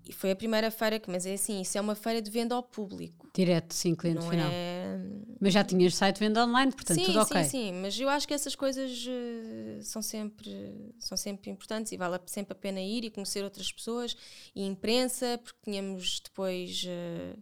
E 0.09 0.13
foi 0.13 0.31
a 0.31 0.37
primeira 0.37 0.71
feira 0.71 1.01
que, 1.01 1.11
mas 1.11 1.27
é 1.27 1.35
assim, 1.35 1.61
isso 1.61 1.77
é 1.77 1.81
uma 1.81 1.97
feira 1.97 2.23
de 2.23 2.31
venda 2.31 2.55
ao 2.55 2.63
público. 2.63 3.29
Direto, 3.35 3.75
sim, 3.75 3.95
cliente 3.95 4.21
Não 4.21 4.31
final. 4.31 4.49
é. 4.53 4.99
Mas 5.41 5.53
já 5.53 5.65
tinhas 5.65 5.97
site 5.97 6.17
de 6.17 6.21
venda 6.21 6.45
online, 6.45 6.71
portanto, 6.73 6.99
sim, 6.99 7.05
tudo 7.05 7.21
ok. 7.21 7.43
sim, 7.43 7.51
sim, 7.51 7.73
mas 7.73 7.99
eu 7.99 8.09
acho 8.09 8.27
que 8.27 8.33
essas 8.33 8.55
coisas 8.55 9.05
eh, 9.09 9.81
são 9.83 10.01
sempre 10.01 10.95
são 10.99 11.17
sempre 11.17 11.51
importantes 11.51 11.93
e 11.93 11.97
vale 11.97 12.19
sempre 12.27 12.53
a 12.53 12.55
pena 12.55 12.81
ir 12.81 13.05
e 13.05 13.11
conhecer 13.11 13.43
outras 13.43 13.73
pessoas 13.73 14.17
e 14.55 14.65
imprensa, 14.65 15.39
porque 15.43 15.59
tínhamos 15.65 16.21
depois 16.21 16.85
eh, 16.87 17.37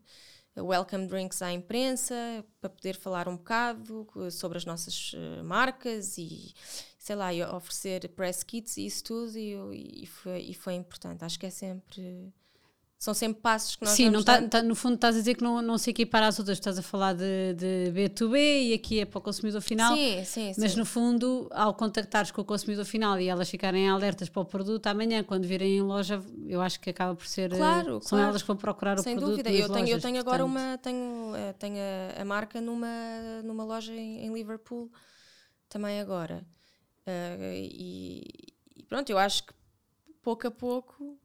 welcome 0.57 1.07
drinks 1.07 1.43
à 1.43 1.53
imprensa 1.53 2.15
para 2.61 2.71
poder 2.71 2.97
falar 2.97 3.29
um 3.29 3.37
bocado 3.37 4.07
sobre 4.31 4.57
as 4.57 4.65
nossas 4.65 5.12
eh, 5.15 5.43
marcas 5.43 6.17
e 6.17 6.55
sei 6.99 7.17
lá, 7.17 7.35
e 7.35 7.45
oferecer 7.45 8.09
press 8.17 8.43
kits 8.43 8.79
e 8.79 8.87
isso 8.87 9.05
tudo 9.05 9.37
e, 9.37 10.03
e 10.03 10.07
foi, 10.07 10.41
e 10.41 10.55
foi 10.55 10.73
importante. 10.73 11.23
Acho 11.23 11.38
que 11.38 11.45
é 11.45 11.51
sempre 11.51 12.33
são 12.99 13.13
sempre 13.13 13.43
passos 13.43 13.77
que 13.77 13.85
nós 13.85 13.93
Sim, 13.95 14.09
não 14.09 14.23
tá, 14.23 14.41
tá- 14.49 14.63
no 14.63 14.75
fundo 14.75 14.95
estás 14.95 15.15
a 15.15 15.19
dizer 15.19 15.35
que 15.35 15.43
não, 15.45 15.61
não 15.61 15.77
se 15.77 15.91
equipar 15.91 16.23
às 16.23 16.39
outras, 16.39 16.57
estás 16.57 16.79
a 16.79 16.83
falar 16.83 17.13
de, 17.15 17.53
de 17.55 17.93
B2B 17.93 18.37
e 18.71 18.73
aqui 18.73 19.01
é 19.01 19.05
para 19.05 19.19
o 19.19 19.21
consumidor 19.21 19.61
final. 19.61 19.95
Sim, 19.95 20.25
sim, 20.25 20.53
sim. 20.55 20.61
Mas 20.61 20.75
no 20.75 20.87
fundo, 20.87 21.47
ao 21.53 21.75
contactares 21.75 22.31
com 22.31 22.41
o 22.41 22.45
consumidor 22.45 22.87
final 22.87 23.21
e 23.21 23.29
elas 23.29 23.51
ficarem 23.51 23.91
alertas 23.91 24.31
para 24.31 24.41
o 24.41 24.45
produto, 24.47 24.87
amanhã, 24.87 25.23
quando 25.23 25.45
virem 25.47 25.77
em 25.77 25.83
loja, 25.83 26.23
eu 26.47 26.63
acho 26.63 26.81
que 26.81 26.89
acaba 26.89 27.15
por 27.15 27.27
ser. 27.27 27.53
eh, 27.53 27.57
Claro, 27.57 28.01
São 28.01 28.17
claro. 28.17 28.29
elas 28.31 28.41
que 28.41 28.49
vão 28.49 28.57
procurar 28.57 28.99
Sem 29.01 29.15
o 29.17 29.19
produto. 29.19 29.37
dúvida. 29.37 29.51
nas 29.51 29.61
Eu 29.61 29.69
tenho, 29.69 29.89
eu 29.89 30.01
tenho 30.01 30.19
agora 30.21 30.45
portanto. 30.45 30.65
uma. 30.65 30.79
Tenho, 30.79 31.37
eh, 31.37 31.53
tenho 31.55 31.77
a, 32.19 32.23
a 32.23 32.25
marca 32.25 32.59
numa, 32.61 32.89
numa 33.45 33.65
loja 33.65 33.93
em, 33.93 34.25
em 34.27 34.33
Liverpool 34.33 34.91
também 35.69 36.01
agora. 36.01 36.43
Eh, 37.07 37.69
e, 37.71 38.23
e 38.77 38.83
pronto, 38.85 39.11
eu 39.11 39.19
acho 39.19 39.45
que 39.45 39.53
pouco 40.23 40.47
a 40.47 40.51
pouco. 40.51 41.19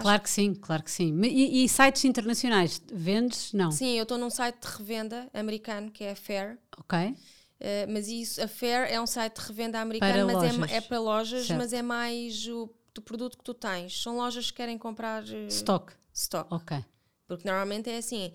Claro 0.00 0.22
que 0.22 0.30
sim, 0.30 0.54
claro 0.54 0.82
que 0.82 0.90
sim. 0.90 1.18
E, 1.22 1.64
e 1.64 1.68
sites 1.68 2.04
internacionais, 2.04 2.80
vendes? 2.92 3.52
Não. 3.52 3.70
Sim, 3.70 3.96
eu 3.96 4.02
estou 4.02 4.18
num 4.18 4.30
site 4.30 4.58
de 4.60 4.66
revenda 4.76 5.28
americano 5.32 5.90
que 5.90 6.04
é 6.04 6.12
a 6.12 6.16
Fair. 6.16 6.58
Ok. 6.78 7.14
eh, 7.60 7.86
mas 7.86 8.08
isso, 8.08 8.42
a 8.42 8.48
Fair 8.48 8.90
é 8.90 9.00
um 9.00 9.06
site 9.06 9.40
de 9.40 9.46
revenda 9.46 9.80
americano, 9.80 10.26
Para 10.26 10.58
mas 10.58 10.72
é, 10.72 10.76
é 10.76 10.80
para 10.80 10.98
lojas, 10.98 11.46
Certo. 11.46 11.58
mas 11.58 11.72
é 11.72 11.82
mais 11.82 12.46
o 12.48 12.68
do 12.94 13.02
produto 13.02 13.36
que 13.38 13.44
tu 13.44 13.54
tens. 13.54 14.00
São 14.02 14.16
lojas 14.16 14.50
que 14.50 14.56
querem 14.56 14.76
comprar 14.78 15.22
eh, 15.28 15.46
Stock. 15.48 15.92
stock. 16.12 16.52
Ok. 16.52 16.84
Porque 17.26 17.46
normalmente 17.46 17.88
é 17.90 17.98
assim, 17.98 18.32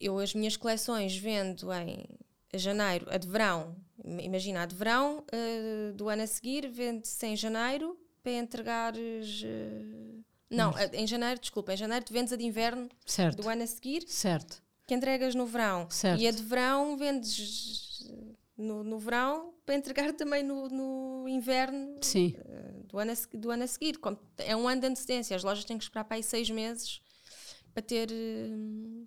eu 0.00 0.18
as 0.18 0.34
minhas 0.34 0.56
coleções 0.56 1.16
vendo 1.16 1.72
em 1.72 2.06
janeiro, 2.54 3.06
a 3.10 3.16
de 3.18 3.26
verão, 3.28 3.76
im- 4.04 4.20
imagina, 4.24 4.62
a 4.62 4.66
de 4.66 4.74
verão 4.74 5.24
eh, 5.32 5.92
do 5.94 6.08
ano 6.08 6.22
a 6.22 6.26
seguir 6.26 6.68
vende-se 6.68 7.26
em 7.26 7.36
janeiro 7.36 7.98
para 8.22 8.32
entregares. 8.32 9.42
eh, 9.44 10.20
não, 10.50 10.74
a- 10.76 10.84
em 10.94 11.06
janeiro, 11.06 11.40
desculpa, 11.40 11.72
em 11.72 11.76
janeiro 11.76 12.04
tu 12.04 12.12
vendes 12.12 12.32
a 12.32 12.36
de 12.36 12.44
inverno 12.44 12.88
Certo. 13.06 13.40
do 13.42 13.48
ano 13.48 13.62
a 13.62 13.66
seguir 13.66 14.06
Certo. 14.06 14.62
que 14.86 14.94
entregas 14.94 15.34
no 15.34 15.46
verão. 15.46 15.88
Certo. 15.90 16.20
E 16.20 16.26
a 16.28 16.30
de 16.30 16.42
verão 16.42 16.96
vendes 16.96 18.10
no, 18.56 18.84
no 18.84 18.98
verão 18.98 19.54
para 19.64 19.74
entregar 19.76 20.12
também 20.14 20.42
no, 20.42 20.68
no 20.68 21.26
inverno 21.28 21.96
Sim. 22.02 22.34
eh, 22.36 22.72
do 22.84 22.98
ano, 22.98 23.12
a, 23.12 23.36
do 23.36 23.50
ano 23.50 23.62
a 23.64 23.66
seguir. 23.66 23.96
Como 23.98 24.18
é 24.38 24.54
um 24.54 24.68
ano 24.68 24.80
de 24.82 24.86
antecedência, 24.88 25.34
as 25.34 25.42
lojas 25.42 25.64
têm 25.64 25.78
que 25.78 25.84
esperar 25.84 26.04
para 26.04 26.16
aí 26.16 26.22
seis 26.22 26.50
meses 26.50 27.00
para 27.72 27.82
ter, 27.82 28.10
eh, 28.12 29.06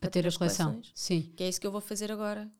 Para 0.00 0.10
ter 0.10 0.24
a 0.24 0.28
as 0.28 0.36
coleção. 0.36 0.70
coleções. 0.72 0.92
Sim. 0.94 1.32
Que 1.36 1.44
é 1.44 1.48
isso 1.48 1.60
que 1.60 1.66
eu 1.66 1.72
vou 1.72 1.80
fazer 1.82 2.10
agora. 2.10 2.50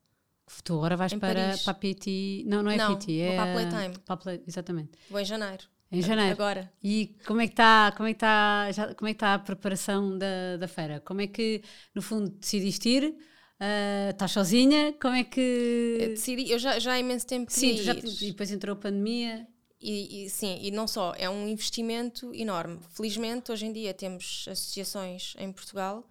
Tu 0.63 0.73
agora 0.73 0.95
vais 0.97 1.13
Em 1.13 1.19
para, 1.19 1.33
Paris. 1.47 1.61
para 1.63 1.71
a 1.71 1.75
PT. 1.75 2.43
Não, 2.47 2.63
não 2.63 2.71
é 2.71 2.77
Não, 2.77 2.95
PT, 2.97 3.19
é. 3.19 3.35
para 3.35 3.43
a 3.43 3.51
a- 3.51 3.53
Playtime. 3.53 3.99
para 4.05 4.13
a 4.13 4.17
Play- 4.17 4.43
Exatamente. 4.47 4.91
Vou 5.09 5.19
em 5.19 5.25
janeiro. 5.25 5.63
Em 5.91 6.01
janeiro. 6.01 6.31
Agora. 6.33 6.71
E 6.83 7.15
como 7.25 7.41
é 7.41 7.47
que 7.47 7.53
está, 7.53 7.91
como 7.97 8.07
é 8.07 8.13
que 8.13 8.17
está, 8.17 8.71
já- 8.71 8.93
como 8.95 9.07
é 9.07 9.13
que 9.13 9.15
está 9.17 9.33
a 9.35 9.39
preparação 9.39 10.17
da, 10.17 10.57
da 10.57 10.67
feira? 10.67 10.99
Como 11.01 11.21
é 11.21 11.27
que, 11.27 11.61
no 11.95 12.01
fundo, 12.01 12.29
decidiste 12.29 12.89
ir? 12.89 13.15
Ah, 13.59 14.09
estás 14.11 14.31
sozinha? 14.31 14.93
Como 15.01 15.15
é 15.15 15.21
Eu 15.21 15.25
que. 15.25 15.97
decidi, 16.11 16.49
eu 16.51 16.59
já, 16.59 16.77
já 16.79 16.93
há 16.93 16.99
imenso 16.99 17.25
tempo 17.27 17.51
Sim, 17.51 17.75
já, 17.77 17.93
e 17.93 18.27
depois 18.27 18.51
entrou 18.51 18.73
a 18.73 18.79
pandemia. 18.79 19.47
E, 19.81 20.25
e, 20.25 20.29
sim, 20.29 20.59
e 20.61 20.71
não 20.71 20.87
só, 20.87 21.13
é 21.17 21.29
um 21.29 21.47
investimento 21.47 22.33
enorme. 22.35 22.79
Felizmente, 22.91 23.51
hoje 23.51 23.65
em 23.65 23.71
dia 23.73 23.93
temos 23.93 24.45
associações 24.49 25.33
em 25.39 25.51
Portugal 25.51 26.05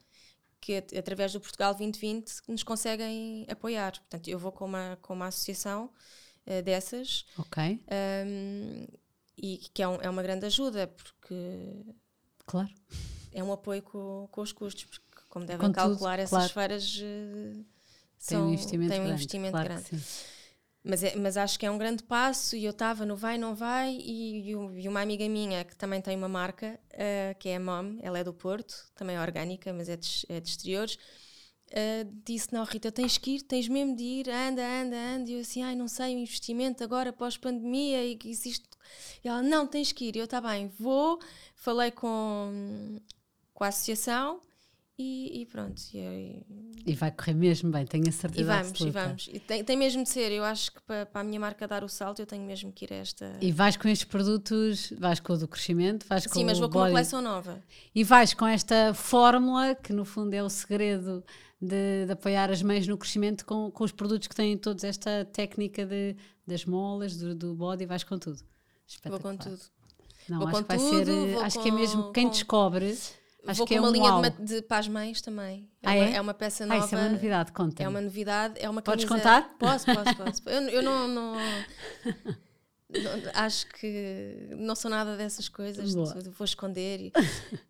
que, 0.60 0.76
at- 0.76 0.92
através 0.96 1.32
do 1.32 1.40
Portugal 1.40 1.74
2020, 1.74 2.32
nos 2.48 2.62
conseguem 2.62 3.46
apoiar. 3.48 3.92
Portanto, 3.92 4.28
eu 4.28 4.38
vou 4.38 4.52
com 4.52 4.64
uma, 4.64 4.98
com 5.02 5.14
uma 5.14 5.26
associação 5.28 5.90
eh, 6.46 6.62
dessas 6.62 7.24
Ok, 7.38 7.80
um, 8.26 8.86
e 9.36 9.58
que 9.72 9.82
é, 9.82 9.88
um- 9.88 10.00
é 10.00 10.08
uma 10.10 10.22
grande 10.22 10.46
ajuda, 10.46 10.86
porque 10.88 11.34
claro. 12.46 12.68
é 13.32 13.42
um 13.42 13.52
apoio 13.52 13.82
com, 13.82 14.28
com 14.30 14.40
os 14.40 14.52
custos, 14.52 14.84
porque 14.84 15.06
como 15.28 15.44
devem 15.46 15.60
Com 15.68 15.72
tudo, 15.72 15.74
calcular, 15.90 16.18
essas 16.18 16.30
claro. 16.30 16.52
feiras 16.52 16.98
eh, 17.02 17.52
Tem 17.52 17.64
são, 18.18 18.46
um 18.48 18.52
investimento 18.52 18.90
têm 18.90 19.00
um 19.00 19.04
grande. 19.04 19.14
investimento 19.22 19.52
claro 19.52 19.68
grande. 19.68 19.88
Mas, 20.82 21.02
é- 21.02 21.16
mas 21.16 21.36
acho 21.36 21.58
que 21.58 21.66
é 21.66 21.70
um 21.70 21.76
grande 21.76 22.02
passo 22.02 22.56
e 22.56 22.64
eu 22.64 22.70
estava 22.70 23.04
no 23.04 23.16
vai, 23.16 23.36
não 23.36 23.54
vai 23.54 23.94
e, 24.00 24.50
e 24.50 24.56
um- 24.56 24.78
e 24.78 24.88
uma 24.88 25.00
amiga 25.02 25.28
minha 25.28 25.64
que 25.64 25.76
também 25.76 26.00
tem 26.00 26.16
uma 26.16 26.28
marca, 26.28 26.78
eh, 26.92 27.34
que 27.38 27.48
é 27.48 27.56
a 27.56 27.60
Mom, 27.60 27.98
ela 28.00 28.18
é 28.18 28.24
do 28.24 28.32
Porto, 28.32 28.74
também 28.94 29.16
é 29.16 29.20
orgânica, 29.20 29.72
mas 29.72 29.88
é 29.88 29.96
de, 29.96 30.24
é 30.28 30.40
de 30.40 30.48
exteriores, 30.48 30.96
eh, 31.70 32.06
disse, 32.24 32.52
não 32.52 32.64
Rita, 32.64 32.90
tens 32.92 33.18
que 33.18 33.32
ir, 33.36 33.42
tens 33.42 33.68
mesmo 33.68 33.94
de 33.96 34.02
ir, 34.02 34.30
anda, 34.30 34.62
anda, 34.64 34.96
anda, 34.96 35.30
e 35.30 35.34
eu 35.34 35.40
assim, 35.40 35.62
ai 35.62 35.74
não 35.74 35.88
sei, 35.88 36.14
o 36.16 36.18
investimento 36.18 36.82
agora 36.84 37.12
pós-pandemia 37.12 38.04
e 38.04 38.18
existe... 38.24 38.64
E 39.24 39.28
ela, 39.28 39.42
não, 39.42 39.66
tens 39.66 39.92
que 39.92 40.06
ir, 40.06 40.16
e 40.16 40.18
eu, 40.20 40.24
está 40.24 40.40
bem, 40.40 40.68
vou, 40.78 41.18
falei 41.54 41.90
com, 41.90 42.98
com 43.54 43.64
a 43.64 43.68
associação 43.68 44.40
e, 44.98 45.42
e 45.42 45.46
pronto, 45.46 45.80
e, 45.94 46.42
E 46.84 46.94
vai 46.94 47.10
correr 47.12 47.34
mesmo 47.34 47.70
bem, 47.70 47.86
tenho 47.86 48.06
a 48.06 48.08
e 48.08 48.12
certeza 48.12 48.52
vamos, 48.52 48.66
e 48.66 48.70
absoluta. 48.70 49.04
vamos. 49.06 49.28
E 49.32 49.38
tem, 49.38 49.62
tem 49.62 49.76
mesmo 49.76 50.02
de 50.02 50.08
ser. 50.08 50.32
Eu 50.32 50.42
acho 50.44 50.72
que 50.72 50.80
para, 50.82 51.06
para 51.06 51.20
a 51.20 51.24
minha 51.24 51.38
marca 51.38 51.68
dar 51.68 51.84
o 51.84 51.88
salto, 51.88 52.18
eu 52.20 52.26
tenho 52.26 52.44
mesmo 52.44 52.72
que 52.72 52.84
ir 52.84 52.92
a 52.92 52.96
esta. 52.96 53.36
E 53.40 53.52
vais 53.52 53.76
com 53.76 53.86
estes 53.88 54.08
produtos, 54.08 54.92
vais 54.98 55.20
com 55.20 55.32
o 55.34 55.36
do 55.38 55.46
crescimento, 55.46 56.04
vais 56.08 56.26
com 56.26 56.34
Sim, 56.34 56.44
mas 56.44 56.58
vou 56.58 56.68
com 56.68 56.78
uma 56.78 56.84
body- 56.84 56.92
coleção 56.94 57.22
nova. 57.22 57.62
E 57.94 58.02
vais 58.02 58.34
com 58.34 58.46
esta 58.46 58.92
fórmula, 58.94 59.74
que 59.74 59.92
no 59.92 60.04
fundo 60.04 60.34
é 60.34 60.42
o 60.42 60.48
segredo 60.50 61.22
de, 61.60 62.06
de 62.06 62.12
apoiar 62.12 62.50
as 62.50 62.62
mães 62.62 62.86
no 62.88 62.98
crescimento, 62.98 63.44
com, 63.46 63.70
com 63.70 63.84
os 63.84 63.92
produtos 63.92 64.26
que 64.28 64.34
têm 64.34 64.56
todos 64.56 64.82
esta 64.84 65.24
técnica 65.32 65.86
de, 65.86 66.16
das 66.46 66.64
molas, 66.64 67.16
do, 67.16 67.34
do 67.34 67.54
body, 67.54 67.86
vais 67.86 68.02
com 68.02 68.18
tudo. 68.18 68.40
Vou 69.04 69.20
com 69.20 69.36
tudo. 69.36 69.60
Não, 70.28 70.38
Vou 70.40 70.48
acho 70.48 70.56
com 70.58 70.62
que 70.64 70.68
vai 70.68 70.78
tudo, 70.78 71.04
ser. 71.04 71.38
Acho 71.44 71.62
que 71.62 71.68
é 71.68 71.72
mesmo 71.72 72.02
com- 72.04 72.12
quem 72.12 72.24
com- 72.26 72.30
descobre. 72.32 72.98
Acho 73.46 73.58
vou 73.58 73.66
que 73.66 73.74
com 73.74 73.78
é 73.78 73.80
uma 73.80 73.88
um 73.88 73.92
linha 73.92 74.30
de, 74.30 74.44
de 74.56 74.62
para 74.62 74.78
as 74.78 74.88
mães 74.88 75.20
também. 75.22 75.68
É, 75.82 75.88
Ah, 75.88 75.92
uma, 75.94 76.04
é? 76.04 76.12
é 76.14 76.20
uma 76.20 76.34
peça 76.34 76.64
Ah, 76.64 76.66
nova. 76.66 76.84
isso 76.84 76.94
é 76.94 76.98
uma 76.98 77.08
novidade, 77.08 77.52
conta. 77.52 77.82
É 77.82 77.88
uma 77.88 78.00
novidade. 78.00 78.54
É 78.58 78.68
uma 78.68 78.82
Podes 78.82 79.04
camisa- 79.04 79.24
contar? 79.28 79.56
Posso, 79.58 79.86
posso, 79.86 80.16
posso. 80.16 80.42
Eu, 80.48 80.62
eu 80.68 80.82
não, 80.82 81.08
não- 81.08 81.34
não- 81.34 83.30
Acho 83.34 83.66
que 83.68 84.48
não 84.56 84.74
sou 84.74 84.90
nada 84.90 85.16
dessas 85.16 85.48
coisas. 85.48 85.94
Vou 85.94 86.44
esconder. 86.44 87.00
e- 87.00 87.12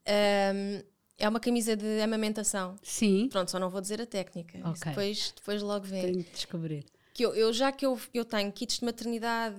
Ahm, 0.07 0.83
é 1.19 1.29
uma 1.29 1.41
camisa 1.41 1.77
de 1.77 2.01
amamentação. 2.01 2.77
Sim, 2.83 3.29
Pronto, 3.31 3.51
só 3.51 3.59
não 3.59 3.69
vou 3.71 3.81
dizer 3.81 4.01
a 4.01 4.07
técnica. 4.07 4.59
Isso 4.59 4.69
Ok. 4.69 4.85
Depois, 4.87 5.33
depois 5.37 5.63
logo 5.63 5.85
vê. 5.87 6.03
tenho 6.03 6.23
de 6.23 6.31
descobrir. 6.31 6.85
que 7.13 7.25
eu, 7.27 7.35
eu- 7.35 7.53
já 7.53 7.73
que 7.73 7.85
eu, 7.85 7.99
eu 8.15 8.25
tenho 8.25 8.51
kits 8.53 8.79
de 8.79 8.85
maternidade 8.85 9.57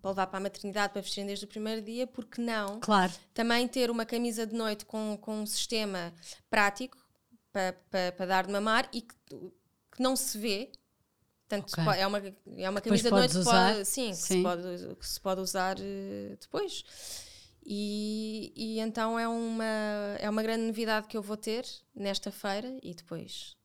para 0.00 0.10
levar 0.10 0.26
para 0.28 0.38
a 0.38 0.40
maternidade 0.42 0.92
para 0.92 1.02
vestirem 1.02 1.26
desde 1.26 1.44
o 1.44 1.48
primeiro 1.48 1.82
dia, 1.82 2.06
porque 2.06 2.40
não 2.40 2.80
Claro, 2.80 3.12
também 3.34 3.66
ter 3.68 3.90
uma 3.90 4.04
camisa 4.06 4.46
de 4.46 4.54
noite 4.54 4.84
com, 4.84 5.16
com 5.20 5.40
um 5.40 5.46
sistema 5.46 6.12
prático 6.50 6.96
para, 7.52 7.72
para, 7.90 8.12
para 8.12 8.26
dar 8.26 8.46
de 8.46 8.52
mamar 8.52 8.88
e 8.92 9.02
que, 9.02 9.14
que 9.92 10.02
não 10.02 10.14
se 10.16 10.36
vê. 10.38 10.70
Portanto, 11.48 11.72
Ok. 11.72 11.84
po- 11.84 11.90
é 11.92 12.06
uma, 12.06 12.18
é 12.56 12.70
uma 12.70 12.80
camisa 12.80 13.08
de 13.08 13.14
noite 13.16 13.32
que 13.32 13.38
usar. 13.38 13.74
pode, 13.74 13.84
sim, 13.84 14.10
que 14.10 14.16
Sim. 14.16 14.36
Se, 14.38 14.42
pode, 14.42 14.96
que 14.96 15.06
se 15.08 15.20
pode 15.20 15.40
usar 15.40 15.76
eh, 15.78 16.36
depois. 16.40 16.84
E, 17.64 18.52
e 18.54 18.80
então 18.80 19.18
é 19.18 19.26
uma, 19.26 19.64
é 20.20 20.28
uma 20.30 20.42
grande 20.42 20.64
novidade 20.66 21.06
que 21.08 21.16
eu 21.16 21.22
vou 21.22 21.36
ter 21.36 21.64
nesta 21.94 22.30
feira 22.30 22.78
e 22.82 22.94
depois 22.94 23.56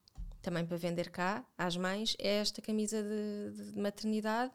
também 0.41 0.65
para 0.65 0.75
vender 0.77 1.11
cá 1.11 1.45
às 1.55 1.77
mães 1.77 2.15
é 2.17 2.37
esta 2.37 2.61
camisa 2.63 3.03
de, 3.03 3.51
de- 3.55 3.71
de 3.73 3.79
maternidade 3.79 4.51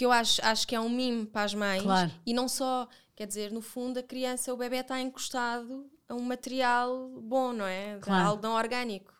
que 0.00 0.06
eu 0.06 0.12
acho, 0.12 0.40
acho 0.42 0.66
que 0.66 0.74
é 0.74 0.80
um 0.80 0.88
mimo 0.88 1.26
para 1.26 1.42
as 1.44 1.52
mães 1.52 1.82
Claro. 1.82 2.10
e 2.24 2.32
não 2.32 2.48
só, 2.48 2.88
quer 3.14 3.26
dizer, 3.26 3.52
no 3.52 3.60
fundo 3.60 3.98
a 3.98 4.02
criança, 4.02 4.50
o 4.50 4.56
bebê 4.56 4.76
está 4.78 4.98
encostado 4.98 5.90
a 6.08 6.14
um 6.14 6.22
material 6.22 7.20
bom, 7.22 7.52
não 7.52 7.66
é? 7.66 7.98
Claro. 8.00 8.28
Algo 8.30 8.42
não 8.42 8.54
orgânico. 8.54 9.12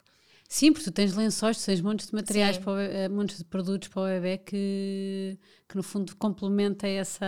Sim, 0.48 0.72
porque 0.72 0.84
tu 0.86 0.90
tens 0.90 1.14
lençóis, 1.14 1.58
tu 1.58 1.66
tens 1.66 1.82
montes 1.82 2.06
de 2.08 2.14
materiais, 2.14 2.56
Sim. 2.56 2.62
para 2.62 2.72
o 2.72 2.76
be- 2.76 2.94
eh, 2.96 3.08
montes 3.10 3.36
de 3.36 3.44
produtos 3.44 3.88
para 3.88 4.00
o 4.00 4.06
bebê 4.06 4.38
que, 4.38 5.38
que 5.68 5.76
no 5.76 5.82
fundo 5.82 6.16
complementa 6.16 6.88
essa. 6.88 7.26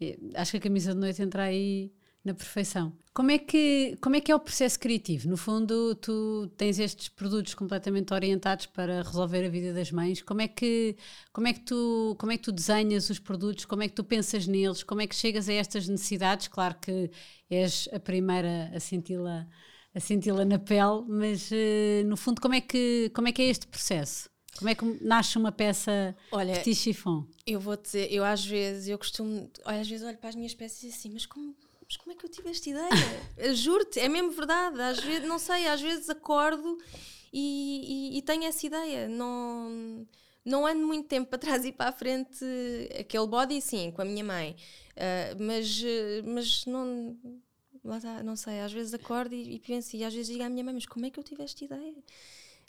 eh, 0.00 0.16
Acho 0.36 0.52
que 0.52 0.56
a 0.58 0.60
camisa 0.60 0.94
de 0.94 1.00
noite 1.00 1.20
entra 1.20 1.42
aí 1.42 1.92
na 2.24 2.34
perfeição. 2.34 2.92
Como 3.14 3.30
é, 3.30 3.38
que, 3.38 3.96
como 4.00 4.16
é 4.16 4.20
que 4.20 4.32
é 4.32 4.34
o 4.34 4.40
processo 4.40 4.76
criativo? 4.80 5.28
No 5.28 5.36
fundo, 5.36 5.94
tu 5.94 6.50
tens 6.56 6.80
estes 6.80 7.08
produtos 7.08 7.54
completamente 7.54 8.12
orientados 8.12 8.66
para 8.66 9.02
resolver 9.02 9.46
a 9.46 9.48
vida 9.48 9.72
das 9.72 9.92
mães. 9.92 10.20
Como 10.20 10.42
é 10.42 10.48
que, 10.48 10.96
como 11.32 11.46
é 11.46 11.52
que, 11.52 11.60
tu, 11.60 12.16
como 12.18 12.32
é 12.32 12.36
que 12.36 12.42
tu 12.42 12.50
desenhas 12.50 13.08
os 13.10 13.20
produtos? 13.20 13.66
Como 13.66 13.84
é 13.84 13.88
que 13.88 13.94
tu 13.94 14.02
pensas 14.02 14.48
neles? 14.48 14.82
Como 14.82 15.00
é 15.00 15.06
que 15.06 15.14
chegas 15.14 15.48
a 15.48 15.52
estas 15.52 15.86
necessidades? 15.86 16.48
Claro 16.48 16.74
que 16.80 17.08
és 17.48 17.88
a 17.92 18.00
primeira 18.00 18.72
a 18.74 18.80
senti-la 18.80 19.46
a 19.94 20.00
senti-la 20.00 20.44
na 20.44 20.58
pele, 20.58 21.04
mas 21.06 21.50
eh, 21.52 22.02
no 22.04 22.16
fundo 22.16 22.40
como 22.40 22.54
é, 22.54 22.60
que, 22.60 23.12
como 23.14 23.28
é 23.28 23.32
que 23.32 23.42
é 23.42 23.48
este 23.48 23.68
processo? 23.68 24.28
Como 24.58 24.68
é 24.68 24.74
que 24.74 24.84
nasce 25.04 25.38
uma 25.38 25.52
peça 25.52 26.16
Olha, 26.32 26.54
petit 26.54 26.74
chiffon? 26.74 27.24
eu 27.46 27.60
vou 27.60 27.76
dizer, 27.76 28.12
eu 28.12 28.24
às 28.24 28.44
vezes, 28.44 28.88
eu 28.88 28.98
costumo, 28.98 29.48
olha, 29.64 29.80
às 29.80 29.88
vezes 29.88 30.04
olho 30.04 30.18
para 30.18 30.30
as 30.30 30.34
minhas 30.34 30.54
peças 30.54 30.82
e 30.82 30.88
assim, 30.88 31.10
mas 31.10 31.26
como, 31.26 31.54
mas 31.86 31.96
como 31.96 32.12
é 32.12 32.14
que 32.16 32.24
eu 32.26 32.30
tive 32.30 32.50
esta 32.50 32.68
ideia? 32.70 32.88
Juro-te, 33.54 34.00
é 34.00 34.08
mesmo 34.08 34.30
verdade. 34.30 34.80
Às 34.80 35.00
vezes, 35.00 35.28
não 35.28 35.38
sei, 35.38 35.66
às 35.68 35.80
vezes 35.80 36.08
acordo 36.10 36.78
e, 37.32 38.12
e- 38.14 38.18
e 38.18 38.22
tenho 38.22 38.44
essa 38.44 38.66
ideia. 38.66 39.08
Não, 39.08 40.06
não 40.44 40.66
ando 40.66 40.86
muito 40.86 41.08
tempo 41.08 41.28
para 41.30 41.38
trás 41.38 41.64
e 41.64 41.72
para 41.72 41.90
a 41.90 41.92
frente. 41.92 42.44
Aquele 42.98 43.26
body, 43.26 43.60
sim, 43.60 43.90
com 43.92 44.02
a 44.02 44.04
minha 44.04 44.24
mãe. 44.24 44.56
Ah, 44.96 45.36
mas, 45.38 45.82
mas 46.24 46.66
não. 46.66 47.16
Lá 47.82 47.98
está, 47.98 48.22
não 48.22 48.34
sei, 48.34 48.60
às 48.60 48.72
vezes 48.72 48.94
acordo 48.94 49.34
e, 49.34 49.56
e 49.56 49.58
penso, 49.60 49.94
e 49.94 50.02
às 50.04 50.14
vezes 50.14 50.28
digo 50.32 50.42
à 50.42 50.48
minha 50.48 50.64
mãe, 50.64 50.72
mas 50.72 50.86
como 50.86 51.04
é 51.04 51.10
que 51.10 51.18
eu 51.20 51.24
tive 51.24 51.42
esta 51.42 51.62
ideia? 51.66 51.94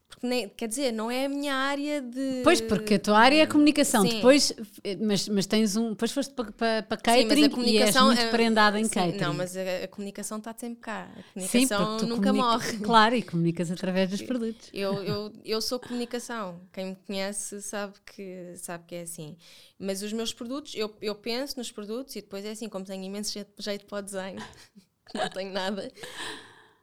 Porque 0.08 0.28
nem, 0.28 0.48
quer 0.50 0.68
dizer, 0.68 0.92
não 0.92 1.10
é 1.12 1.26
a 1.26 1.30
minha 1.30 1.54
área 1.56 2.02
de. 2.02 2.44
Pois, 2.44 2.62
porque 2.62 2.94
a 2.96 3.00
tua 3.00 3.18
área 3.20 3.38
é 3.38 3.42
a 3.42 3.48
comunicação, 3.48 4.04
Sim. 4.04 4.10
depois, 4.16 4.54
eh, 4.84 4.96
mas, 4.98 5.28
mas 5.28 5.46
tens 5.48 5.76
um, 5.76 5.90
depois 5.90 6.12
foste 6.12 6.34
para, 6.34 6.52
para, 6.52 6.84
para 6.84 6.98
Sim, 7.08 7.24
catering 7.26 7.46
a 7.46 7.50
e 7.62 7.78
és 7.80 7.96
comunicação 7.96 8.06
muito 8.08 8.22
é- 8.22 8.30
prendada 8.30 8.80
em 8.80 8.84
sim, 8.84 8.90
catering. 8.90 9.18
Não, 9.20 9.34
mas 9.34 9.56
a, 9.58 9.62
a 9.84 9.88
comunicação 9.88 10.38
está 10.38 10.54
sempre 10.58 10.80
cá. 10.82 11.10
A 11.18 11.24
Sim, 11.38 11.68
comunicação 11.68 11.98
tu 11.98 12.06
nunca 12.08 12.32
morre. 12.34 12.78
Claro, 12.80 13.16
e 13.16 13.24
comunicas 13.24 13.72
através 13.72 14.10
dos 14.10 14.22
produtos. 14.22 14.70
Eu, 14.74 15.02
eu, 15.04 15.34
eu 15.46 15.62
sou 15.62 15.80
comunicação. 15.80 16.62
Quem 16.74 16.88
me 16.88 16.96
conhece 16.96 17.62
sabe 17.62 17.96
que, 18.06 18.56
sabe 18.58 18.84
que 18.86 18.96
é 18.96 19.02
assim. 19.02 19.38
Mas 19.80 20.02
os 20.02 20.12
meus 20.12 20.34
produtos, 20.34 20.74
eu, 20.76 20.94
eu 21.02 21.16
penso 21.16 21.58
nos 21.58 21.72
produtos 21.72 22.16
e 22.16 22.22
depois 22.22 22.44
é 22.46 22.52
assim, 22.52 22.68
como 22.68 22.86
tenho 22.86 23.04
imenso 23.04 23.32
jeito, 23.32 23.62
jeito 23.62 23.86
para 23.86 24.00
o 24.00 24.02
desenho, 24.02 24.40
não 25.14 25.30
tenho 25.30 25.52
nada, 25.54 25.92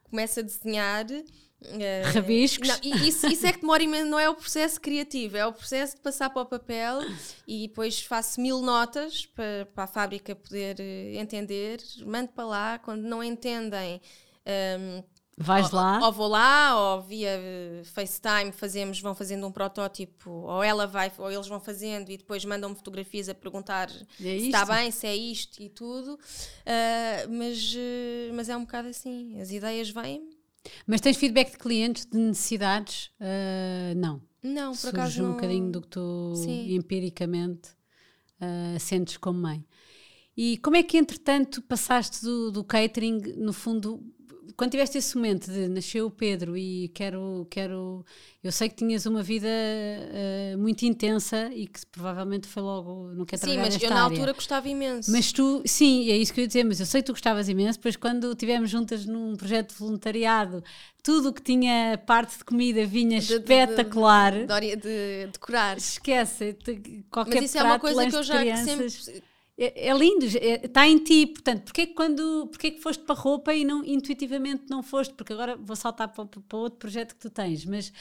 começo 0.04 0.40
a 0.40 0.42
desenhar. 0.42 1.06
Eh, 1.80 2.02
Rabiscos. 2.12 2.68
não, 2.68 2.78
isso, 3.06 3.26
isso 3.26 3.46
é 3.46 3.52
que 3.52 3.60
demora 3.60 3.82
imenso, 3.82 4.06
não 4.10 4.18
é 4.18 4.28
o 4.28 4.34
processo 4.34 4.80
criativo, 4.80 5.36
é 5.36 5.46
o 5.46 5.52
processo 5.52 5.96
de 5.96 6.02
passar 6.02 6.30
para 6.30 6.42
o 6.42 6.46
papel 6.46 7.00
e 7.46 7.68
depois 7.68 8.02
faço 8.02 8.40
mil 8.40 8.60
notas 8.60 9.26
para, 9.26 9.66
para 9.74 9.84
a 9.84 9.86
fábrica 9.86 10.34
poder 10.34 10.76
eh, 10.80 11.14
entender, 11.16 11.80
mando 12.06 12.28
para 12.32 12.44
lá, 12.44 12.78
quando 12.78 13.02
não 13.02 13.22
entendem. 13.22 14.00
ehm, 14.44 15.02
Vais 15.34 15.72
ou, 15.72 15.78
lá, 15.80 15.98
ou 16.04 16.12
vou 16.12 16.28
lá, 16.28 16.94
ou 16.94 17.02
via 17.02 17.30
eh, 17.30 17.82
FaceTime 17.84 18.52
fazemos, 18.52 19.00
vão 19.00 19.14
fazendo 19.14 19.46
um 19.46 19.50
protótipo, 19.50 20.30
ou 20.30 20.62
ela 20.62 20.86
vai, 20.86 21.10
ou 21.16 21.32
eles 21.32 21.48
vão 21.48 21.58
fazendo 21.58 22.10
e 22.10 22.18
depois 22.18 22.44
mandam-me 22.44 22.76
fotografias 22.76 23.28
a 23.30 23.34
perguntar 23.34 23.88
É 23.90 24.38
se 24.38 24.46
está 24.46 24.64
bem, 24.66 24.90
se 24.90 25.06
é 25.06 25.16
isto 25.16 25.60
e 25.62 25.70
tudo. 25.70 26.18
Ah, 26.66 27.26
mas, 27.30 27.74
mas 28.34 28.48
é 28.50 28.56
um 28.56 28.60
bocado 28.60 28.88
assim, 28.88 29.40
as 29.40 29.50
ideias 29.50 29.88
vêm. 29.90 30.28
Mas 30.86 31.00
tens 31.00 31.16
feedback 31.16 31.52
de 31.52 31.58
clientes 31.58 32.06
de 32.06 32.18
necessidades? 32.18 33.10
Ah, 33.20 33.94
não. 33.96 34.20
Não, 34.42 34.72
por 34.72 34.78
Surge 34.78 34.96
acaso 34.96 35.22
um 35.22 35.26
não. 35.26 35.34
bocadinho 35.34 35.70
do 35.70 35.80
que 35.80 35.88
tu 35.88 36.34
Sim. 36.36 36.74
empiricamente 36.74 37.70
ah, 38.40 38.78
sentes 38.78 39.16
como 39.16 39.38
mãe. 39.38 39.64
E 40.36 40.56
como 40.58 40.76
é 40.76 40.82
que, 40.82 40.96
entretanto, 40.96 41.60
passaste 41.62 42.22
do, 42.22 42.50
do 42.50 42.64
catering, 42.64 43.18
no 43.36 43.52
fundo, 43.52 44.02
quando 44.56 44.70
tiveste 44.72 44.98
esse 44.98 45.16
momento 45.16 45.50
de 45.50 45.68
nasceu 45.68 46.06
o 46.06 46.10
Pedro 46.10 46.56
e 46.56 46.88
quero, 46.94 47.46
quero. 47.50 48.04
Eu 48.42 48.50
sei 48.50 48.68
que 48.68 48.74
tinhas 48.76 49.06
uma 49.06 49.22
vida 49.22 49.48
ah, 49.48 50.56
muito 50.58 50.82
intensa 50.84 51.50
e 51.54 51.66
que 51.66 51.80
provavelmente 51.90 52.46
foi 52.48 52.62
logo. 52.62 53.12
Não 53.14 53.24
quero 53.24 53.40
Sim, 53.40 53.46
trabalhar 53.46 53.62
mas 53.64 53.74
nesta 53.74 53.86
eu 53.86 53.90
na 53.90 54.04
área. 54.04 54.14
altura 54.16 54.32
gostava 54.32 54.68
imenso. 54.68 55.10
Mas 55.10 55.32
tu, 55.32 55.62
sim, 55.64 56.10
é 56.10 56.16
isso 56.16 56.32
que 56.34 56.40
eu 56.40 56.42
ia 56.42 56.48
dizer, 56.48 56.64
mas 56.64 56.80
eu 56.80 56.86
sei 56.86 57.00
que 57.02 57.06
tu 57.06 57.12
gostavas 57.12 57.48
imenso, 57.48 57.78
depois 57.78 57.96
quando 57.96 58.32
estivemos 58.32 58.70
juntas 58.70 59.06
num 59.06 59.36
projeto 59.36 59.72
de 59.72 59.78
voluntariado, 59.78 60.62
tudo 61.02 61.28
o 61.30 61.32
que 61.32 61.42
tinha 61.42 61.98
parte 62.06 62.38
de 62.38 62.44
comida 62.44 62.84
vinha 62.84 63.20
De- 63.20 63.26
de- 63.26 63.34
espetacular. 63.34 64.46
de, 64.46 64.52
ori- 64.52 64.76
de 64.76 65.28
decorar. 65.32 65.76
Esquece, 65.76 66.56
qualquer 67.10 67.36
Mas 67.36 67.44
isso 67.44 67.58
é 67.58 67.62
uma 67.62 67.78
prato, 67.78 67.80
coisa 67.80 68.08
que 68.10 68.16
eu 68.16 68.20
de 68.20 68.26
já 68.26 68.38
crianças, 68.40 68.92
sempre. 68.94 69.22
É, 69.62 69.88
é 69.88 69.94
lindo, 69.96 70.24
está 70.26 70.88
em 70.88 70.98
ti, 70.98 71.26
portanto, 71.26 71.62
porque 71.64 71.82
é 71.82 71.86
que 71.86 71.94
quando, 71.94 72.48
porque 72.50 72.66
é 72.66 72.70
que 72.72 72.80
foste 72.80 73.04
para 73.04 73.14
a 73.14 73.18
roupa 73.18 73.54
e 73.54 73.64
não, 73.64 73.84
intuitivamente 73.84 74.64
não 74.68 74.82
foste, 74.82 75.14
porque 75.14 75.32
agora 75.32 75.56
vou 75.56 75.76
saltar 75.76 76.08
para, 76.08 76.24
para 76.26 76.58
outro 76.58 76.78
projeto 76.80 77.14
que 77.14 77.20
tu 77.20 77.30
tens, 77.30 77.64
mas, 77.64 77.92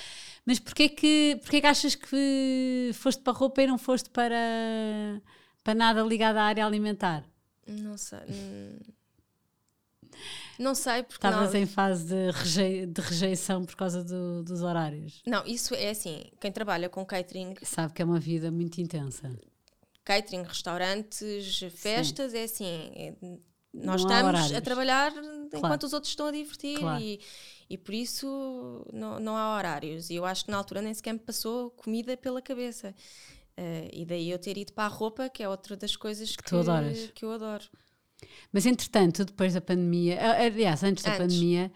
mas 0.44 0.58
porque 0.58 0.84
é 0.84 0.90
que, 0.90 1.40
porque 1.42 1.58
é 1.58 1.62
que 1.62 1.68
achas 1.68 1.94
que 1.94 2.90
foste 2.96 3.22
para 3.22 3.34
a 3.34 3.36
roupa 3.36 3.62
e 3.62 3.68
não 3.68 3.78
foste 3.78 4.10
para, 4.10 5.22
para 5.64 5.76
nada 5.76 6.02
ligado 6.02 6.38
à 6.38 6.44
área 6.44 6.66
alimentar? 6.66 7.24
Não 7.68 7.96
sei. 7.96 8.20
hum, 8.28 8.80
Não 10.58 10.74
sei, 10.74 11.04
porque 11.04 11.26
Estavas 11.28 11.54
em 11.54 11.66
fase 11.68 12.06
de, 12.06 12.32
rejei, 12.32 12.86
de 12.88 13.02
rejeição 13.02 13.64
por 13.66 13.76
causa 13.76 14.04
do, 14.04 14.44
dos 14.44 14.62
horários. 14.62 15.22
Não, 15.28 15.46
isso 15.46 15.76
é 15.76 15.92
assim, 15.92 16.24
quem 16.40 16.52
trabalha 16.52 16.90
com 16.90 17.06
catering, 17.06 17.54
Sabe 17.62 17.94
que 17.94 18.02
é 18.02 18.06
uma 18.06 18.20
vida 18.20 18.50
muito 18.52 18.82
intensa. 18.82 19.32
Catering, 20.04 20.44
restaurantes, 20.44 21.60
festas, 21.76 22.34
é 22.34 22.44
assim, 22.44 22.66
é- 22.96 23.14
nós 23.74 24.04
Não 24.04 24.10
estamos 24.12 24.52
a 24.54 24.60
trabalhar 24.62 25.14
enquanto 25.14 25.60
Claro. 25.62 25.86
os 25.86 25.94
outros 25.94 26.12
estão 26.12 26.28
a 26.28 26.32
divertir 26.32 26.78
Claro. 26.80 27.02
e, 27.02 27.22
e 27.70 27.78
por 27.78 27.94
isso 27.94 28.86
não, 28.92 29.18
não 29.20 29.38
há 29.38 29.56
horários. 29.56 30.10
E 30.10 30.16
eu 30.16 30.26
acho 30.26 30.44
que 30.44 30.52
na 30.52 30.58
altura 30.58 30.82
nem 30.82 30.94
sequer 30.94 31.14
me 31.14 31.20
passou 31.20 31.70
comida 31.72 32.18
pela 32.18 32.42
cabeça. 32.42 32.94
Eh, 33.56 33.90
e 33.94 34.06
daí 34.06 34.30
eu 34.30 34.38
ter 34.38 34.58
ido 34.58 34.74
para 34.74 34.86
a 34.86 34.88
roupa, 34.90 35.30
que 35.30 35.42
é 35.42 35.48
outra 35.48 35.78
das 35.78 35.96
coisas 35.96 36.36
que, 36.36 36.54
adoras. 36.56 37.12
que 37.16 37.24
eu 37.24 37.32
adoro. 37.32 37.64
Mas 38.52 38.66
entretanto, 38.66 39.24
depois 39.24 39.54
da 39.54 39.62
pandemia, 39.62 40.20
aliás, 40.38 40.84
antes 40.84 41.04
da 41.04 41.12
Antes. 41.14 41.22
pandemia, 41.36 41.72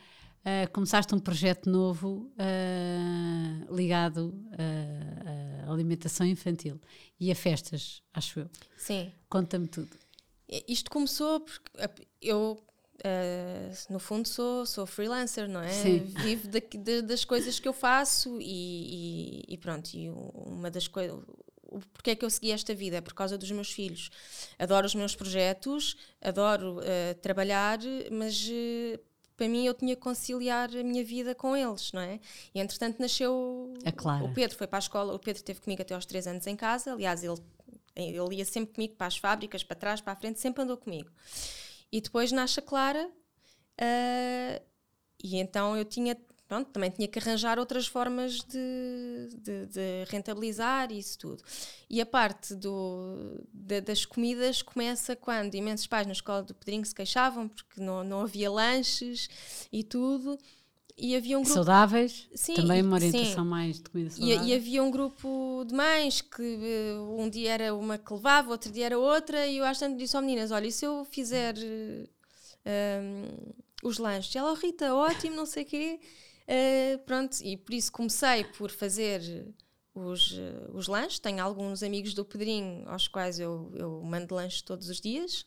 ah, 0.46 0.68
começaste 0.72 1.14
um 1.16 1.20
projeto 1.20 1.70
novo 1.70 2.32
ah, 2.38 3.66
ligado 3.74 4.34
ah, 4.54 5.68
à 5.68 5.72
alimentação 5.74 6.26
infantil 6.26 6.80
e 7.20 7.32
a 7.32 7.36
festas, 7.36 8.02
acho 8.14 8.40
eu. 8.42 8.50
Sim. 8.78 9.12
Conta-me 9.28 9.68
tudo. 9.68 9.90
Isto 10.68 10.92
começou 10.92 11.40
porque 11.40 11.72
eu, 12.22 12.64
eh, 13.04 13.72
no 13.90 13.98
fundo, 14.00 14.28
sou, 14.28 14.64
sou 14.66 14.86
freelancer, 14.86 15.50
não 15.50 15.60
é? 15.60 15.70
Sim. 15.70 16.00
Vivo 16.22 16.48
de- 16.48 17.02
das 17.02 17.26
coisas 17.26 17.60
que 17.60 17.68
eu 17.68 17.74
faço 17.74 18.38
e, 18.40 19.42
e- 19.50 19.54
e 19.54 19.58
pronto. 19.58 19.92
E 19.96 20.08
uma 20.12 20.70
das 20.70 20.88
coisas. 20.88 21.18
Porque 21.92 22.12
é 22.12 22.16
que 22.16 22.24
eu 22.24 22.30
segui 22.30 22.52
esta 22.52 22.76
vida? 22.76 22.98
É 22.98 23.02
por 23.02 23.14
causa 23.16 23.38
dos 23.40 23.50
meus 23.52 23.72
filhos. 23.72 24.12
Adoro 24.60 24.86
os 24.86 24.94
meus 24.94 25.16
projetos, 25.16 25.98
adoro 26.22 26.80
eh, 26.84 27.16
trabalhar, 27.16 27.80
mas 28.12 28.48
eh, 28.50 29.00
para 29.36 29.48
mim 29.48 29.66
eu 29.66 29.74
tinha 29.74 29.96
que 29.96 30.02
conciliar 30.02 30.70
a 30.70 30.84
minha 30.84 31.04
vida 31.04 31.36
com 31.36 31.56
eles, 31.56 31.92
não 31.92 32.02
é? 32.02 32.20
E 32.54 32.60
entretanto 32.60 33.00
nasceu 33.00 33.74
o 34.26 34.34
Pedro, 34.34 34.58
foi 34.58 34.68
para 34.68 34.78
a 34.78 34.80
escola, 34.80 35.14
o 35.14 35.20
Pedro 35.20 35.42
esteve 35.42 35.62
comigo 35.62 35.82
até 35.82 35.94
aos 35.94 36.06
3 36.06 36.28
anos 36.28 36.48
em 36.48 36.56
casa, 36.56 36.94
aliás, 36.94 37.24
ele, 37.24 37.42
ele 37.96 38.36
ia 38.36 38.46
sempre 38.46 38.74
comigo 38.74 38.96
para 38.96 39.08
as 39.08 39.18
fábricas, 39.18 39.64
para 39.64 39.76
trás, 39.76 40.02
para 40.02 40.14
a 40.14 40.16
frente, 40.16 40.40
sempre 40.40 40.64
andou 40.64 40.78
comigo. 40.78 41.10
E 41.92 42.02
depois 42.02 42.32
nasce 42.32 42.60
a 42.60 42.64
Clara, 42.64 43.10
ah, 43.78 44.62
e 45.24 45.38
então 45.38 45.76
eu 45.76 45.86
tinha, 45.86 46.18
pronto, 46.48 46.70
também 46.72 46.90
tinha 46.92 47.08
que 47.08 47.18
arranjar 47.20 47.58
outras 47.60 47.88
formas 47.88 48.42
de, 48.44 49.30
de, 49.38 49.66
de 49.68 50.04
rentabilizar 50.10 50.92
isso 50.92 51.18
tudo. 51.18 51.44
E 51.90 52.00
a 52.02 52.06
parte 52.06 52.54
do, 52.56 53.42
da- 53.54 53.80
das 53.80 54.06
comidas 54.06 54.62
começa 54.62 55.16
quando 55.16 55.56
imensos 55.56 55.88
pais 55.88 56.06
na 56.06 56.14
escola 56.14 56.44
do 56.44 56.54
Pedrinho 56.54 56.86
se 56.86 56.94
queixavam 56.96 57.48
porque 57.48 57.82
não, 57.82 58.04
não 58.04 58.22
havia 58.22 58.52
lanches 58.52 59.30
e 59.72 59.84
tudo. 59.84 60.38
E 60.98 61.14
havia 61.14 61.38
um 61.38 61.42
grupo 61.44 61.56
Saudáveis, 61.56 62.30
Sim, 62.34 62.54
também 62.56 62.80
e- 62.80 62.82
uma 62.82 62.98
sim. 63.00 63.08
orientação 63.10 63.44
mais 63.44 63.82
de 63.82 63.90
comida 63.90 64.10
e, 64.10 64.14
saudável. 64.14 64.46
e 64.46 64.54
havia 64.54 64.82
um 64.82 64.90
grupo 64.90 65.66
de 65.68 65.74
mães 65.76 66.22
que 66.22 66.42
eh, 66.42 66.98
um 67.18 67.30
dia 67.30 67.52
era 67.52 67.76
uma 67.76 67.98
que 67.98 68.14
levava, 68.14 68.50
outro 68.52 68.72
dia 68.72 68.86
era 68.86 68.98
outra, 68.98 69.46
e 69.46 69.58
eu 69.58 69.66
às 69.66 69.78
tanto 69.78 69.98
disse 69.98 70.16
ao 70.16 70.22
meninas: 70.22 70.52
Olha, 70.52 70.68
e 70.68 70.72
se 70.72 70.86
eu 70.86 71.04
fizer 71.04 71.54
eh, 71.58 72.08
um, 73.02 73.88
os 73.88 73.98
lanches? 73.98 74.34
E 74.34 74.38
ela, 74.38 74.52
"Oh, 74.52 74.56
Rita, 74.56 74.94
ótimo, 74.96 75.36
não 75.36 75.46
sei 75.46 75.64
o 75.64 75.66
quê. 75.66 76.00
Eh, 76.48 76.98
pronto, 77.06 77.38
e 77.42 77.58
por 77.58 77.74
isso 77.74 77.92
comecei 77.92 78.44
por 78.44 78.70
fazer 78.72 79.48
os, 79.94 80.34
eh, 80.38 80.70
os 80.74 80.88
lanches. 80.88 81.20
Tenho 81.20 81.44
alguns 81.44 81.82
amigos 81.82 82.14
do 82.14 82.24
Pedrinho 82.24 82.88
aos 82.88 83.08
quais 83.08 83.40
eu, 83.40 83.72
eu 83.76 84.02
mando 84.04 84.36
lanches 84.36 84.62
todos 84.62 84.90
os 84.90 85.00
dias. 85.02 85.46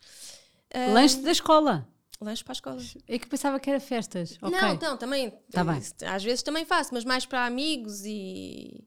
Eh, 0.71 0.93
Lanche 0.93 1.19
da 1.21 1.31
escola. 1.31 1.89
lanches 2.21 2.43
para 2.43 2.53
a 2.53 2.55
escola. 2.55 2.83
É 3.07 3.19
que 3.19 3.29
pensava 3.29 3.61
que 3.61 3.71
era 3.71 3.79
festas. 3.81 4.37
Ok. 4.43 4.51
Não, 4.61 4.75
então, 4.75 4.97
também. 4.97 5.31
Tá 5.53 5.63
bem. 5.63 5.81
eh, 6.01 6.07
Às 6.09 6.25
vezes 6.25 6.43
também 6.43 6.65
faço, 6.65 6.93
mas 6.93 7.05
mais 7.05 7.25
para 7.25 7.47
amigos 7.47 8.05
e, 8.05 8.85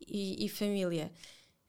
e, 0.00 0.46
e 0.46 0.48
família. 0.48 1.12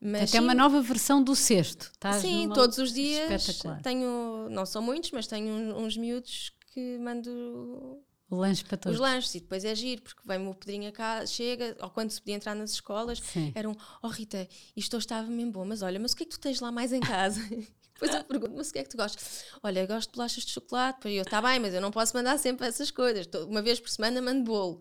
Mas 0.05 0.29
Até 0.31 0.41
uma 0.41 0.51
sim, 0.51 0.57
nova 0.57 0.81
versão 0.81 1.23
do 1.23 1.33
cesto. 1.35 1.89
Estás 1.93 2.21
Sim, 2.21 2.43
numa- 2.43 2.55
todos 2.55 2.77
os 2.77 2.91
dias 2.93 3.31
Espetacular. 3.31 3.81
tenho, 3.81 4.47
não 4.49 4.65
são 4.65 4.81
muitos, 4.81 5.11
mas 5.11 5.27
tenho 5.27 5.47
um- 5.49 5.77
uns 5.85 5.95
miúdos 5.95 6.51
que 6.73 6.97
mando 6.99 8.01
lanche 8.35 8.63
para 8.63 8.77
todos. 8.77 8.97
os 8.97 9.01
lanches 9.01 9.33
e 9.35 9.39
depois 9.39 9.63
é 9.65 9.73
giro, 9.75 10.01
porque 10.01 10.21
vem-me 10.25 10.47
o 10.47 10.53
Pedrinho 10.53 10.89
a 10.89 10.91
cá, 10.91 11.25
chega, 11.25 11.75
ou 11.81 11.89
quando 11.89 12.11
se 12.11 12.19
podia 12.21 12.35
entrar 12.35 12.55
nas 12.55 12.71
escolas, 12.71 13.19
Sim. 13.19 13.51
eram, 13.55 13.75
oh 14.01 14.07
Rita, 14.07 14.47
isto 14.75 14.97
estava 14.97 15.27
mesmo 15.27 15.51
bom, 15.51 15.65
mas 15.65 15.81
olha, 15.81 15.99
mas 15.99 16.11
o 16.13 16.15
que 16.15 16.23
é 16.23 16.25
que 16.25 16.31
tu 16.31 16.39
tens 16.39 16.59
lá 16.59 16.71
mais 16.71 16.91
em 16.93 16.99
casa? 16.99 17.39
Depois 17.93 18.13
eu 18.13 18.23
pergunto, 18.23 18.53
mas 18.57 18.69
o 18.69 18.73
que 18.73 18.79
é 18.79 18.83
que 18.83 18.89
tu 18.89 18.97
gostas? 18.97 19.45
Olha, 19.61 19.79
eu 19.81 19.87
gosto 19.87 20.09
de 20.09 20.15
bolachas 20.15 20.43
de 20.43 20.51
chocolate, 20.51 20.99
Pois 21.01 21.15
eu, 21.15 21.21
está 21.21 21.41
bem, 21.41 21.59
mas 21.59 21.73
eu 21.73 21.79
não 21.79 21.91
posso 21.91 22.13
mandar 22.15 22.37
sempre 22.37 22.67
essas 22.67 22.91
coisas, 22.91 23.27
uma 23.47 23.61
vez 23.61 23.79
por 23.79 23.89
semana 23.89 24.21
mando 24.21 24.43
bolo. 24.43 24.79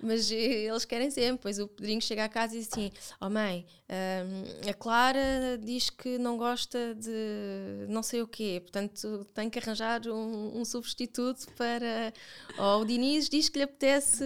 Mas 0.00 0.30
eh, 0.30 0.34
eles 0.34 0.84
querem 0.84 1.10
sempre. 1.10 1.32
Depois 1.38 1.58
o 1.58 1.68
Pedrinho 1.68 2.00
chega 2.00 2.24
a 2.24 2.28
casa 2.28 2.54
e 2.54 2.58
diz 2.58 2.68
assim: 2.70 2.90
Oh 3.20 3.30
mãe, 3.30 3.66
hum, 3.88 4.68
a 4.70 4.74
Clara 4.74 5.58
diz 5.62 5.90
que 5.90 6.18
não 6.18 6.36
gosta 6.36 6.94
de 6.94 7.86
não 7.88 8.02
sei 8.02 8.22
o 8.22 8.28
quê, 8.28 8.60
portanto 8.62 9.26
tem 9.34 9.48
que 9.48 9.58
arranjar 9.58 10.06
um, 10.06 10.60
um 10.60 10.64
substituto 10.64 11.46
para. 11.54 12.12
Ou 12.58 12.82
o 12.82 12.84
Diniz 12.84 13.28
diz 13.28 13.48
que 13.48 13.58
lhe 13.58 13.64
apetece. 13.64 14.24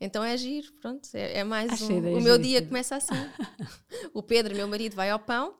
Então 0.00 0.22
é 0.24 0.36
giro, 0.36 0.72
pronto. 0.80 1.08
É, 1.14 1.38
é 1.38 1.44
mais 1.44 1.80
um, 1.82 2.16
O 2.16 2.20
meu 2.20 2.36
dia 2.36 2.60
começa 2.60 2.96
assim. 2.96 3.14
o 4.12 4.22
Pedro, 4.22 4.54
meu 4.54 4.66
marido, 4.66 4.94
vai 4.94 5.08
ao 5.08 5.18
pão, 5.18 5.54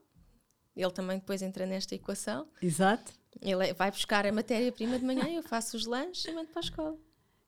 ele 0.77 0.91
também 0.91 1.19
depois 1.19 1.41
entra 1.41 1.65
nesta 1.65 1.95
equação. 1.95 2.49
Exato. 2.61 3.13
Ele 3.41 3.73
vai 3.75 3.91
buscar 3.91 4.27
a 4.27 4.33
matéria-prima 4.33 4.99
de 4.99 5.05
manhã, 5.05 5.29
eu 5.29 5.43
faço 5.43 5.77
os 5.77 5.87
lanches 5.87 6.25
e 6.25 6.33
mando 6.33 6.49
para 6.49 6.61
a 6.61 6.65
escola. 6.65 6.99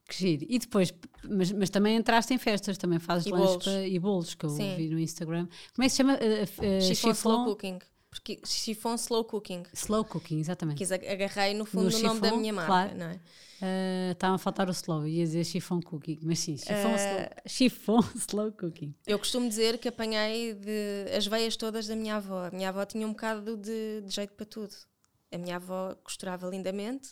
Que 0.09 0.17
giro. 0.17 0.47
E 0.49 0.59
depois, 0.59 0.95
mas, 1.25 1.51
mas 1.53 1.69
também 1.71 1.97
entraste 1.97 2.33
em 2.33 2.39
festas, 2.39 2.79
também 2.79 2.99
fazes 2.99 3.27
E 3.27 3.31
lanches 3.31 3.65
para- 3.65 3.87
e 3.87 3.99
bolos, 3.99 4.35
que 4.35 4.47
eu 4.47 4.51
Sim. 4.51 4.77
vi 4.77 4.89
no 4.89 4.99
Instagram. 5.01 5.49
Como 5.75 5.85
é 5.85 5.87
que 5.87 5.91
se 5.91 5.97
chama? 5.97 6.15
Uh, 6.15 7.09
uh, 7.09 7.13
slow 7.15 7.45
cooking. 7.47 7.79
Porque 8.09 8.41
chiffon 8.47 8.95
slow 8.95 9.25
cooking. 9.25 9.65
Slow 9.75 10.03
cooking, 10.05 10.39
exatamente. 10.39 10.79
Quis 10.79 10.91
ag- 10.91 11.07
agarrei 11.07 11.53
no 11.53 11.67
fundo 11.67 11.91
No 11.91 11.99
o 11.99 12.03
nome 12.03 12.21
da 12.21 12.35
minha 12.35 12.53
marca, 12.53 12.67
claro. 12.73 12.97
não 12.97 13.07
é? 13.07 13.15
Uh, 13.61 14.13
Estava 14.13 14.35
a 14.37 14.39
faltar 14.39 14.69
o 14.69 14.73
slow, 14.73 15.07
ia 15.07 15.25
dizer 15.25 15.45
chiffon 15.45 15.81
cooking, 15.81 16.21
mas 16.23 16.39
sim, 16.39 16.57
chiffon, 16.57 17.99
Uh, 17.99 18.05
slow, 18.05 18.05
slow 18.17 18.53
cooking. 18.53 18.95
Eu 19.07 19.19
costumo 19.19 19.49
dizer 19.49 19.77
que 19.79 19.89
apanhei 19.89 20.55
de, 20.55 21.11
as 21.15 21.27
veias 21.27 21.57
todas 21.57 21.87
da 21.89 21.97
minha 21.97 22.17
avó. 22.17 22.47
A 22.47 22.51
minha 22.51 22.69
avó 22.71 22.85
tinha 22.87 23.07
um 23.07 23.11
bocado 23.11 23.57
de, 23.57 24.03
de 24.03 24.15
jeito 24.15 24.33
para 24.35 24.47
tudo. 24.47 24.75
A 25.33 25.37
minha 25.37 25.57
avó 25.57 25.95
costurava 26.03 26.49
lindamente, 26.49 27.11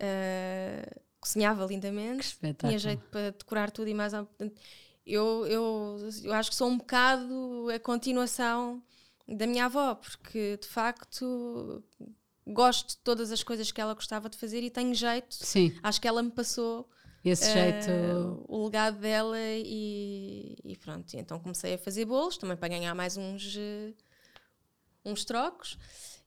uh, 0.00 1.00
cozinhava 1.22 1.64
lindamente, 1.64 2.36
tinha 2.58 2.78
jeito 2.78 3.02
para 3.10 3.30
decorar 3.30 3.70
tudo 3.70 3.88
e 3.88 3.94
mais. 3.94 4.12
portanto, 4.12 4.60
Eu, 5.06 5.46
eu, 5.46 5.98
eu 6.24 6.32
acho 6.34 6.50
que 6.50 6.56
sou 6.56 6.68
um 6.68 6.76
bocado 6.78 7.68
a 7.74 7.78
continuação 7.80 8.82
da 9.26 9.46
minha 9.46 9.64
avó, 9.66 9.94
porque 9.94 10.58
de 10.60 10.66
facto 10.68 11.82
gosto 12.46 12.88
de 12.90 12.96
todas 12.98 13.30
as 13.32 13.42
coisas 13.42 13.70
que 13.72 13.80
ela 13.80 13.94
gostava 13.94 14.28
de 14.28 14.36
fazer 14.36 14.62
e 14.62 14.68
tenho 14.70 14.94
jeito. 14.94 15.32
Sim, 15.34 15.72
Acho 15.82 16.00
que 16.00 16.08
ela 16.08 16.22
me 16.22 16.30
passou 16.30 16.88
esse 17.24 17.48
eh, 17.50 17.80
jeito. 17.82 18.44
o 18.48 18.64
legado 18.64 18.98
dela 18.98 19.38
e, 19.38 20.56
e 20.64 20.76
pronto. 20.76 21.14
Então 21.14 21.38
comecei 21.38 21.74
a 21.74 21.78
fazer 21.78 22.04
bolos 22.04 22.36
também 22.36 22.56
para 22.56 22.68
ganhar 22.68 22.94
mais 22.96 23.16
uns, 23.16 23.56
eh, 23.56 23.94
uns 25.04 25.24
trocos 25.24 25.78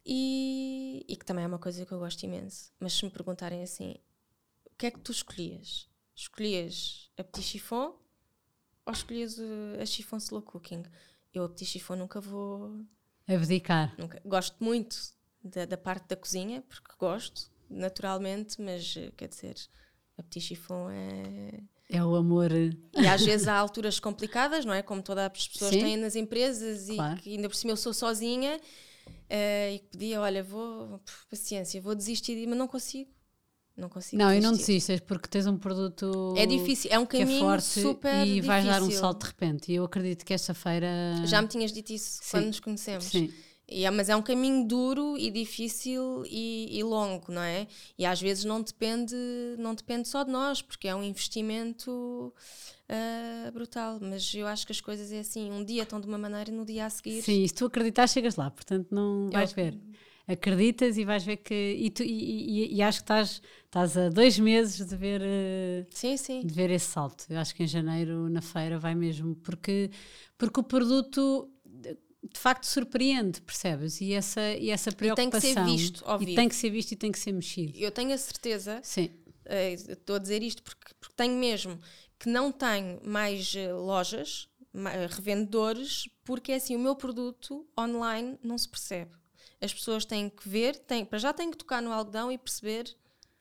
e, 0.05 1.05
e 1.08 1.15
que 1.17 1.25
também 1.25 1.43
é 1.43 1.47
uma 1.47 1.60
coisa 1.60 1.86
que 1.86 1.91
eu 1.91 1.99
gosto 1.99 2.23
imenso. 2.23 2.71
Mas 2.79 2.93
se 2.93 3.03
me 3.05 3.12
perguntarem 3.12 3.62
assim, 3.63 3.95
o 4.75 4.77
que 4.77 4.88
é 4.88 4.91
que 4.91 4.99
tu 4.99 5.11
escolhias? 5.11 5.89
Escolhias 6.15 7.09
a 7.17 7.23
petit 7.23 7.43
chiffon 7.43 7.97
ou 8.85 8.93
escolhias 8.93 9.39
eh, 9.39 9.81
a 9.81 9.85
chiffon 9.85 10.17
slow 10.17 10.41
cooking? 10.41 10.83
Eu 11.33 11.45
a 11.45 11.49
petit 11.49 11.65
chiffon 11.65 11.95
nunca 11.95 12.19
vou 12.21 12.85
Abdicar. 13.27 13.95
Nunca. 13.97 14.21
Gosto 14.23 14.63
muito 14.63 14.95
da, 15.43 15.65
da 15.65 15.77
parte 15.77 16.07
da 16.09 16.15
cozinha, 16.15 16.61
porque 16.61 16.91
gosto, 16.99 17.49
naturalmente, 17.69 18.61
mas 18.61 18.95
eh, 18.97 19.11
quer 19.17 19.27
dizer, 19.29 19.55
a 20.17 20.23
petit 20.23 20.41
chiffon 20.41 20.89
é. 20.89 21.63
É 21.89 22.03
o 22.03 22.15
amor. 22.15 22.51
E 22.51 23.07
às 23.07 23.23
vezes 23.25 23.47
há 23.47 23.55
alturas 23.55 23.99
complicadas, 23.99 24.65
não 24.65 24.73
é? 24.73 24.81
Como 24.81 25.01
todas 25.01 25.31
as 25.31 25.47
pessoas 25.47 25.71
Sim. 25.71 25.79
têm 25.81 25.97
nas 25.97 26.15
empresas 26.15 26.88
Claro. 26.88 27.17
e 27.17 27.21
que 27.21 27.29
ainda 27.31 27.47
por 27.47 27.55
cima 27.55 27.71
eu 27.71 27.77
sou 27.77 27.93
sozinha 27.93 28.59
eh, 29.29 29.75
e 29.75 29.79
que 29.79 29.88
pedia, 29.88 30.19
olha, 30.21 30.43
vou, 30.43 30.99
paciência, 31.29 31.81
vou 31.81 31.95
desistir, 31.95 32.45
mas 32.47 32.57
não 32.57 32.67
consigo. 32.67 33.11
Não 33.77 33.89
consigo. 33.89 34.21
Não, 34.21 34.33
e 34.33 34.39
não 34.39 34.51
desistir. 34.51 34.73
desistas 34.73 34.99
porque 35.01 35.27
tens 35.27 35.45
um 35.47 35.57
produto 35.57 36.33
É 36.38 36.45
difícil, 36.45 36.89
é 36.91 36.97
um 36.97 37.05
que 37.05 37.17
é 37.17 37.19
caminho 37.21 37.39
forte 37.41 37.65
super 37.65 38.25
e 38.25 38.39
vais 38.39 38.63
dar 38.65 38.81
um 38.81 38.89
salto 38.89 39.21
de 39.21 39.27
repente. 39.27 39.71
E 39.71 39.75
eu 39.75 39.83
acredito 39.83 40.25
que 40.25 40.33
esta 40.33 40.53
feira. 40.53 40.88
Já 41.25 41.41
me 41.41 41.47
tinhas 41.47 41.71
dito 41.73 41.91
isso 41.91 42.19
Sim. 42.23 42.29
quando 42.31 42.45
nos 42.45 42.59
conhecemos. 42.61 43.03
Sim, 43.05 43.33
é- 43.67 43.89
mas 43.91 44.07
é 44.07 44.15
um 44.15 44.21
caminho 44.21 44.65
duro 44.65 45.17
e 45.17 45.29
difícil 45.29 46.23
e, 46.25 46.69
e 46.77 46.83
longo, 46.83 47.31
não 47.31 47.41
é? 47.41 47.67
E 47.97 48.05
às 48.05 48.21
vezes 48.21 48.45
não 48.45 48.61
depende, 48.61 49.15
não 49.57 49.75
depende 49.75 50.07
só 50.07 50.23
de 50.23 50.31
nós, 50.31 50.61
porque 50.61 50.88
é 50.88 50.95
um 50.95 51.03
investimento 51.03 52.33
ah, 52.88 53.51
brutal. 53.51 53.97
Mas 54.01 54.33
eu 54.33 54.47
acho 54.47 54.65
que 54.65 54.71
as 54.71 54.79
coisas 54.79 55.11
é 55.11 55.19
assim: 55.19 55.51
um 55.51 55.63
dia 55.65 55.83
estão 55.83 55.99
de 55.99 56.07
uma 56.07 56.17
maneira 56.17 56.49
e 56.49 56.53
no 56.53 56.65
dia 56.65 56.85
a 56.85 56.89
seguir. 56.89 57.21
sim, 57.21 57.43
e 57.43 57.47
se 57.47 57.53
tu 57.55 57.65
acreditar, 57.65 58.07
chegas 58.07 58.35
lá, 58.35 58.49
portanto 58.49 58.88
não 58.91 59.29
vais 59.31 59.51
ver. 59.51 59.77
Acreditas 60.27 60.97
e 60.97 61.05
vais 61.05 61.23
ver 61.23 61.38
que. 61.38 61.53
E, 61.53 61.89
tu, 61.89 62.03
e, 62.03 62.07
e, 62.07 62.75
e 62.75 62.81
acho 62.81 62.99
que 62.99 63.03
estás, 63.03 63.41
estás 63.65 63.97
a 63.97 64.09
dois 64.09 64.38
meses 64.39 64.85
de 64.88 64.95
ver, 64.95 65.21
eh, 65.23 65.85
sim, 65.91 66.17
sim. 66.17 66.41
de 66.45 66.53
ver 66.53 66.69
esse 66.71 66.88
salto. 66.88 67.25
Eu 67.29 67.39
acho 67.39 67.53
que 67.53 67.63
em 67.63 67.67
janeiro, 67.67 68.29
na 68.29 68.41
feira, 68.41 68.77
vai 68.79 68.95
mesmo, 68.95 69.35
porque, 69.38 69.89
porque 70.38 70.59
o 70.59 70.63
produto 70.63 71.49
de 72.33 72.39
facto 72.39 72.65
surpreende, 72.65 73.41
percebes? 73.41 74.01
E 74.01 74.13
essa, 74.13 74.41
e 74.53 74.69
essa 74.69 74.91
preocupação. 74.91 75.27
E 75.27 75.31
tem 75.31 75.39
que 75.39 75.53
ser 75.55 75.63
visto 75.63 76.03
ao 76.05 76.21
e 76.21 76.35
tem 76.35 76.49
que 76.49 76.55
ser 76.55 76.69
visto 76.69 76.91
e 76.91 76.95
tem 76.95 77.11
que 77.11 77.19
ser 77.19 77.31
mexido. 77.31 77.77
Eu 77.77 77.91
tenho 77.91 78.13
a 78.13 78.17
certeza, 78.17 78.79
Sim. 78.83 79.09
eh, 79.45 79.73
estou 79.73 80.15
a 80.15 80.19
dizer 80.19 80.41
isto 80.41 80.63
porque, 80.63 80.93
porque 80.99 81.15
tenho 81.15 81.38
mesmo, 81.38 81.79
que 82.17 82.29
não 82.29 82.51
tenho 82.51 82.99
mais 83.03 83.53
eh, 83.55 83.71
lojas, 83.73 84.47
ma- 84.73 84.93
eh, 84.93 85.07
revendedores, 85.07 86.07
porque 86.23 86.51
é 86.51 86.55
assim, 86.55 86.75
o 86.75 86.79
meu 86.79 86.95
produto 86.95 87.67
online 87.77 88.38
não 88.43 88.57
se 88.57 88.67
percebe. 88.67 89.11
As 89.62 89.73
pessoas 89.73 90.05
têm 90.05 90.29
que 90.29 90.47
ver, 90.47 90.75
têm, 90.79 91.05
para 91.05 91.17
já 91.17 91.34
têm 91.34 91.49
que 91.51 91.58
tocar 91.58 91.81
no 91.81 91.91
algodão 91.91 92.31
e 92.31 92.38
perceber. 92.38 92.95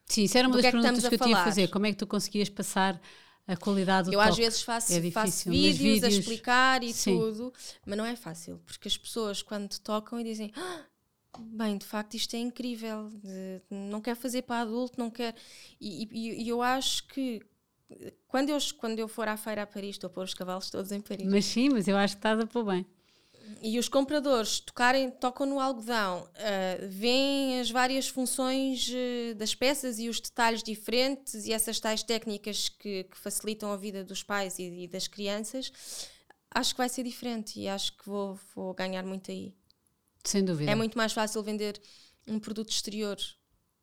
Sim, 0.07 0.25
isso 0.25 0.37
era 0.39 0.47
uma 0.49 0.57
das 0.57 0.63
que 0.63 0.67
é 0.69 0.71
que 0.71 0.77
perguntas 0.79 1.05
estamos 1.05 1.19
que 1.19 1.25
a 1.25 1.29
eu 1.29 1.35
tinha 1.35 1.41
a 1.41 1.45
fazer. 1.45 1.69
Como 1.69 1.87
é 1.87 1.91
que 1.93 1.97
tu 1.99 2.07
conseguias 2.07 2.49
passar 2.49 3.01
a 3.47 3.57
qualidade 3.57 4.09
do 4.11 4.15
eu 4.15 4.21
às 4.21 4.31
toque? 4.31 4.43
vezes 4.43 4.63
faço, 4.63 4.93
É 4.93 5.11
faço 5.11 5.49
mas 5.49 5.57
vídeos, 5.79 6.03
a 6.05 6.09
vídeos- 6.09 6.15
explicar 6.19 6.83
e 6.83 6.93
Sim. 6.93 7.19
tudo, 7.19 7.53
mas 7.87 7.97
não 7.99 8.05
é 8.05 8.15
fácil, 8.17 8.61
porque 8.67 8.89
as 8.89 8.97
pessoas 8.97 9.43
quando 9.43 9.79
tocam 9.81 10.21
e 10.21 10.25
dizem 10.25 10.53
"Ah, 10.57 10.85
bem, 11.41 11.77
de 11.79 11.87
facto 11.87 12.15
isto 12.15 12.35
é 12.37 12.39
incrível, 12.39 13.11
de- 13.11 13.63
não 13.71 14.01
quer 14.01 14.15
fazer 14.17 14.43
para 14.43 14.61
adulto, 14.63 14.99
não 14.99 15.11
quer. 15.11 15.35
E, 15.81 16.05
e- 16.11 16.43
e 16.45 16.49
eu 16.49 16.63
acho 16.63 17.07
que 17.09 17.41
quando 18.29 18.51
eu, 18.51 18.59
quando 18.79 18.99
eu 18.99 19.09
for 19.09 19.29
à 19.29 19.37
feira 19.37 19.63
a 19.63 19.67
Paris, 19.67 19.91
estou 19.97 20.09
a 20.09 20.11
pôr 20.11 20.25
os 20.25 20.35
cavalos 20.35 20.71
todos 20.71 20.91
em 20.93 21.01
Paris. 21.01 21.27
Mas 21.31 21.45
sim, 21.45 21.69
mas 21.71 21.87
eu 21.89 21.97
acho 21.97 22.15
que 22.15 22.19
estás 22.19 22.39
a 22.41 22.47
pôr 22.47 22.65
bem. 22.65 22.87
E 23.63 23.79
os 23.79 23.89
compradores 23.89 24.61
tocarem, 24.61 25.11
tocam 25.11 25.47
no 25.47 25.59
algodão, 25.59 26.29
ah, 26.37 26.87
veem 26.89 27.61
as 27.61 27.71
várias 27.71 28.09
funções 28.09 28.91
ah, 28.91 29.35
das 29.35 29.55
peças 29.55 29.99
e 29.99 30.09
os 30.09 30.21
detalhes 30.21 30.63
diferentes 30.63 31.47
e 31.47 31.53
essas 31.53 31.81
tais 31.81 32.03
técnicas 32.03 32.69
que, 32.69 33.05
que 33.05 33.17
facilitam 33.17 33.73
a 33.73 33.77
vida 33.77 34.05
dos 34.05 34.23
pais 34.23 34.59
e, 34.59 34.85
e 34.85 34.89
das 34.89 35.09
crianças, 35.09 35.73
acho 36.51 36.75
que 36.75 36.79
vai 36.79 36.89
ser 36.89 37.03
diferente 37.05 37.59
e 37.59 37.69
acho 37.69 37.97
que 37.97 38.07
vou, 38.07 38.39
vou 38.55 38.75
ganhar 38.75 39.05
muito 39.05 39.31
aí. 39.31 39.55
Sem 40.23 40.45
dúvida. 40.45 40.71
É 40.71 40.75
muito 40.75 40.97
mais 40.97 41.13
fácil 41.13 41.43
vender 41.43 41.81
um 42.27 42.39
produto 42.39 42.71
exterior, 42.71 43.19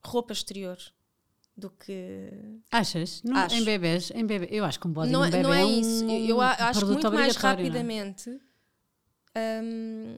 roupa 0.04 0.34
exterior, 0.34 0.78
do 1.56 1.69
que. 1.69 2.30
Achas? 2.71 3.21
Não, 3.24 3.36
Acho. 3.36 3.56
Em 3.56 3.63
bebés, 3.63 4.12
em 4.15 4.26
bebê, 4.26 4.47
eu 4.52 4.63
acho 4.65 4.80
que 4.80 4.88
um 4.88 4.91
body 4.91 5.12
não, 5.12 5.24
é- 5.24 5.30
bebê 5.30 5.43
não 5.43 5.54
é, 5.54 5.65
um, 5.65 5.80
isso. 5.80 6.04
Eu, 6.06 6.28
eu 6.28 6.38
um 6.38 6.41
acho 6.41 6.80
que 6.80 6.86
muito 6.86 7.12
mais 7.12 7.36
é? 7.36 7.39
rapidamente 7.39 8.41
hum, 9.38 10.17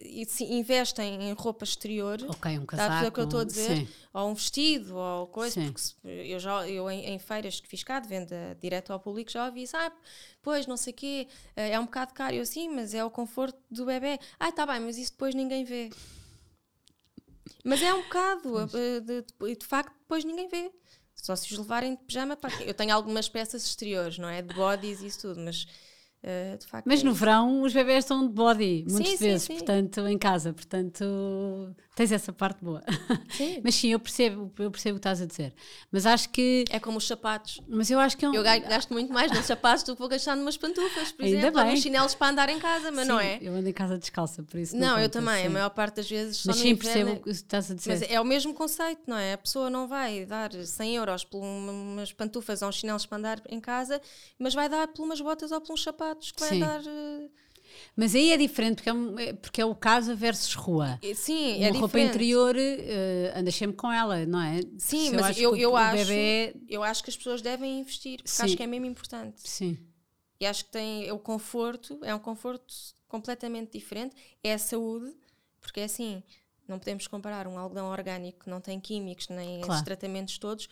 e 0.00 0.24
se 0.26 0.44
investem 0.44 1.22
em 1.28 1.32
roupa 1.32 1.64
exterior. 1.64 2.18
Ok, 2.28 2.58
um 2.58 2.62
a 2.62 2.66
casaco. 2.66 3.12
que 3.12 3.20
eu 3.20 3.24
estou 3.24 3.40
a 3.40 3.44
dizer? 3.44 3.76
Sim. 3.78 3.88
Ou 4.14 4.28
um 4.30 4.34
vestido, 4.34 4.96
ou 4.96 5.26
coisa. 5.26 5.54
Sim. 5.54 5.66
Porque 5.66 5.80
se- 5.80 5.96
eu, 6.04 6.38
já, 6.38 6.68
eu 6.68 6.88
em, 6.90 7.06
em 7.06 7.18
feiras 7.18 7.58
que 7.58 7.66
fiz 7.68 7.82
cá, 7.82 7.98
de 7.98 8.08
venda 8.08 8.56
direto 8.60 8.92
ao 8.92 9.00
público, 9.00 9.30
já 9.30 9.46
ouvi 9.46 9.62
isso. 9.64 9.76
Ah, 9.76 9.92
pois, 10.40 10.66
não 10.66 10.76
sei 10.76 10.92
o 10.92 10.96
quê, 10.96 11.28
eh, 11.56 11.70
é 11.72 11.80
um 11.80 11.84
bocado 11.84 12.14
caro. 12.14 12.34
Eu, 12.34 12.46
sim, 12.46 12.68
mas 12.68 12.94
é 12.94 13.04
o 13.04 13.10
conforto 13.10 13.58
do 13.70 13.84
bebê. 13.86 14.20
Ah, 14.38 14.50
está 14.50 14.64
bem, 14.64 14.78
mas 14.80 14.96
isso 14.98 15.10
depois 15.12 15.34
ninguém 15.34 15.64
vê. 15.64 15.90
Mas 17.64 17.82
é 17.82 17.92
um 17.92 18.02
bocado, 18.02 18.60
eh, 18.76 19.00
de, 19.00 19.22
de, 19.22 19.56
de 19.56 19.66
facto, 19.66 19.92
depois 19.98 20.24
ninguém 20.24 20.48
vê. 20.48 20.70
Só 21.14 21.34
se 21.34 21.52
os 21.52 21.58
levarem 21.58 21.96
de 21.96 22.02
pijama. 22.04 22.36
Pá, 22.36 22.48
eu 22.64 22.72
tenho 22.72 22.94
algumas 22.94 23.28
peças 23.28 23.64
exteriores, 23.64 24.16
não 24.18 24.28
é? 24.28 24.40
De 24.42 24.54
bodies 24.54 25.00
e 25.00 25.06
isso 25.06 25.22
tudo, 25.22 25.40
mas 25.40 25.66
de 26.58 26.66
facto. 26.66 26.86
Mas 26.86 27.00
é 27.00 27.04
no 27.04 27.10
isso. 27.12 27.20
verão 27.20 27.62
os 27.62 27.72
bebés 27.72 28.04
estão 28.04 28.26
de 28.26 28.32
body, 28.32 28.84
muitas 28.88 29.12
Sim, 29.12 29.16
sim, 29.16 29.24
vezes, 29.24 29.42
sim. 29.46 29.54
portanto, 29.54 30.06
em 30.06 30.18
casa, 30.18 30.52
portanto, 30.52 31.04
tens 31.98 32.12
essa 32.12 32.32
parte 32.32 32.64
boa. 32.64 32.82
Sim. 33.36 33.60
Mas 33.64 33.74
sim, 33.74 33.88
eu 33.92 33.98
percebo, 33.98 34.52
eu 34.58 34.70
percebo 34.70 34.96
o 34.96 35.00
que 35.00 35.08
estás 35.08 35.20
a 35.20 35.26
dizer. 35.26 35.52
Mas 35.90 36.06
acho 36.06 36.28
que, 36.30 36.64
É 36.70 36.78
como 36.78 36.98
os 36.98 37.06
sapatos. 37.06 37.60
mas 37.68 37.90
eu 37.90 37.98
acho 37.98 38.16
que 38.16 38.24
é 38.24 38.28
um, 38.30 38.34
Eu 38.34 38.42
ga- 38.44 38.58
gasto 38.58 38.92
muito 38.92 39.12
mais 39.12 39.32
nos 39.32 39.44
sapatos 39.46 39.82
do 39.82 39.94
que 39.94 39.98
vou 39.98 40.08
gastar 40.08 40.36
numas 40.36 40.56
pantufas, 40.56 41.10
por 41.10 41.24
Ainda 41.24 41.38
exemplo, 41.38 41.58
ou 41.58 41.64
bem. 41.64 41.74
nos 41.74 41.82
chinelos 41.82 42.14
para 42.14 42.28
andar 42.28 42.48
em 42.48 42.58
casa, 42.60 42.92
mas 42.92 43.06
não 43.08 43.18
Sim, 43.18 43.24
é? 43.26 43.38
Eu 43.42 43.52
ando 43.54 43.68
em 43.68 43.72
casa 43.72 43.98
descalça, 43.98 44.42
por 44.44 44.58
isso. 44.58 44.76
Não, 44.76 44.96
eu 44.98 45.06
conta, 45.06 45.10
também, 45.10 45.34
a 45.34 45.42
sim. 45.42 45.48
maior 45.48 45.70
parte 45.70 45.96
das 45.96 46.08
vezes 46.08 46.36
só 46.36 46.50
Mas 46.50 46.58
sim, 46.58 46.68
inverno 46.70 46.92
percebo 46.92 47.20
o 47.20 47.22
que 47.24 47.30
estás 47.30 47.70
a 47.70 47.74
dizer. 47.74 47.90
Mas 47.90 48.02
é 48.02 48.20
o 48.20 48.24
mesmo 48.24 48.54
conceito, 48.54 49.02
não 49.06 49.16
é? 49.16 49.32
A 49.32 49.38
pessoa 49.38 49.68
não 49.68 49.88
vai 49.88 50.24
dar 50.24 50.52
100 50.52 50.94
euros 50.96 51.24
por 51.24 51.38
uma- 51.42 51.72
umas 51.72 52.12
pantufas 52.12 52.62
ou 52.62 52.68
uns 52.68 52.76
chinelos 52.76 53.06
para 53.06 53.18
andar 53.18 53.42
em 53.48 53.58
casa, 53.60 54.00
mas 54.38 54.54
vai 54.54 54.68
dar 54.68 54.86
por 54.88 55.02
umas 55.02 55.20
botas 55.20 55.50
ou 55.50 55.60
por 55.60 55.72
uns 55.72 55.82
sapatos 55.82 56.30
que 56.30 56.40
vai 56.40 56.50
Sim. 56.50 56.60
dar. 56.60 56.80
eh, 56.86 57.28
Mas 57.96 58.14
aí 58.14 58.30
é 58.32 58.36
diferente, 58.36 58.76
porque 58.76 58.88
é, 58.88 58.92
um- 58.92 59.18
é- 59.18 59.32
porque 59.32 59.60
é 59.60 59.64
o 59.64 59.74
casa 59.74 60.14
versus 60.14 60.54
rua. 60.54 60.98
Sim, 61.14 61.56
Uma 61.56 61.64
é 61.66 61.70
roupa 61.70 61.86
diferente. 61.86 62.08
interior, 62.10 62.54
eh, 62.58 63.32
andas 63.36 63.54
sempre 63.54 63.76
com 63.76 63.92
ela, 63.92 64.24
não 64.26 64.40
é? 64.40 64.60
Sim, 64.78 65.10
Se 65.10 65.14
mas 65.16 65.26
acho 65.26 65.40
eu, 65.40 65.52
que 65.52 65.58
o- 65.58 65.60
eu 65.62 65.72
o 65.72 65.76
acho, 65.76 65.96
bebé- 66.06 66.54
eu 66.68 66.82
acho 66.82 67.02
que 67.04 67.10
as 67.10 67.16
pessoas 67.16 67.42
devem 67.42 67.80
investir, 67.80 68.18
porque 68.18 68.30
Sim. 68.30 68.42
acho 68.44 68.56
que 68.56 68.62
é 68.62 68.66
mesmo 68.66 68.86
importante. 68.86 69.40
Sim, 69.48 69.78
E 70.40 70.46
acho 70.46 70.64
que 70.66 70.70
tem 70.70 71.10
o 71.10 71.18
conforto, 71.18 71.98
é 72.04 72.14
um 72.14 72.18
conforto 72.20 72.72
completamente 73.08 73.72
diferente, 73.72 74.14
é 74.44 74.52
a 74.54 74.58
saúde, 74.58 75.12
porque 75.60 75.80
é 75.80 75.84
assim, 75.84 76.22
não 76.68 76.78
podemos 76.78 77.06
comparar 77.08 77.48
um 77.48 77.58
algodão 77.58 77.86
orgânico 77.90 78.44
que 78.44 78.50
não 78.50 78.60
tem 78.60 78.78
químicos 78.78 79.28
nem 79.28 79.60
Claro. 79.60 79.72
esses 79.72 79.84
tratamentos 79.84 80.38
todos 80.38 80.68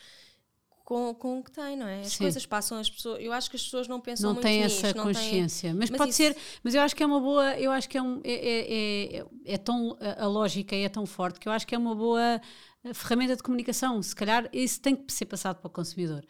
com, 0.87 1.13
com 1.15 1.41
o 1.41 1.43
que 1.43 1.51
tem, 1.51 1.77
não 1.77 1.87
é? 1.89 2.03
As 2.03 2.13
Sim. 2.13 2.19
coisas 2.19 2.47
passam, 2.47 2.79
as 2.79 2.89
pessoas, 2.89 3.21
eu 3.21 3.33
acho 3.33 3.51
que 3.51 3.57
as 3.57 3.63
pessoas 3.65 3.89
não 3.89 4.01
pensam 4.01 4.29
não 4.29 4.35
muito 4.35 4.45
tem 4.45 4.63
nisto, 4.63 4.87
essa 4.87 4.97
não 4.97 5.05
têm- 5.07 5.15
consciência. 5.15 5.75
Mas, 5.75 5.91
Mas 5.91 5.99
pode 5.99 6.11
isso- 6.11 6.17
ser, 6.19 6.37
mas 6.63 6.75
eu 6.77 6.81
acho 6.81 6.95
que 6.95 7.03
é 7.03 7.07
uma 7.07 7.19
boa, 7.21 7.59
eu 7.59 7.73
acho 7.73 7.89
que 7.89 7.99
é, 7.99 8.03
um, 8.03 8.21
é, 8.23 8.33
é, 8.33 9.17
é, 9.19 9.25
é 9.47 9.59
tão, 9.59 9.99
a 10.01 10.25
a 10.25 10.29
lógica 10.29 10.77
é 10.77 10.89
tão 10.89 11.05
forte 11.05 11.41
que 11.41 11.49
eu 11.49 11.53
acho 11.53 11.67
que 11.67 11.75
é 11.75 11.79
uma 11.79 11.93
boa 11.95 12.41
eh, 12.85 12.95
ferramenta 12.95 13.35
de 13.35 13.43
comunicação. 13.43 14.01
Se 14.01 14.15
calhar 14.15 14.49
isso 14.53 14.81
tem 14.81 14.95
que 14.95 15.13
ser 15.13 15.27
passado 15.27 15.57
para 15.57 15.67
o 15.67 15.71
consumidor. 15.71 16.25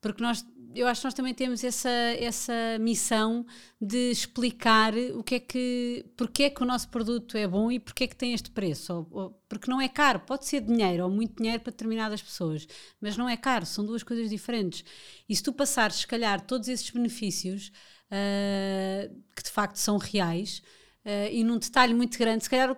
Porque 0.00 0.22
nós, 0.22 0.44
eu 0.74 0.86
acho 0.86 1.00
que 1.02 1.06
nós 1.06 1.14
também 1.14 1.34
temos 1.34 1.62
essa, 1.64 1.88
essa 1.90 2.52
missão 2.80 3.44
de 3.80 4.10
explicar 4.10 4.94
o 5.14 5.22
que 5.22 5.34
é 5.36 5.40
que, 5.40 6.06
porque 6.16 6.44
é 6.44 6.50
que 6.50 6.62
o 6.62 6.66
nosso 6.66 6.88
produto 6.88 7.36
é 7.36 7.46
bom 7.46 7.70
e 7.70 7.78
porque 7.78 8.04
é 8.04 8.06
que 8.06 8.16
tem 8.16 8.32
este 8.32 8.50
preço. 8.50 8.92
Ou- 8.94 9.08
ou- 9.10 9.30
porque 9.48 9.70
não 9.70 9.80
é 9.80 9.88
caro, 9.88 10.20
pode 10.20 10.46
ser 10.46 10.60
dinheiro 10.60 11.04
ou 11.04 11.10
muito 11.10 11.36
dinheiro 11.36 11.60
para 11.62 11.70
determinadas 11.72 12.22
pessoas, 12.22 12.66
mas 13.00 13.16
não 13.16 13.28
é 13.28 13.36
caro, 13.36 13.66
são 13.66 13.84
duas 13.84 14.02
coisas 14.02 14.30
diferentes. 14.30 14.84
E 15.28 15.34
se 15.36 15.42
tu 15.42 15.52
passares, 15.52 15.96
se 15.96 16.06
calhar, 16.06 16.40
todos 16.46 16.68
esses 16.68 16.88
benefícios 16.90 17.72
ah, 18.10 19.08
que 19.36 19.42
de 19.42 19.50
facto 19.50 19.76
são 19.76 19.98
reais. 19.98 20.62
Ah, 21.04 21.28
e 21.30 21.42
num 21.44 21.58
detalhe 21.58 21.94
muito 21.94 22.18
grande, 22.18 22.44
se 22.44 22.50
calhar 22.50 22.76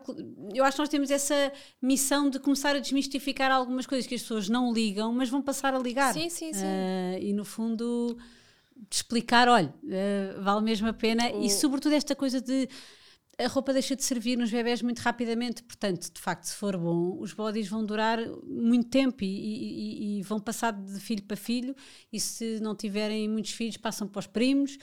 eu 0.55 0.65
acho 0.65 0.77
que 0.77 0.83
nós 0.83 0.89
temos 0.89 1.11
essa 1.11 1.53
missão 1.81 2.31
de 2.31 2.39
começar 2.39 2.75
a 2.77 2.79
desmistificar 2.79 3.51
algumas 3.51 3.87
coisas 3.87 4.07
que 4.07 4.15
as 4.15 4.23
pessoas 4.23 4.49
não 4.49 4.73
ligam, 4.73 5.13
mas 5.13 5.29
vão 5.29 5.43
passar 5.43 5.75
a 5.75 5.79
ligar. 5.79 6.13
Sim, 6.15 6.29
sim, 6.29 6.53
sim. 6.53 6.65
Ah, 6.65 7.19
e 7.21 7.33
no 7.33 7.45
fundo 7.45 8.17
de 8.77 8.97
explicar, 8.97 9.49
olha, 9.49 9.73
eh, 9.89 10.35
vale 10.41 10.61
mesmo 10.65 10.89
a 10.89 10.93
pena. 10.93 11.31
O- 11.33 11.45
e 11.45 11.51
sobretudo 11.51 11.93
esta 11.95 12.15
coisa 12.17 12.41
de 12.41 12.69
a 13.39 13.47
roupa 13.49 13.73
deixa 13.73 13.97
de 13.97 14.05
servir 14.05 14.37
nos 14.37 14.51
bebés 14.51 14.83
muito 14.83 14.99
rapidamente, 15.01 15.63
portanto, 15.63 16.13
de 16.13 16.21
facto, 16.21 16.45
se 16.45 16.55
for 16.55 16.77
bom, 16.77 17.17
os 17.19 17.33
bodies 17.33 17.67
vão 17.67 17.85
durar 17.85 18.19
muito 18.47 18.89
tempo 18.91 19.25
e- 19.25 19.27
e- 19.27 20.19
e 20.19 20.23
vão 20.23 20.39
passar 20.39 20.71
de 20.73 21.01
filho 21.01 21.23
para 21.23 21.37
filho. 21.37 21.75
E 22.13 22.21
se 22.21 22.61
não 22.61 22.75
tiverem 22.77 23.29
muitos 23.29 23.53
filhos 23.53 23.77
passam 23.79 24.07
para 24.07 24.21
os 24.21 24.27
primos 24.27 24.77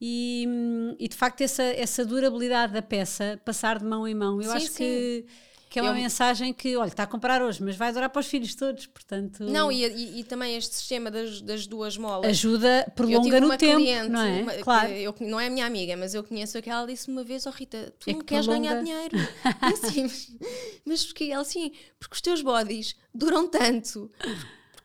e, 0.00 0.44
hum, 0.48 0.96
e, 0.98 1.08
de 1.08 1.16
facto 1.16 1.40
essa, 1.40 1.62
essa 1.62 2.04
durabilidade 2.04 2.72
da 2.72 2.82
peça, 2.82 3.40
passar 3.44 3.78
de 3.78 3.84
mão 3.84 4.06
em 4.06 4.14
mão, 4.14 4.40
eu 4.42 4.50
Sim, 4.50 4.56
acho 4.56 4.66
sim. 4.68 4.74
que, 4.74 5.26
que 5.70 5.78
é 5.78 5.82
uma 5.82 5.90
Eu- 5.90 5.94
mensagem 5.94 6.52
que, 6.52 6.76
olha, 6.76 6.88
está 6.88 7.02
a 7.04 7.06
comprar 7.06 7.42
hoje, 7.42 7.62
mas 7.62 7.74
vai 7.74 7.92
durar 7.92 8.08
para 8.10 8.20
os 8.20 8.26
filhos 8.26 8.54
todos, 8.54 8.86
portanto 8.86 9.42
Não, 9.44 9.72
e, 9.72 9.84
e- 9.84 10.20
e 10.20 10.24
também 10.24 10.56
este 10.56 10.74
sistema 10.74 11.10
das, 11.10 11.40
das 11.40 11.66
duas 11.66 11.96
molas. 11.96 12.26
ajuda, 12.30 12.92
prolonga 12.94 13.40
no 13.40 13.56
tempo, 13.56 13.76
cliente, 13.80 14.08
não 14.08 14.20
é? 14.20 14.42
uma- 14.42 14.52
claro. 14.54 14.92
eu- 14.92 15.14
não 15.20 15.40
é 15.40 15.46
a 15.46 15.50
minha 15.50 15.66
amiga, 15.66 15.96
mas 15.96 16.14
eu 16.14 16.22
conheço 16.22 16.56
aquela, 16.58 16.78
ela 16.80 16.86
disse 16.88 17.08
uma 17.08 17.24
vez, 17.24 17.44
oh 17.46 17.50
Rita, 17.50 17.92
tu 17.98 18.08
É 18.10 18.12
não 18.12 18.20
que 18.20 18.26
queres 18.26 18.46
ganhar 18.46 18.76
prolonga. 18.76 18.84
dinheiro. 18.84 19.16
Eu 19.62 19.68
assim, 19.88 20.02
mas, 20.02 20.36
mas 20.84 21.04
porquê? 21.06 21.24
Ela 21.32 21.42
assim, 21.42 21.72
porque 21.98 22.14
os 22.14 22.20
teus 22.20 22.42
bodies 22.42 22.94
duram 23.14 23.48
tanto, 23.48 24.10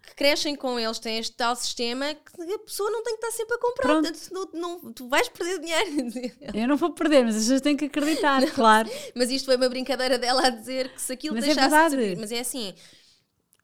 porque 0.09 0.23
crescem 0.23 0.55
com 0.55 0.79
eles, 0.79 0.99
têm 0.99 1.17
este 1.19 1.35
tal 1.35 1.55
sistema 1.55 2.13
que 2.13 2.53
a 2.53 2.59
pessoa 2.59 2.89
não 2.91 3.03
tem 3.03 3.17
que 3.17 3.25
estar 3.25 3.37
sempre 3.37 3.55
a 3.55 3.59
comprar, 3.59 3.87
Pronto. 3.87 4.09
portanto, 4.11 4.51
não, 4.53 4.61
não- 4.83 4.93
tu 4.93 5.07
vais 5.07 5.29
perder 5.29 5.59
dinheiro. 5.59 6.35
Eu 6.53 6.67
não 6.67 6.77
vou 6.77 6.91
perder, 6.91 7.23
mas 7.25 7.35
as 7.35 7.43
pessoas 7.43 7.61
têm 7.61 7.77
que 7.77 7.85
acreditar, 7.85 8.41
claro. 8.51 8.89
mas 9.15 9.29
isto 9.29 9.45
foi 9.45 9.55
uma 9.55 9.69
brincadeira 9.69 10.17
dela 10.17 10.47
a 10.47 10.49
dizer 10.49 10.89
que 10.93 11.01
se 11.01 11.13
aquilo 11.13 11.35
Mas 11.35 11.43
é 11.43 11.47
deixasse 11.47 11.67
de 11.67 11.71
verdade. 11.75 11.95
servir, 11.95 12.17
mas 12.19 12.31
é 12.31 12.39
assim... 12.39 12.73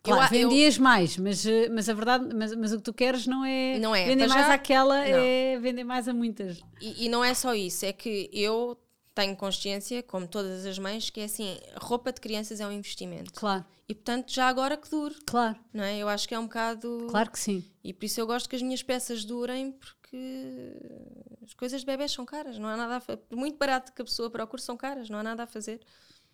Claro, 0.03 0.35
eu- 0.35 0.41
eu- 0.41 0.49
vendias 0.49 0.77
mais, 0.77 1.17
mas, 1.17 1.43
eh, 1.47 1.67
mas 1.69 1.89
a 1.89 1.93
verdade, 1.93 2.29
mas, 2.35 2.55
mas 2.55 2.71
o 2.71 2.77
que 2.77 2.83
tu 2.83 2.93
queres 2.93 3.25
não 3.25 3.43
é, 3.43 3.79
Não 3.79 3.95
é, 3.95 4.05
vender 4.05 4.27
mais 4.27 4.45
já, 4.45 4.53
àquela, 4.53 4.97
não. 4.99 5.03
é 5.03 5.57
vender 5.59 5.83
mais 5.83 6.07
a 6.07 6.13
muitas. 6.13 6.61
E, 6.79 7.05
e 7.05 7.09
não 7.09 7.23
é 7.23 7.33
só 7.33 7.55
isso, 7.55 7.83
é 7.87 7.91
que 7.91 8.29
eu 8.31 8.77
tenho 9.15 9.35
consciência, 9.35 10.03
como 10.03 10.27
todas 10.27 10.65
as 10.65 10.77
mães, 10.77 11.09
que 11.09 11.21
é 11.21 11.23
assim, 11.23 11.57
roupa 11.77 12.11
de 12.11 12.19
crianças 12.19 12.59
é 12.59 12.67
um 12.67 12.71
investimento. 12.71 13.33
Claro, 13.33 13.65
E 13.87 13.95
portanto, 13.95 14.31
já 14.31 14.47
agora 14.47 14.75
que 14.75 14.89
dure, 14.89 15.15
claro, 15.25 15.57
não 15.73 15.83
é? 15.83 15.97
Eu 15.97 16.09
acho 16.09 16.27
que 16.27 16.35
é 16.35 16.39
um 16.39 16.43
bocado. 16.43 17.07
claro 17.09 17.31
que 17.31 17.39
sim. 17.39 17.63
E 17.83 17.93
por 17.93 18.05
isso 18.05 18.19
eu 18.19 18.27
gosto 18.27 18.49
que 18.49 18.55
as 18.57 18.61
minhas 18.61 18.83
peças 18.83 19.23
durem, 19.23 19.71
porque 19.71 20.73
as 21.43 21.53
coisas 21.53 21.79
de 21.79 21.85
bebés 21.85 22.11
são 22.11 22.25
caras, 22.25 22.59
não 22.59 22.67
há 22.67 22.75
nada 22.75 22.97
a 22.97 23.17
Por 23.17 23.37
muito 23.37 23.57
barato 23.57 23.93
que 23.93 24.01
a 24.01 24.05
pessoa 24.05 24.29
procure, 24.29 24.61
são 24.61 24.75
caras, 24.75 25.09
não 25.09 25.19
há 25.19 25.23
nada 25.23 25.43
a 25.43 25.47
fazer. 25.47 25.79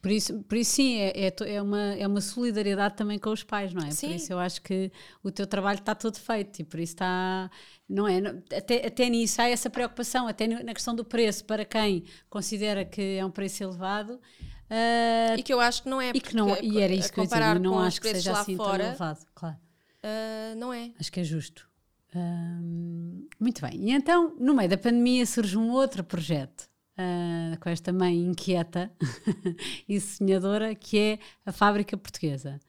Por 0.02 0.10
isso, 0.10 0.40
por 0.44 0.58
isso 0.58 0.72
sim, 0.72 0.98
é, 0.98 1.28
é, 1.28 1.34
é, 1.46 1.62
uma, 1.62 1.94
é 1.94 2.08
uma 2.08 2.22
solidariedade 2.22 2.96
também 2.96 3.20
com 3.20 3.30
os 3.30 3.44
pais, 3.44 3.72
não 3.72 3.86
é? 3.86 3.92
Sim. 3.92 4.08
Por 4.08 4.16
isso 4.16 4.34
eu 4.34 4.40
acho 4.40 4.62
que 4.62 4.92
o 5.22 5.30
teu 5.30 5.46
trabalho 5.46 5.78
está 5.78 5.94
todo 5.94 6.18
feito 6.18 6.60
e 6.60 6.64
por 6.64 6.80
isso 6.80 6.94
está. 6.94 7.52
Não 7.88 8.08
é? 8.08 8.18
Até, 8.58 8.88
até 8.88 9.10
nisso 9.10 9.40
há 9.42 9.48
essa 9.48 9.70
preocupação, 9.70 10.28
até 10.28 10.48
na 10.48 10.74
questão 10.74 10.96
do 10.96 11.06
preço, 11.06 11.46
para 11.46 11.64
quem 11.64 12.06
considera 12.30 12.84
que 12.84 13.18
é 13.18 13.24
um 13.24 13.30
preço 13.30 13.64
elevado. 13.64 14.14
Uh, 14.14 15.38
e 15.38 15.44
que 15.44 15.54
eu 15.54 15.60
acho 15.60 15.84
que 15.84 15.90
não 15.90 16.02
é. 16.02 16.10
E, 16.16 16.20
que 16.20 16.36
não, 16.36 16.58
e 16.62 16.80
era 16.80 16.94
isso 16.94 17.14
que 17.14 17.20
eu 17.20 17.26
ia 17.26 17.60
não 17.60 17.78
acho 17.78 18.02
que 18.02 18.10
seja 18.10 18.32
assim 18.32 18.56
fora, 18.56 18.78
tão 18.78 18.88
elevado, 18.88 19.20
claro. 19.36 19.58
Uh, 20.04 20.56
não 20.58 20.74
é. 20.74 20.92
Acho 21.00 21.12
que 21.12 21.20
é 21.20 21.24
justo. 21.24 21.70
Uh, 22.16 23.28
muito 23.40 23.62
bem. 23.62 23.90
E 23.90 23.92
então, 23.92 24.36
no 24.40 24.56
meio 24.56 24.70
da 24.70 24.78
pandemia, 24.78 25.26
surge 25.28 25.56
um 25.58 25.70
outro 25.70 26.04
projeto. 26.04 26.71
Uh, 27.02 27.60
com 27.60 27.70
esta 27.70 27.92
mãe 27.92 28.16
inquieta 28.16 28.92
e 29.90 30.00
sonhadora, 30.00 30.76
que 30.76 31.00
é 31.00 31.20
a 31.46 31.52
Fábrica 31.52 31.98
Portuguesa. 31.98 32.60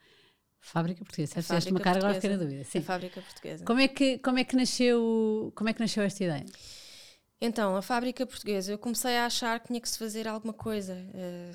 Fábrica 0.60 1.04
Portuguesa, 1.04 1.38
a 1.38 1.42
fizeste 1.42 1.70
uma 1.70 1.80
cara 1.80 1.98
agora 1.98 2.14
fiquei 2.14 2.30
na 2.30 2.36
dúvida. 2.36 2.64
Sim. 2.64 2.78
A 2.78 2.82
Fábrica 2.82 3.20
Portuguesa. 3.20 3.64
Como 3.64 3.80
é, 3.80 3.88
que, 3.88 4.18
como, 4.18 4.38
é 4.38 4.44
que 4.44 4.54
nasceu, 4.54 5.52
como 5.56 5.68
é 5.68 5.72
que 5.72 5.80
nasceu 5.80 6.04
esta 6.04 6.22
ideia? 6.22 6.46
Então, 7.40 7.76
a 7.76 7.82
Fábrica 7.82 8.24
Portuguesa, 8.24 8.70
eu 8.70 8.78
comecei 8.78 9.16
a 9.16 9.26
achar 9.26 9.58
que 9.60 9.66
tinha 9.66 9.80
que 9.80 9.88
se 9.88 9.98
fazer 9.98 10.28
alguma 10.28 10.52
coisa. 10.54 10.94
Uh, 10.94 11.52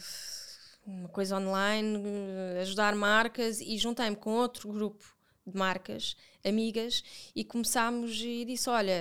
uma 0.88 1.10
coisa 1.10 1.38
online, 1.38 2.02
eh, 2.06 2.62
ajudar 2.62 2.96
marcas 2.96 3.60
e 3.60 3.78
juntei-me 3.78 4.16
com 4.16 4.32
outro 4.32 4.72
grupo 4.72 5.04
de 5.46 5.58
marcas, 5.58 6.16
amigas, 6.48 7.04
e 7.36 7.44
começámos 7.44 8.20
e 8.22 8.46
disse: 8.46 8.70
Olha, 8.70 8.94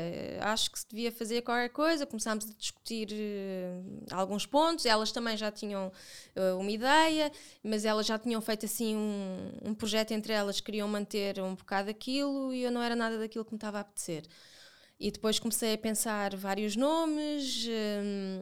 acho 0.43 0.71
que 0.71 0.79
se 0.79 0.87
devia 0.89 1.13
fazer 1.13 1.43
qualquer 1.43 1.71
coisa. 1.71 2.07
Começámos 2.07 2.49
a 2.49 2.53
discutir 2.55 3.09
uh, 3.13 4.07
alguns 4.11 4.47
pontos. 4.47 4.87
Elas 4.87 5.13
também 5.13 5.37
já 5.37 5.51
tinham 5.51 5.93
uh, 6.37 6.59
uma 6.59 6.71
ideia, 6.71 7.31
mas 7.63 7.85
elas 7.85 8.07
já 8.07 8.19
tinham 8.19 8.41
feito 8.41 8.67
assim 8.67 8.97
um, 8.97 9.71
um 9.71 9.75
projeto 9.75 10.13
entre 10.13 10.33
elas, 10.33 10.61
queriam 10.61 10.89
manter 10.89 11.41
um 11.41 11.55
bocado 11.55 11.91
aquilo 11.91 12.53
e 12.53 12.63
eu 12.63 12.71
não 12.71 12.83
era 12.83 12.97
nada 12.97 13.19
daquilo 13.19 13.45
que 13.45 13.53
me 13.53 13.57
estava 13.57 13.79
a 13.79 13.81
apetecer. 13.83 14.25
E 14.99 15.11
depois 15.11 15.39
comecei 15.39 15.75
a 15.75 15.79
pensar 15.79 16.35
vários 16.35 16.75
nomes, 16.75 17.67
um, 17.69 18.41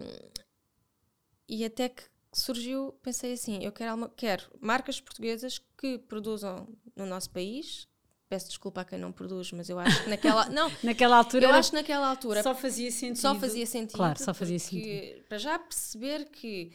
e 1.49 1.65
até 1.65 1.89
que 1.89 2.05
surgiu, 2.33 2.93
pensei 3.03 3.33
assim, 3.33 3.63
eu 3.63 3.73
quero, 3.73 4.09
quero 4.11 4.45
marcas 4.61 5.01
portuguesas 5.01 5.61
que 5.77 5.99
produzam 5.99 6.69
no 6.97 7.07
nosso 7.07 7.31
país. 7.31 7.89
Peço 8.29 8.49
desculpa 8.49 8.81
a 8.81 8.85
quem 8.85 8.99
não 8.99 9.13
produz, 9.13 9.53
mas 9.53 9.69
eu 9.69 9.79
acho 9.79 10.03
que 10.05 10.11
naquela 10.11 10.49
não 10.51 10.71
naquela 10.83 11.17
altura 11.17 11.45
eu 11.45 11.51
acho 11.53 11.71
que 11.71 11.77
naquela 11.77 12.09
altura 12.09 12.43
só 12.43 12.55
fazia 12.55 12.91
sentido 12.91 13.19
só 13.19 13.35
fazia 13.35 13.67
sentido 13.67 13.97
claro 13.97 14.19
só 14.19 14.33
fazia 14.33 14.59
sentido 14.59 15.25
para 15.29 15.39
já 15.39 15.59
perceber 15.59 16.27
que 16.31 16.73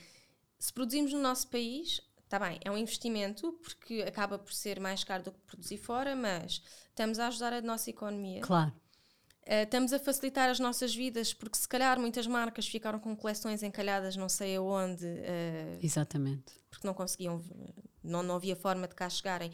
se 0.58 0.72
produzimos 0.72 1.12
no 1.12 1.20
nosso 1.20 1.48
país 1.48 2.02
está 2.24 2.38
bem 2.40 2.60
é 2.64 2.70
um 2.70 2.78
investimento 2.78 3.52
porque 3.64 4.04
acaba 4.08 4.38
por 4.38 4.54
ser 4.54 4.80
mais 4.80 5.04
caro 5.04 5.24
do 5.24 5.32
que 5.32 5.40
produzir 5.40 5.78
fora 5.78 6.16
mas 6.16 6.62
estamos 6.90 7.18
a 7.20 7.28
ajudar 7.28 7.54
a 7.54 7.62
nossa 7.62 7.90
economia 7.90 8.42
claro 8.42 8.72
Uh, 9.50 9.64
estamos 9.64 9.92
a 9.92 9.98
facilitar 9.98 10.48
as 10.48 10.60
nossas 10.60 10.94
vidas, 10.94 11.34
porque 11.34 11.58
se 11.58 11.68
calhar 11.68 12.00
muitas 12.00 12.28
marcas 12.28 12.68
ficaram 12.68 13.00
com 13.00 13.16
coleções 13.16 13.64
encalhadas 13.64 14.16
não 14.16 14.30
sei 14.30 14.58
aonde. 14.58 15.04
Uh, 15.04 15.80
Exatamente. 15.82 16.54
Porque 16.70 16.86
não 16.86 16.94
conseguiam, 16.94 17.44
não, 18.04 18.22
não 18.22 18.36
havia 18.36 18.56
forma 18.56 18.88
de 18.88 18.94
cá 18.94 19.10
chegarem. 19.10 19.52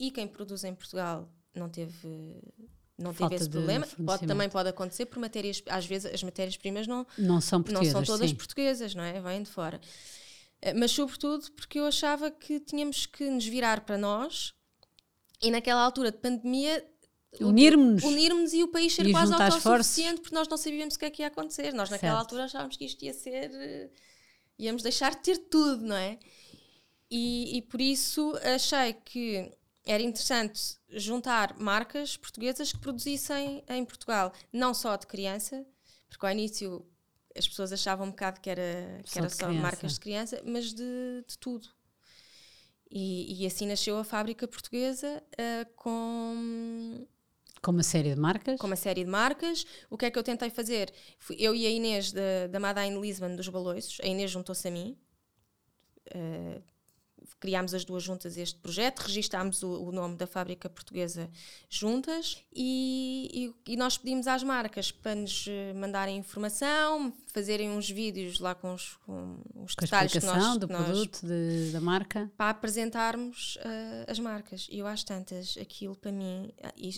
E 0.00 0.10
quem 0.10 0.26
produz 0.26 0.64
em 0.64 0.74
Portugal 0.74 1.28
não 1.54 1.68
teve. 1.68 2.08
Não 2.96 3.12
teve 3.12 3.34
esse 3.34 3.50
problema. 3.50 3.86
Pode, 4.04 4.26
também 4.26 4.48
pode 4.48 4.70
acontecer 4.70 5.06
por 5.06 5.18
matérias. 5.18 5.62
Às 5.68 5.84
vezes 5.84 6.12
as 6.12 6.22
matérias-primas 6.22 6.86
não, 6.86 7.06
não 7.18 7.40
são. 7.40 7.62
Não 7.70 7.84
são 7.84 8.02
todas 8.02 8.30
sim. 8.30 8.36
portuguesas, 8.36 8.94
não 8.94 9.04
é? 9.04 9.20
Vêm 9.20 9.42
de 9.42 9.50
fora. 9.50 9.78
Uh, 10.64 10.78
mas, 10.78 10.90
sobretudo, 10.90 11.52
porque 11.52 11.78
eu 11.78 11.84
achava 11.84 12.30
que 12.30 12.58
tínhamos 12.60 13.04
que 13.04 13.28
nos 13.28 13.44
virar 13.46 13.82
para 13.82 13.98
nós. 13.98 14.54
E 15.42 15.50
naquela 15.50 15.82
altura 15.82 16.10
de 16.10 16.18
pandemia 16.18 16.86
Unirmos-nos. 17.38 18.02
Unirmos 18.02 18.52
e 18.52 18.62
o 18.62 18.68
país 18.68 18.92
ser 18.94 19.10
quase 19.12 19.32
autossuficiente, 19.32 20.20
porque 20.20 20.34
nós 20.34 20.48
não 20.48 20.56
sabíamos 20.56 20.96
o 20.96 20.98
que 20.98 21.04
é 21.04 21.10
que 21.10 21.22
ia 21.22 21.28
acontecer. 21.28 21.72
Nós, 21.72 21.88
naquela 21.88 22.14
certo. 22.14 22.24
altura, 22.24 22.44
achávamos 22.44 22.76
que 22.76 22.86
isto 22.86 23.04
ia 23.04 23.12
ser. 23.12 23.50
Uh, 23.50 23.90
íamos 24.58 24.82
deixar 24.82 25.12
de 25.12 25.18
ter 25.18 25.38
tudo, 25.38 25.84
não 25.84 25.96
é? 25.96 26.18
E, 27.10 27.58
e 27.58 27.62
por 27.62 27.80
isso 27.80 28.38
achei 28.42 28.92
que 28.92 29.50
era 29.84 30.02
interessante 30.02 30.76
juntar 30.88 31.58
marcas 31.58 32.16
portuguesas 32.16 32.72
que 32.72 32.78
produzissem 32.78 33.64
em 33.68 33.84
Portugal, 33.84 34.32
não 34.52 34.74
só 34.74 34.96
de 34.96 35.06
criança, 35.06 35.66
porque 36.08 36.26
ao 36.26 36.32
início 36.32 36.86
as 37.36 37.48
pessoas 37.48 37.72
achavam 37.72 38.06
um 38.06 38.10
bocado 38.10 38.40
que 38.40 38.50
era 38.50 39.00
só, 39.04 39.20
era 39.20 39.28
só 39.28 39.52
marcas 39.52 39.94
de 39.94 40.00
criança, 40.00 40.42
mas 40.44 40.72
de, 40.72 41.24
de 41.26 41.38
tudo. 41.38 41.68
E, 42.90 43.42
e, 43.42 43.46
assim 43.46 43.68
nasceu 43.68 43.96
a 43.98 44.02
fábrica 44.02 44.48
portuguesa 44.48 45.22
uh, 45.34 45.72
com 45.76 47.06
com 47.62 47.70
uma 47.72 47.82
série 47.82 48.14
de 48.14 48.20
marcas? 48.20 48.58
Com 48.58 48.66
uma 48.66 48.76
série 48.76 49.04
de 49.04 49.10
marcas. 49.10 49.66
O 49.90 49.96
que 49.96 50.06
é 50.06 50.10
que 50.10 50.18
eu 50.18 50.22
tentei 50.22 50.48
fazer? 50.48 50.92
Eu 51.38 51.54
e 51.54 51.66
a 51.66 51.70
Inês 51.70 52.10
da, 52.10 52.46
da 52.50 52.58
Madain 52.58 52.98
Lisbon 52.98 53.36
dos 53.36 53.48
Baloiços. 53.48 53.98
A 54.02 54.06
Inês 54.06 54.30
juntou-se 54.30 54.66
a 54.66 54.70
mim. 54.70 54.98
Uh, 56.08 56.62
criámos 57.38 57.74
as 57.74 57.84
duas 57.84 58.02
juntas 58.02 58.36
este 58.36 58.58
projeto, 58.58 59.00
registámos 59.00 59.62
o, 59.62 59.84
o 59.84 59.92
nome 59.92 60.16
da 60.16 60.26
fábrica 60.26 60.68
portuguesa 60.68 61.30
juntas 61.68 62.42
e, 62.54 63.52
e, 63.66 63.72
e, 63.72 63.76
nós 63.76 63.96
pedimos 63.96 64.26
às 64.26 64.42
marcas 64.42 64.90
para 64.90 65.14
nos 65.14 65.46
eh, 65.48 65.72
mandarem 65.74 66.16
informação, 66.16 67.12
fazerem 67.28 67.70
uns 67.70 67.88
vídeos 67.88 68.40
lá 68.40 68.54
com 68.54 68.74
os, 68.74 68.96
com 69.06 69.38
os 69.56 69.74
com 69.74 69.84
detalhes 69.84 70.12
que 70.12 70.24
nós, 70.24 70.56
do 70.58 70.66
nós, 70.66 70.84
produto, 70.84 71.26
de, 71.26 71.70
da 71.72 71.80
marca. 71.80 72.30
Para 72.36 72.50
apresentarmos 72.50 73.56
uh, 73.56 74.10
as 74.10 74.18
marcas. 74.18 74.66
E 74.70 74.78
eu 74.78 74.86
às 74.86 75.04
tantas, 75.04 75.56
aquilo 75.60 75.96
para 75.96 76.12
mim 76.12 76.52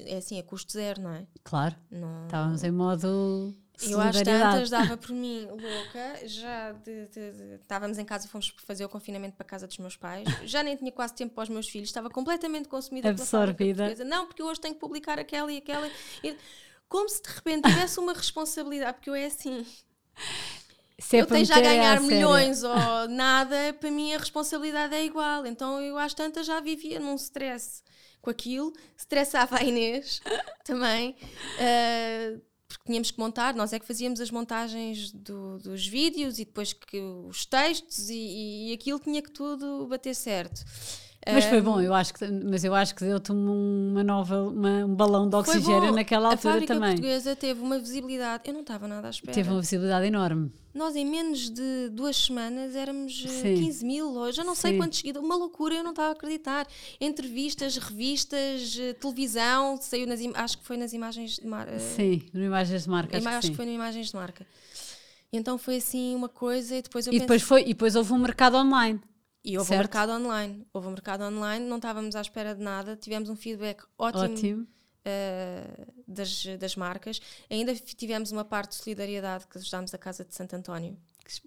é 0.07 0.17
assim, 0.17 0.39
é 0.39 0.43
custo 0.43 0.73
zero, 0.73 1.03
não 1.03 1.13
é? 1.13 1.27
Claro. 1.45 1.77
Não, 1.91 2.25
Estávamos 2.25 2.65
em 2.65 2.71
modo 2.71 3.55
eu 3.91 4.01
às 4.01 4.21
tantas 4.23 4.71
dava 4.71 4.97
por 4.97 5.13
mim 5.13 5.47
louca, 5.47 6.27
já 6.27 6.73
de, 6.73 7.07
de, 7.07 7.33
de, 7.33 7.55
estávamos 7.61 7.99
em 7.99 8.05
casa, 8.05 8.29
fomos 8.29 8.55
fazer 8.65 8.85
o 8.85 8.89
confinamento 8.89 9.37
para 9.37 9.45
a 9.45 9.49
casa 9.49 9.67
dos 9.67 9.79
meus 9.79 9.97
pais, 9.97 10.29
já 10.45 10.63
nem 10.63 10.77
tinha 10.77 10.93
quase 10.93 11.15
tempo 11.15 11.35
para 11.35 11.45
os 11.45 11.49
meus 11.49 11.69
filhos, 11.69 11.89
estava 11.89 12.11
completamente 12.11 12.69
consumida 12.69 13.09
absorvida. 13.11 13.95
Não, 14.05 14.27
porque 14.27 14.43
hoje 14.43 14.61
tenho 14.61 14.75
que 14.75 14.81
publicar 14.81 15.19
aquela 15.19 15.51
e 15.53 15.59
aquela. 15.59 15.89
E, 16.23 16.37
como 16.89 17.09
se 17.09 17.23
de 17.23 17.31
repente 17.31 17.69
tivesse 17.69 17.99
uma 17.99 18.13
responsabilidade, 18.13 18.95
porque 18.95 19.11
eu 19.11 19.15
é 19.15 19.27
assim. 19.27 19.67
Se 20.99 21.17
é 21.17 21.21
eu 21.23 21.27
tenho 21.27 21.45
já 21.45 21.57
a 21.57 21.61
ganhar 21.61 22.01
milhões 22.01 22.63
ou 22.63 23.09
nada, 23.09 23.73
para 23.81 23.91
mim 23.91 24.15
a 24.15 24.19
responsabilidade 24.19 24.95
é 24.95 25.05
igual. 25.05 25.47
Então 25.47 25.81
eu 25.81 25.99
às 25.99 26.15
tantas 26.15 26.47
já 26.47 26.61
vivia 26.61 27.01
num 27.01 27.15
stress 27.17 27.83
com 28.21 28.31
aquilo, 28.31 28.73
estressava 28.97 29.57
a 29.57 29.63
Inês 29.65 30.21
também. 30.65 31.17
Uh, 31.59 32.41
porque 32.77 32.87
tínhamos 32.87 33.11
que 33.11 33.19
montar, 33.19 33.55
nós 33.55 33.73
é 33.73 33.79
que 33.79 33.87
fazíamos 33.87 34.21
as 34.21 34.31
montagens 34.31 35.13
do, 35.13 35.59
dos 35.59 35.87
vídeos 35.87 36.39
e 36.39 36.45
depois 36.45 36.73
que 36.73 37.01
os 37.01 37.47
textos 37.47 38.11
e, 38.11 38.69
e 38.69 38.73
aquilo 38.73 38.99
tinha 38.99 39.23
que 39.23 39.31
tudo 39.31 39.87
bater 39.87 40.15
certo. 40.15 40.65
Mas 41.27 41.45
foi 41.45 41.61
bom, 41.61 41.81
eu 41.81 41.95
acho 41.95 42.15
que, 42.15 42.27
mas 42.27 42.65
eu 42.65 42.75
acho 42.75 42.95
que 42.95 43.05
deu-te 43.05 43.31
uma 43.31 44.03
nova, 44.03 44.43
uma, 44.43 44.85
um 44.85 44.95
balão 44.95 45.29
de 45.29 45.37
oxigênio 45.37 45.93
naquela 45.93 46.31
altura 46.31 46.55
também. 46.55 46.65
A 46.65 46.69
fábrica 46.69 46.87
portuguesa 46.87 47.37
teve 47.37 47.61
uma 47.61 47.79
visibilidade, 47.79 48.43
eu 48.47 48.53
não 48.53 48.63
estava 48.63 48.89
nada 48.89 49.07
à 49.07 49.11
espera. 49.11 49.33
Teve 49.33 49.51
uma 49.51 49.61
visibilidade 49.61 50.07
enorme. 50.07 50.51
Nós 50.75 50.97
em 50.97 51.05
menos 51.05 51.51
de 51.51 51.91
duas 51.91 52.17
semanas 52.17 52.75
éramos 52.75 53.25
eh, 53.27 53.29
Sim. 53.29 53.55
15 53.57 53.85
mil, 53.85 54.09
hoje 54.17 54.41
eu 54.41 54.45
não 54.45 54.55
sei 54.55 54.77
quantos 54.77 54.99
seguidores, 54.99 55.25
uma 55.25 55.37
loucura, 55.37 55.75
eu 55.75 55.85
não 55.85 55.91
estava 55.91 56.09
a 56.09 56.13
acreditar. 56.13 56.67
Entrevistas, 57.01 57.77
revistas, 57.77 58.77
eh, 58.81 58.95
televisão, 58.95 59.79
saiu 59.81 60.07
nas, 60.07 60.19
acho 60.35 60.59
que 60.59 60.65
foi 60.65 60.79
nas 60.79 60.93
imagens 60.93 61.37
de 61.37 61.47
marca. 61.47 61.73
Eh, 61.73 61.79
sim, 61.79 62.23
nas 62.33 62.45
imagens 62.45 62.83
de 62.85 62.91
marca. 62.91 63.19
Acho, 63.19 63.29
acho 63.29 63.41
que, 63.43 63.51
que 63.51 63.57
foi 63.57 63.67
nas 63.67 63.75
imagens 63.75 64.09
de 64.09 64.17
marca. 64.17 64.47
Então 65.33 65.57
foi 65.57 65.77
assim 65.77 66.15
uma 66.15 66.29
coisa 66.29 66.77
e 66.77 66.83
depois 66.83 67.07
eu 67.07 67.13
e 67.13 67.17
pensei, 67.17 67.27
depois 67.27 67.43
foi 67.43 67.61
E 67.63 67.67
depois 67.67 67.95
houve 67.95 68.13
um 68.13 68.19
mercado 68.19 68.57
online. 68.57 69.01
E 69.45 69.59
houve 69.59 69.69
certo? 69.69 69.79
um 69.79 69.83
mercado 69.83 70.13
online. 70.13 70.67
Houve 70.73 70.89
um 70.89 70.91
mercado 70.93 71.25
online, 71.25 71.67
não 71.67 71.77
estávamos 71.77 72.15
à 72.15 72.21
espera 72.21 72.55
de 72.55 72.63
nada, 72.63 72.97
tivemos 72.97 73.29
um 73.29 73.37
feedback 73.37 73.83
ótimo, 73.99 74.25
ótimo. 74.25 74.63
Uh, 74.63 75.93
das, 76.07 76.47
das 76.59 76.77
marcas. 76.77 77.21
Ainda 77.51 77.75
tivemos 77.75 78.31
uma 78.31 78.45
parte 78.45 78.71
de 78.71 78.77
solidariedade 78.77 79.47
que 79.49 79.59
ajudámos 79.59 79.93
a 79.93 79.99
Casa 79.99 80.25
de 80.25 80.35
Santo 80.35 80.55
António. 80.55 80.97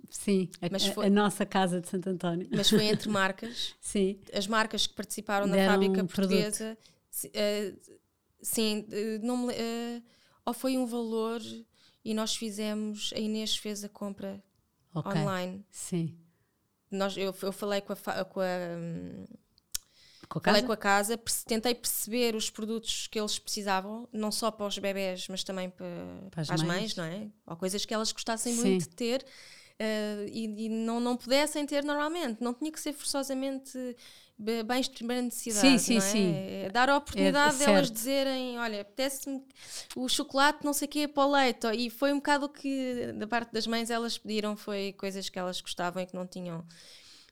Sim, 0.10 0.50
a, 0.62 0.80
foi, 0.93 1.06
a, 1.06 1.10
nossa 1.10 1.46
casa 1.46 1.80
de 1.80 1.88
Santo 1.88 2.10
António. 2.10 2.48
Mas 2.52 2.70
foi 2.70 2.86
entre 2.86 3.08
marcas. 3.10 3.76
sim. 3.80 4.20
As 4.34 4.48
marcas 4.48 4.88
que 4.88 4.93
participaram 4.93 5.48
Deram 5.48 5.64
na 5.64 5.72
fábrica 5.72 6.04
um 6.04 6.08
portuguesa. 6.08 6.78
Uh, 7.26 7.96
sim, 8.41 8.86
não 9.22 9.38
me, 9.38 9.54
uh, 9.54 10.04
ou 10.46 10.54
foi 10.54 10.78
um 10.78 10.86
valor 10.86 11.41
e 12.04 12.14
nós 12.14 12.36
fizemos, 12.36 13.12
a 13.16 13.20
Inês 13.20 13.56
fez 13.56 13.84
a 13.84 13.89
compra 13.89 14.43
okay. 14.93 15.22
online. 15.22 15.66
Sim 15.72 16.18
nós, 16.92 17.18
eu, 17.18 17.36
eu 17.42 17.52
falei 17.52 17.82
com 17.82 17.94
a, 17.94 18.26
com 18.26 18.40
a, 18.40 18.46
hum, 18.78 19.26
com 20.28 20.40
a 20.40 20.42
falei 20.42 20.64
com 20.64 20.72
a 20.72 20.78
casa, 20.78 21.20
tentei 21.46 21.76
perceber 21.76 22.36
os 22.36 22.50
produtos 22.50 23.08
que 23.08 23.20
eles 23.20 23.38
precisavam, 23.38 24.08
não 24.12 24.32
só 24.32 24.52
para 24.52 24.66
os 24.66 24.78
bebés, 24.78 25.28
mas 25.28 25.44
também 25.44 25.70
para, 25.70 25.86
para 26.32 26.42
as, 26.42 26.48
para 26.48 26.56
as 26.56 26.64
mães. 26.64 26.96
mães. 26.96 26.96
não 26.96 27.04
é? 27.04 27.28
Ou 27.46 27.56
coisas 27.56 27.86
que 27.86 27.94
elas 27.94 28.12
gostassem 28.12 28.54
Sim. 28.54 28.62
muito 28.62 28.90
de 28.90 28.96
ter. 28.96 29.26
uh, 29.80 30.28
e, 30.32 30.66
e, 30.66 30.70
não, 30.70 31.00
não 31.00 31.16
pudessem 31.16 31.66
ter 31.66 31.84
normalmente. 31.84 32.42
Não 32.42 32.54
tinha 32.54 32.72
que 32.72 32.80
ser 32.80 32.94
forçosamente 32.94 33.78
bens 34.38 34.90
de 34.90 34.96
primeira 34.96 35.22
necessidade. 35.22 35.68
Sim, 35.68 35.78
sim, 35.78 35.98
é? 35.98 36.00
sim. 36.02 36.34
É 36.36 36.70
dar 36.70 36.90
a 36.90 36.98
oportunidade 36.98 37.62
é, 37.62 37.66
delas 37.66 37.92
dizerem: 37.92 38.60
olha, 38.60 38.82
apetece-me 38.82 39.42
o 39.96 40.08
chocolate, 40.10 40.66
não 40.66 40.74
sei 40.74 40.88
o 40.88 40.92
quê, 40.92 41.08
para 41.08 41.26
o 41.26 41.32
leite. 41.32 41.68
E 41.74 41.90
foi 41.90 42.12
um 42.12 42.18
bocado 42.18 42.46
o 42.48 42.50
que, 42.50 43.14
da 43.14 43.28
parte 43.28 43.52
das 43.52 43.66
mães, 43.66 43.90
elas 43.90 44.18
pediram: 44.18 44.56
foi 44.58 44.94
coisas 44.94 45.30
que 45.30 45.40
elas 45.40 45.62
gostavam 45.62 46.04
e 46.04 46.06
que 46.06 46.16
não 46.16 46.28
tinham. 46.28 46.66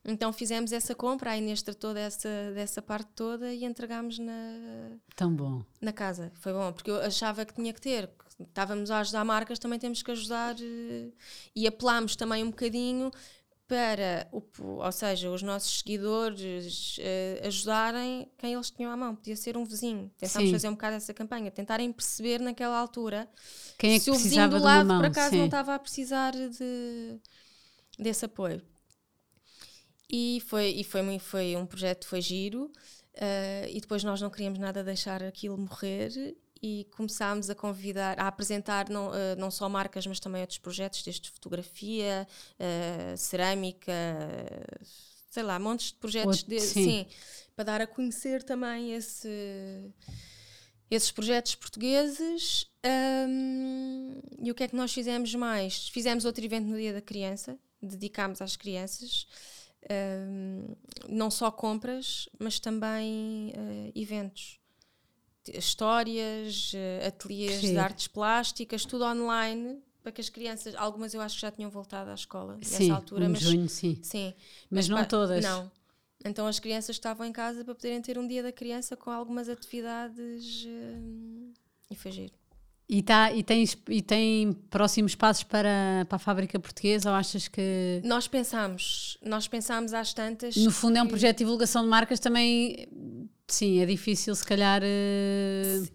Então 0.06 0.34
fizemos 0.34 0.74
essa 0.74 0.93
compra, 0.93 1.32
a 1.32 1.38
Inês 1.38 1.62
tratou 1.62 1.93
dessa, 1.93 2.30
dessa 2.54 2.82
parte 2.82 3.10
toda 3.16 3.54
e 3.54 3.64
entregámos 3.64 4.20
na, 4.20 4.97
Tão 5.16 5.34
bom. 5.34 5.64
na 5.80 5.93
casa. 5.93 6.30
Foi 6.36 6.51
bom, 6.51 6.74
porque 6.74 6.91
eu 6.91 6.97
achava 7.01 7.45
que 7.45 7.54
tinha 7.54 7.72
que 7.72 7.80
ter. 7.80 8.10
Estávamos 8.38 8.91
a 8.91 8.99
ajudar 8.99 9.24
marcas, 9.24 9.60
também 9.60 9.80
temos 9.80 10.04
que 10.04 10.12
ajudar 10.12 10.56
eh, 10.60 11.12
e 11.56 11.66
apelámos 11.66 12.16
também 12.18 12.43
um 12.43 12.49
bocadinho 12.49 13.12
para, 13.68 14.28
o, 14.32 14.43
ou 14.59 14.91
seja, 14.91 15.32
os 15.32 15.41
nossos 15.41 15.80
seguidores 15.80 16.97
uh, 16.97 17.47
ajudarem 17.47 18.30
quem 18.38 18.53
eles 18.53 18.70
tinham 18.70 18.91
à 18.91 18.97
mão. 18.97 19.16
Podia 19.16 19.36
ser 19.36 19.57
um 19.57 19.64
vizinho. 19.64 20.11
Tentámos 20.18 20.49
sim. 20.49 20.53
fazer 20.53 20.68
um 20.68 20.74
bocado 20.74 20.95
essa 20.95 21.14
campanha, 21.14 21.49
tentarem 21.49 21.91
perceber 21.91 22.39
naquela 22.39 22.78
altura 22.78 23.30
quem 23.78 23.95
é 23.95 23.99
se 23.99 24.11
o 24.11 24.16
vizinho 24.16 24.49
do 24.49 24.59
lado, 24.59 24.88
mão, 24.88 24.99
por 24.99 25.07
acaso, 25.07 25.32
sim. 25.32 25.38
não 25.38 25.45
estava 25.45 25.76
a 25.76 25.80
precisar 25.80 26.32
de, 26.34 27.20
desse 27.97 28.26
apoio. 28.26 28.61
E 30.11 30.43
foi, 30.45 30.70
e 30.70 30.84
foi, 30.84 31.20
foi 31.20 31.55
um 31.55 31.66
projeto, 31.66 32.07
foi 32.07 32.22
giro. 32.22 32.72
Uh, 33.16 33.70
e 33.70 33.80
depois 33.80 34.03
nós 34.03 34.20
não 34.22 34.30
queríamos 34.30 34.59
nada 34.59 34.84
deixar 34.84 35.24
aquilo 35.24 35.57
morrer 35.57 36.36
e 36.64 36.88
começámos 36.91 37.49
a 37.49 37.55
convidar, 37.55 38.18
a 38.18 38.26
apresentar 38.26 38.89
não, 38.89 39.09
uh, 39.09 39.36
não 39.38 39.51
só 39.51 39.68
marcas, 39.68 40.07
mas 40.07 40.18
também 40.18 40.39
outros 40.39 40.59
projetos, 40.59 41.03
desde 41.03 41.30
fotografia, 41.30 42.26
uh, 42.53 43.18
cerâmica, 43.18 43.91
uh, 43.91 44.86
sei 45.30 45.43
lá, 45.43 45.59
montes 45.59 45.88
de 45.88 45.95
projetos 45.95 46.38
Outro, 46.38 46.49
de, 46.55 46.61
sim. 46.61 46.84
sim. 46.84 47.07
para 47.53 47.66
dar 47.66 47.82
a 47.82 47.88
conhecer 47.88 48.43
também 48.43 48.93
esse, 48.93 49.93
esses 50.89 51.11
projetos 51.11 51.53
portugueses. 51.55 52.66
Um, 53.28 54.22
e 54.39 54.49
o 54.49 54.55
que 54.55 54.64
é 54.64 54.68
que 54.70 54.76
nós 54.76 54.93
fizemos 54.93 55.36
mais? 55.36 55.89
Fizemos 55.89 56.24
outro 56.24 56.45
evento 56.45 56.68
no 56.68 56.78
Dia 56.78 56.93
da 56.93 57.01
Criança, 57.01 57.59
dedicámos 57.82 58.41
às 58.41 58.55
crianças. 58.55 59.28
Um, 59.91 60.76
não 61.09 61.30
só 61.30 61.51
compras, 61.51 62.30
mas 62.39 62.57
também 62.57 63.51
eventos 63.93 64.62
histórias, 65.53 66.71
eh, 66.75 67.07
ateliês 67.07 67.61
Sim. 67.61 67.73
de 67.73 67.77
artes 67.77 68.07
plásticas, 68.07 68.85
tudo 68.85 69.05
online, 69.05 69.79
para 70.01 70.11
que 70.11 70.21
as 70.21 70.29
crianças, 70.29 70.75
algumas 70.75 71.13
eu 71.13 71.21
acho 71.21 71.35
que 71.35 71.41
já 71.41 71.51
tinham 71.51 71.69
voltado 71.69 72.09
à 72.09 72.13
escola 72.13 72.57
sim, 72.61 72.87
nessa 72.87 72.95
altura, 72.95 73.25
um 73.25 73.29
mas 73.29 73.41
junho, 73.41 73.69
sim. 73.69 73.97
sim. 74.01 74.33
Mas, 74.69 74.87
mas 74.87 74.89
não 74.89 75.05
todas. 75.05 75.43
Não. 75.43 75.71
Então 76.25 76.47
as 76.47 76.59
crianças 76.59 76.95
estavam 76.95 77.25
em 77.25 77.31
casa 77.31 77.65
para 77.65 77.75
poderem 77.75 78.01
ter 78.01 78.17
um 78.17 78.27
dia 78.27 78.41
da 78.41 78.51
criança 78.51 78.95
com 78.95 79.09
algumas 79.09 79.49
atividades 79.49 80.65
uh, 80.65 81.53
e 81.89 82.11
giro. 82.11 82.33
E, 82.87 83.01
tá, 83.01 83.31
e, 83.31 83.41
tens, 83.41 83.77
e 83.89 84.01
tem 84.01 84.53
próximos 84.69 85.15
passos 85.15 85.43
para, 85.43 86.05
para 86.07 86.17
a 86.17 86.19
fábrica 86.19 86.59
portuguesa 86.59 87.09
ou 87.09 87.15
achas 87.15 87.47
que. 87.47 88.01
Nós 88.03 88.27
pensámos, 88.27 89.17
nós 89.23 89.47
pensámos 89.47 89.93
às 89.93 90.13
tantas. 90.13 90.55
No 90.57 90.69
fundo, 90.69 90.93
que... 90.93 90.99
é 90.99 91.03
um 91.03 91.07
projeto 91.07 91.37
de 91.37 91.43
divulgação 91.45 91.83
de 91.83 91.89
marcas 91.89 92.19
também. 92.19 92.87
Sim, 93.47 93.79
é 93.79 93.85
difícil, 93.85 94.33
se 94.35 94.45
calhar. 94.45 94.81
Uh... 94.81 95.87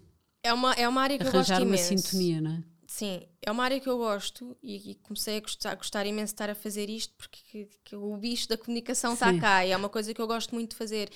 É, 0.43 0.53
uma, 0.53 0.73
é 0.73 0.87
uma 0.87 1.01
área 1.01 1.17
que 1.17 1.25
eu 1.25 1.31
gosto 1.31 1.51
imenso. 1.53 1.93
uma 1.93 1.97
sintonia, 1.97 2.41
não 2.41 2.51
é? 2.51 2.63
Sim, 2.87 3.21
é 3.41 3.51
uma 3.51 3.63
área 3.63 3.79
que 3.79 3.87
eu 3.87 3.97
gosto 3.97 4.57
e, 4.63 4.91
e 4.91 4.95
comecei 4.95 5.37
a 5.37 5.39
gostar, 5.41 5.71
a 5.71 5.75
gostar, 5.75 6.05
imenso 6.07 6.33
de 6.33 6.35
estar 6.35 6.49
a 6.49 6.55
fazer 6.55 6.89
isto 6.89 7.13
porque 7.15 7.39
que, 7.51 7.69
que 7.85 7.95
o 7.95 8.17
bicho 8.17 8.49
da 8.49 8.57
comunicação 8.57 9.13
está 9.13 9.37
cá 9.39 9.63
e 9.63 9.71
é 9.71 9.77
uma 9.77 9.89
coisa 9.89 10.11
que 10.11 10.19
eu 10.19 10.25
gosto 10.25 10.55
muito 10.55 10.71
de 10.71 10.75
fazer. 10.75 11.09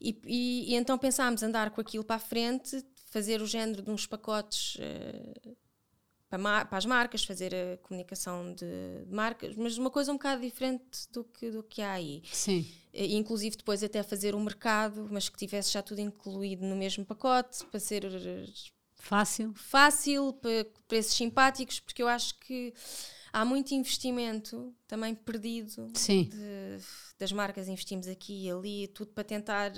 E, 0.00 0.16
e, 0.24 0.72
e, 0.72 0.74
então 0.76 0.96
pensámos 0.96 1.42
andar 1.42 1.70
com 1.70 1.80
aquilo 1.80 2.04
para 2.04 2.16
a 2.16 2.20
frente, 2.20 2.84
fazer 3.10 3.42
o 3.42 3.46
género 3.46 3.82
de 3.82 3.90
uns 3.90 4.06
pacotes 4.06 4.76
uh, 4.76 5.56
para, 6.30 6.64
para, 6.64 6.78
as 6.78 6.86
marcas, 6.86 7.24
fazer 7.24 7.52
a 7.52 7.76
comunicação 7.78 8.54
de, 8.54 9.04
marcas, 9.10 9.56
mas 9.56 9.76
uma 9.76 9.90
coisa 9.90 10.12
um 10.12 10.14
bocado 10.14 10.40
diferente 10.40 11.08
do 11.12 11.24
que, 11.24 11.50
do 11.50 11.62
que 11.62 11.82
há 11.82 11.92
aí. 11.92 12.22
Sim. 12.32 12.60
Uh, 12.94 13.16
inclusive 13.16 13.56
depois 13.56 13.82
até 13.82 14.02
fazer 14.02 14.34
o 14.34 14.40
mercado, 14.40 15.08
mas 15.10 15.28
que 15.28 15.36
tivesse 15.36 15.72
já 15.72 15.82
tudo 15.82 16.00
incluído 16.00 16.64
no 16.64 16.76
mesmo 16.76 17.04
pacote, 17.04 17.64
para 17.66 17.80
ser 17.80 18.04
fácil, 18.96 19.52
fácil 19.54 20.32
para 20.34 20.64
preços 20.86 21.14
simpáticos, 21.14 21.80
porque 21.80 22.02
eu 22.02 22.08
acho 22.08 22.38
que 22.38 22.72
há 23.32 23.44
muito 23.44 23.74
investimento 23.74 24.72
também 24.86 25.14
perdido 25.14 25.88
de, 26.28 26.78
das 27.18 27.32
marcas, 27.32 27.68
investimos 27.68 28.06
aqui 28.06 28.46
e 28.46 28.50
ali, 28.50 28.86
tudo 28.88 29.10
para 29.12 29.24
tentar 29.24 29.72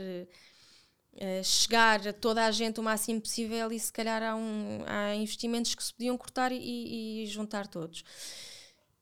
uh, 1.14 1.40
uh, 1.40 1.44
chegar 1.44 2.06
a 2.06 2.12
toda 2.12 2.44
a 2.44 2.50
gente 2.50 2.80
o 2.80 2.82
máximo 2.82 3.20
possível 3.20 3.70
e 3.72 3.78
se 3.78 3.92
calhar 3.92 4.22
há, 4.22 4.34
um, 4.34 4.84
há 4.86 5.14
investimentos 5.14 5.74
que 5.74 5.82
se 5.82 5.92
podiam 5.92 6.16
cortar 6.16 6.52
e, 6.52 7.22
e 7.22 7.26
juntar 7.26 7.66
todos. 7.66 8.04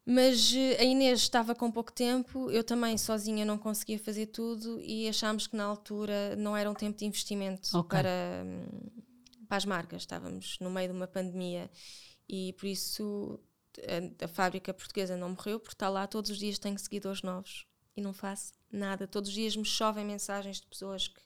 Mas 0.05 0.53
uh, 0.53 0.81
a 0.81 0.85
Inês 0.85 1.21
estava 1.21 1.55
com 1.55 1.71
pouco 1.71 1.93
tempo, 1.93 2.51
eu 2.51 2.65
também 2.65 2.97
sozinha 2.99 3.45
não 3.45 3.59
conseguia 3.59 3.99
fazer 3.99 4.27
tudo 4.27 4.81
e 4.81 5.09
achámos 5.09 5.47
que 5.47 5.57
na 5.57 5.65
altura 5.65 6.35
não 6.37 6.57
era 6.57 6.71
um 6.71 6.75
tempo 6.75 6.99
de 6.99 7.05
investimento 7.05 7.77
okay. 7.77 7.99
para, 7.99 8.45
um, 8.45 9.47
para 9.47 9.57
as 9.57 9.65
marcas. 9.65 10.03
Estávamos 10.03 10.59
no 10.61 10.71
meio 10.71 10.89
de 10.89 10.97
uma 10.97 11.07
pandemia 11.07 11.71
e 12.29 12.53
por 12.55 12.67
isso 12.67 13.41
a, 13.79 14.25
a, 14.25 14.29
fábrica 14.29 14.75
portuguesa 14.75 15.17
não 15.17 15.31
morreu, 15.31 15.61
porque 15.61 15.75
está 15.75 15.89
lá 15.89 16.07
todos 16.07 16.31
os 16.31 16.39
dias 16.39 16.59
tenho 16.59 16.79
seguidores 16.79 17.23
novos 17.23 17.70
e 18.01 18.03
não 18.03 18.13
faço 18.13 18.53
nada. 18.73 19.07
Todos 19.07 19.29
os 19.29 19.35
dias 19.35 19.55
me 19.55 19.65
chovem 19.65 20.05
mensagens 20.05 20.61
de 20.61 20.67
pessoas 20.67 21.09
que 21.09 21.21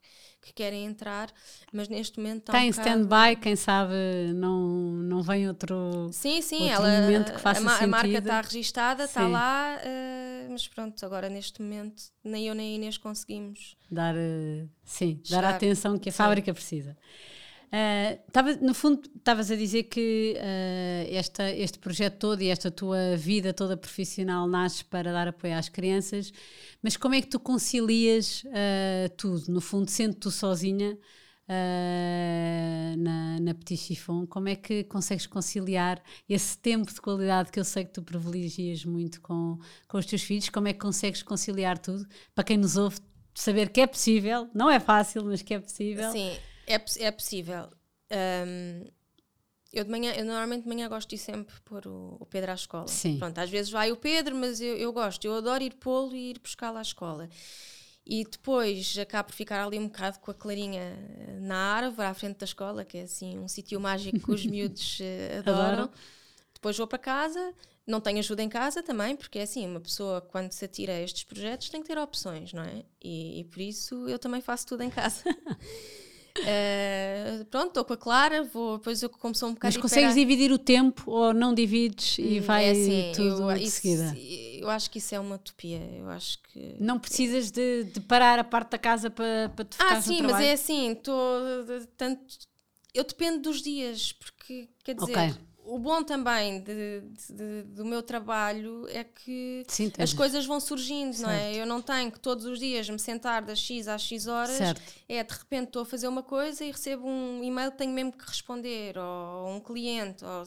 que 0.44 0.52
querem 0.52 0.84
entrar, 0.84 1.32
mas 1.72 1.88
neste 1.88 2.18
momento 2.18 2.40
está 2.40 2.52
Tem 2.52 2.66
um 2.66 2.70
stand-by, 2.70 3.36
quem 3.40 3.56
sabe 3.56 3.94
não, 4.34 4.58
não 4.58 5.22
vem 5.22 5.48
outro, 5.48 6.10
sim, 6.12 6.42
sim, 6.42 6.70
outro 6.70 6.86
ela, 6.86 7.00
momento 7.00 7.32
que 7.32 7.40
faça 7.40 7.60
a, 7.60 7.70
sentido. 7.70 7.84
A 7.84 7.86
marca 7.86 8.18
está 8.18 8.40
registada, 8.42 9.04
está 9.04 9.26
lá, 9.26 9.78
uh, 9.78 10.52
mas 10.52 10.68
pronto, 10.68 11.04
agora 11.04 11.30
neste 11.30 11.62
momento 11.62 12.02
nem 12.22 12.46
eu 12.46 12.54
nem 12.54 12.72
a 12.72 12.76
Inês 12.76 12.98
conseguimos 12.98 13.76
dar, 13.90 14.14
uh, 14.14 14.68
sim, 14.84 15.20
dar 15.30 15.44
a 15.44 15.50
atenção 15.50 15.98
que 15.98 16.10
a 16.10 16.12
sim. 16.12 16.16
fábrica 16.18 16.52
precisa. 16.52 16.96
Uh, 17.66 18.30
tava, 18.30 18.54
no 18.56 18.72
fundo, 18.72 19.02
estavas 19.16 19.50
a 19.50 19.56
dizer 19.56 19.84
que 19.84 20.36
uh, 20.36 21.14
esta, 21.14 21.50
este 21.50 21.78
projeto 21.78 22.18
todo 22.18 22.40
e 22.40 22.48
esta 22.48 22.70
tua 22.70 23.16
vida 23.16 23.52
toda 23.52 23.76
profissional 23.76 24.46
nasce 24.46 24.84
para 24.84 25.12
dar 25.12 25.28
apoio 25.28 25.56
às 25.56 25.68
crianças, 25.68 26.32
mas 26.82 26.96
como 26.96 27.14
é 27.14 27.20
que 27.20 27.26
tu 27.26 27.40
concilias 27.40 28.44
uh, 28.44 29.08
tudo? 29.16 29.52
No 29.52 29.60
fundo, 29.60 29.90
sendo 29.90 30.14
tu 30.14 30.30
sozinha 30.30 30.96
na, 32.96 33.38
na 33.38 33.54
Petit 33.54 33.76
Chiffon, 33.76 34.26
como 34.26 34.48
é 34.48 34.56
que 34.56 34.82
consegues 34.84 35.26
conciliar 35.26 36.02
esse 36.26 36.56
tempo 36.56 36.90
de 36.90 36.98
qualidade 36.98 37.52
que 37.52 37.60
eu 37.60 37.64
sei 37.64 37.84
que 37.84 37.92
tu 37.92 38.02
privilegias 38.02 38.82
muito 38.86 39.20
com, 39.20 39.58
com 39.86 39.98
os 39.98 40.06
teus 40.06 40.22
filhos? 40.22 40.48
Como 40.48 40.68
é 40.68 40.72
que 40.72 40.78
consegues 40.78 41.22
conciliar 41.22 41.76
tudo? 41.76 42.06
Para 42.34 42.44
quem 42.44 42.56
nos 42.56 42.78
ouve, 42.78 42.96
saber 43.34 43.68
que 43.68 43.82
é 43.82 43.86
possível, 43.86 44.48
não 44.54 44.70
é 44.70 44.80
fácil, 44.80 45.22
mas 45.24 45.42
que 45.42 45.52
é 45.52 45.58
possível. 45.58 46.10
Sim 46.12 46.32
é, 46.66 47.04
é 47.04 47.10
possível. 47.10 47.68
Um, 48.10 48.84
eu 49.72 49.84
de 49.84 49.90
manhã, 49.90 50.12
eu 50.12 50.24
normalmente 50.24 50.62
de 50.62 50.68
manhã 50.68 50.88
gosto 50.88 51.10
de 51.10 51.18
sempre 51.18 51.54
pôr 51.64 51.86
o, 51.86 52.16
o 52.20 52.26
Pedro 52.26 52.52
à 52.52 52.54
escola. 52.54 52.86
Sim. 52.86 53.18
Pronto, 53.18 53.38
às 53.38 53.50
vezes 53.50 53.70
vai 53.70 53.90
o 53.90 53.96
Pedro, 53.96 54.36
mas 54.36 54.60
eu, 54.60 54.76
eu 54.76 54.92
gosto, 54.92 55.24
eu 55.24 55.34
adoro 55.34 55.62
ir 55.62 55.74
pô-lo 55.74 56.14
e 56.14 56.30
ir 56.30 56.38
buscá-lo 56.38 56.78
à 56.78 56.82
escola. 56.82 57.28
E 58.06 58.22
depois 58.24 58.96
acabo 58.98 59.28
por 59.28 59.34
ficar 59.34 59.64
ali 59.64 59.78
um 59.78 59.86
bocado 59.86 60.18
com 60.20 60.30
a 60.30 60.34
Clarinha 60.34 60.96
na 61.40 61.56
árvore, 61.56 62.06
à 62.06 62.14
frente 62.14 62.38
da 62.38 62.44
escola, 62.44 62.84
que 62.84 62.98
é 62.98 63.02
assim 63.02 63.38
um 63.38 63.48
sítio 63.48 63.80
mágico 63.80 64.18
que 64.18 64.30
os 64.30 64.44
miúdos 64.46 65.00
uh, 65.00 65.38
adoram. 65.38 65.90
Depois 66.52 66.76
vou 66.76 66.86
para 66.86 66.98
casa, 66.98 67.54
não 67.86 68.00
tenho 68.00 68.18
ajuda 68.18 68.42
em 68.42 68.48
casa 68.48 68.82
também, 68.82 69.16
porque 69.16 69.38
é 69.38 69.42
assim, 69.42 69.66
uma 69.66 69.80
pessoa 69.80 70.20
quando 70.20 70.52
se 70.52 70.64
atira 70.64 70.92
a 70.92 71.00
estes 71.00 71.24
projetos 71.24 71.68
tem 71.68 71.80
que 71.82 71.88
ter 71.88 71.98
opções, 71.98 72.52
não 72.52 72.62
é? 72.62 72.84
E, 73.02 73.40
e 73.40 73.44
por 73.44 73.60
isso 73.60 74.06
eu 74.08 74.18
também 74.18 74.40
faço 74.40 74.66
tudo 74.66 74.82
em 74.82 74.90
casa. 74.90 75.24
Uh, 76.36 77.44
pronto, 77.44 77.68
estou 77.68 77.84
com 77.84 77.92
a 77.92 77.96
Clara, 77.96 78.42
vou, 78.42 78.76
depois 78.78 79.02
eu 79.02 79.08
como 79.08 79.34
sou 79.34 79.50
um 79.50 79.54
bocado. 79.54 79.72
Mas 79.72 79.80
consegues 79.80 80.14
dividir 80.14 80.50
o 80.50 80.58
tempo 80.58 81.10
ou 81.10 81.32
não 81.32 81.54
divides 81.54 82.18
e 82.18 82.40
hum, 82.40 82.42
vai 82.42 82.66
é 82.66 82.70
assim, 82.72 83.12
tudo 83.14 83.50
eu, 83.50 83.56
de 83.56 83.64
isso, 83.64 83.80
seguida? 83.80 84.16
Eu 84.60 84.68
acho 84.68 84.90
que 84.90 84.98
isso 84.98 85.14
é 85.14 85.20
uma 85.20 85.36
utopia. 85.36 85.80
Eu 85.96 86.08
acho 86.10 86.38
que. 86.42 86.76
Não 86.80 86.98
precisas 86.98 87.50
de, 87.50 87.84
de 87.84 88.00
parar 88.00 88.38
a 88.38 88.44
parte 88.44 88.70
da 88.70 88.78
casa 88.78 89.10
para, 89.10 89.48
para 89.54 89.64
te 89.64 89.76
focar 89.76 89.96
Ah, 89.96 90.02
sim, 90.02 90.22
mas 90.22 90.40
é 90.40 90.52
assim, 90.52 90.90
estou. 90.90 91.16
Tanto. 91.96 92.20
Eu 92.92 93.04
dependo 93.04 93.42
dos 93.42 93.62
dias, 93.62 94.12
porque 94.12 94.68
quer 94.82 94.94
dizer. 94.94 95.12
Okay 95.12 95.53
o 95.64 95.78
bom 95.78 96.02
também 96.02 96.60
de, 96.60 97.02
de, 97.30 97.62
do 97.62 97.84
meu 97.84 98.02
trabalho 98.02 98.86
é 98.88 99.02
que 99.02 99.64
Sim, 99.66 99.90
as 99.98 100.12
coisas 100.12 100.44
vão 100.44 100.60
surgindo, 100.60 101.14
certo. 101.14 101.26
não 101.26 101.34
é? 101.34 101.54
Eu 101.54 101.66
não 101.66 101.80
tenho 101.80 102.12
que 102.12 102.20
todos 102.20 102.44
os 102.44 102.58
dias 102.58 102.88
me 102.88 102.98
sentar 102.98 103.42
das 103.42 103.58
X 103.58 103.88
às 103.88 104.02
X 104.02 104.26
horas. 104.26 104.56
Certo. 104.56 104.82
É 105.08 105.24
de 105.24 105.32
repente 105.32 105.68
estou 105.68 105.82
a 105.82 105.86
fazer 105.86 106.06
uma 106.06 106.22
coisa 106.22 106.64
e 106.64 106.70
recebo 106.70 107.08
um 107.08 107.42
e-mail 107.42 107.72
que 107.72 107.78
tenho 107.78 107.92
mesmo 107.92 108.12
que 108.12 108.26
responder, 108.26 108.98
ou 108.98 109.56
um 109.56 109.60
cliente, 109.60 110.22
ou 110.24 110.44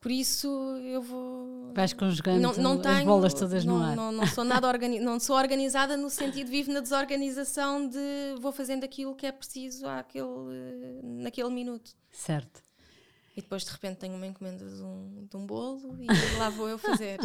Por 0.00 0.10
isso 0.10 0.48
eu 0.82 1.00
vou. 1.00 1.72
Vais 1.72 1.92
conjugando 1.92 2.40
não, 2.40 2.52
não 2.54 2.82
tenho, 2.82 2.96
as 2.96 3.04
bolas 3.04 3.34
todas 3.34 3.64
não, 3.64 3.78
no 3.78 3.84
ar. 3.84 3.96
Não, 3.96 4.10
não, 4.10 4.26
sou 4.26 4.42
nada 4.42 4.66
organi 4.66 4.98
não 5.00 5.20
sou 5.20 5.36
organizada 5.36 5.96
no 5.96 6.10
sentido, 6.10 6.50
vivo 6.50 6.72
na 6.72 6.80
desorganização 6.80 7.88
de 7.88 8.34
vou 8.40 8.50
fazendo 8.50 8.82
aquilo 8.82 9.14
que 9.14 9.24
é 9.24 9.30
preciso 9.30 9.86
àquele, 9.86 11.00
naquele 11.02 11.50
minuto. 11.50 11.92
Certo. 12.10 12.65
E 13.36 13.42
depois 13.42 13.64
de 13.64 13.70
repente 13.70 13.98
tenho 13.98 14.14
uma 14.14 14.26
encomenda 14.26 14.64
de 14.64 14.82
um, 14.82 15.26
de 15.28 15.36
um 15.36 15.46
bolo 15.46 15.96
e 16.00 16.06
lá 16.38 16.48
vou 16.48 16.68
eu 16.68 16.78
fazer. 16.78 17.20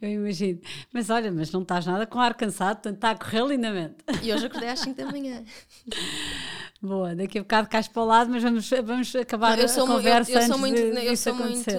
Eu 0.00 0.08
imagino. 0.08 0.60
Mas 0.92 1.10
olha, 1.10 1.32
mas 1.32 1.50
não 1.50 1.62
estás 1.62 1.86
nada 1.86 2.06
com 2.06 2.20
ar 2.20 2.34
cansado, 2.34 2.76
portanto 2.76 2.96
está 2.96 3.10
a 3.10 3.18
correr 3.18 3.44
lindamente. 3.46 3.96
E 4.22 4.32
hoje 4.32 4.46
acordei 4.46 4.68
às 4.68 4.78
5 4.80 4.96
da 4.96 5.10
manhã. 5.10 5.42
Boa, 6.80 7.16
daqui 7.16 7.38
a 7.38 7.42
bocado 7.42 7.68
cais 7.68 7.88
para 7.88 8.02
o 8.02 8.04
lado, 8.04 8.30
mas 8.30 8.42
vamos, 8.42 8.68
vamos 8.84 9.16
acabar 9.16 9.58
eu 9.58 9.68
sou, 9.68 9.84
a 9.84 9.86
conversa 9.88 10.32
eu, 10.32 10.40
eu 10.40 10.46
sou 10.46 10.58
muito, 10.58 10.78
eu 10.78 11.16
sou 11.16 11.34
muito, 11.34 11.70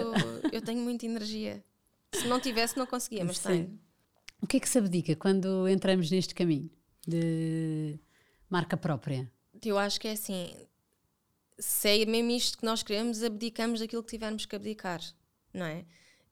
eu 0.52 0.62
tenho 0.62 0.82
muita 0.82 1.06
energia. 1.06 1.64
Se 2.14 2.28
não 2.28 2.40
tivesse, 2.40 2.78
não 2.78 2.86
conseguia, 2.86 3.24
mas 3.24 3.38
Sim. 3.38 3.48
tenho. 3.48 3.80
O 4.42 4.48
que 4.48 4.58
é 4.58 4.60
que 4.60 4.68
se 4.68 4.78
abdica 4.78 5.16
quando 5.16 5.68
entramos 5.68 6.12
neste 6.12 6.36
caminho 6.36 6.70
de 7.08 8.00
marca 8.50 8.76
própria? 8.76 9.32
Eu 9.64 9.78
acho 9.78 10.00
que 10.00 10.08
é 10.08 10.12
assim, 10.12 10.54
se 11.60 12.02
é 12.02 12.06
mesmo 12.06 12.32
isto 12.32 12.58
que 12.58 12.66
nós 12.66 12.84
queremos, 12.84 13.24
abdicamos 13.24 13.80
daquilo 13.80 14.04
que 14.04 14.12
tivermos 14.12 14.46
que 14.46 14.56
abdicar, 14.56 15.02
não 15.54 15.66
é? 15.66 15.86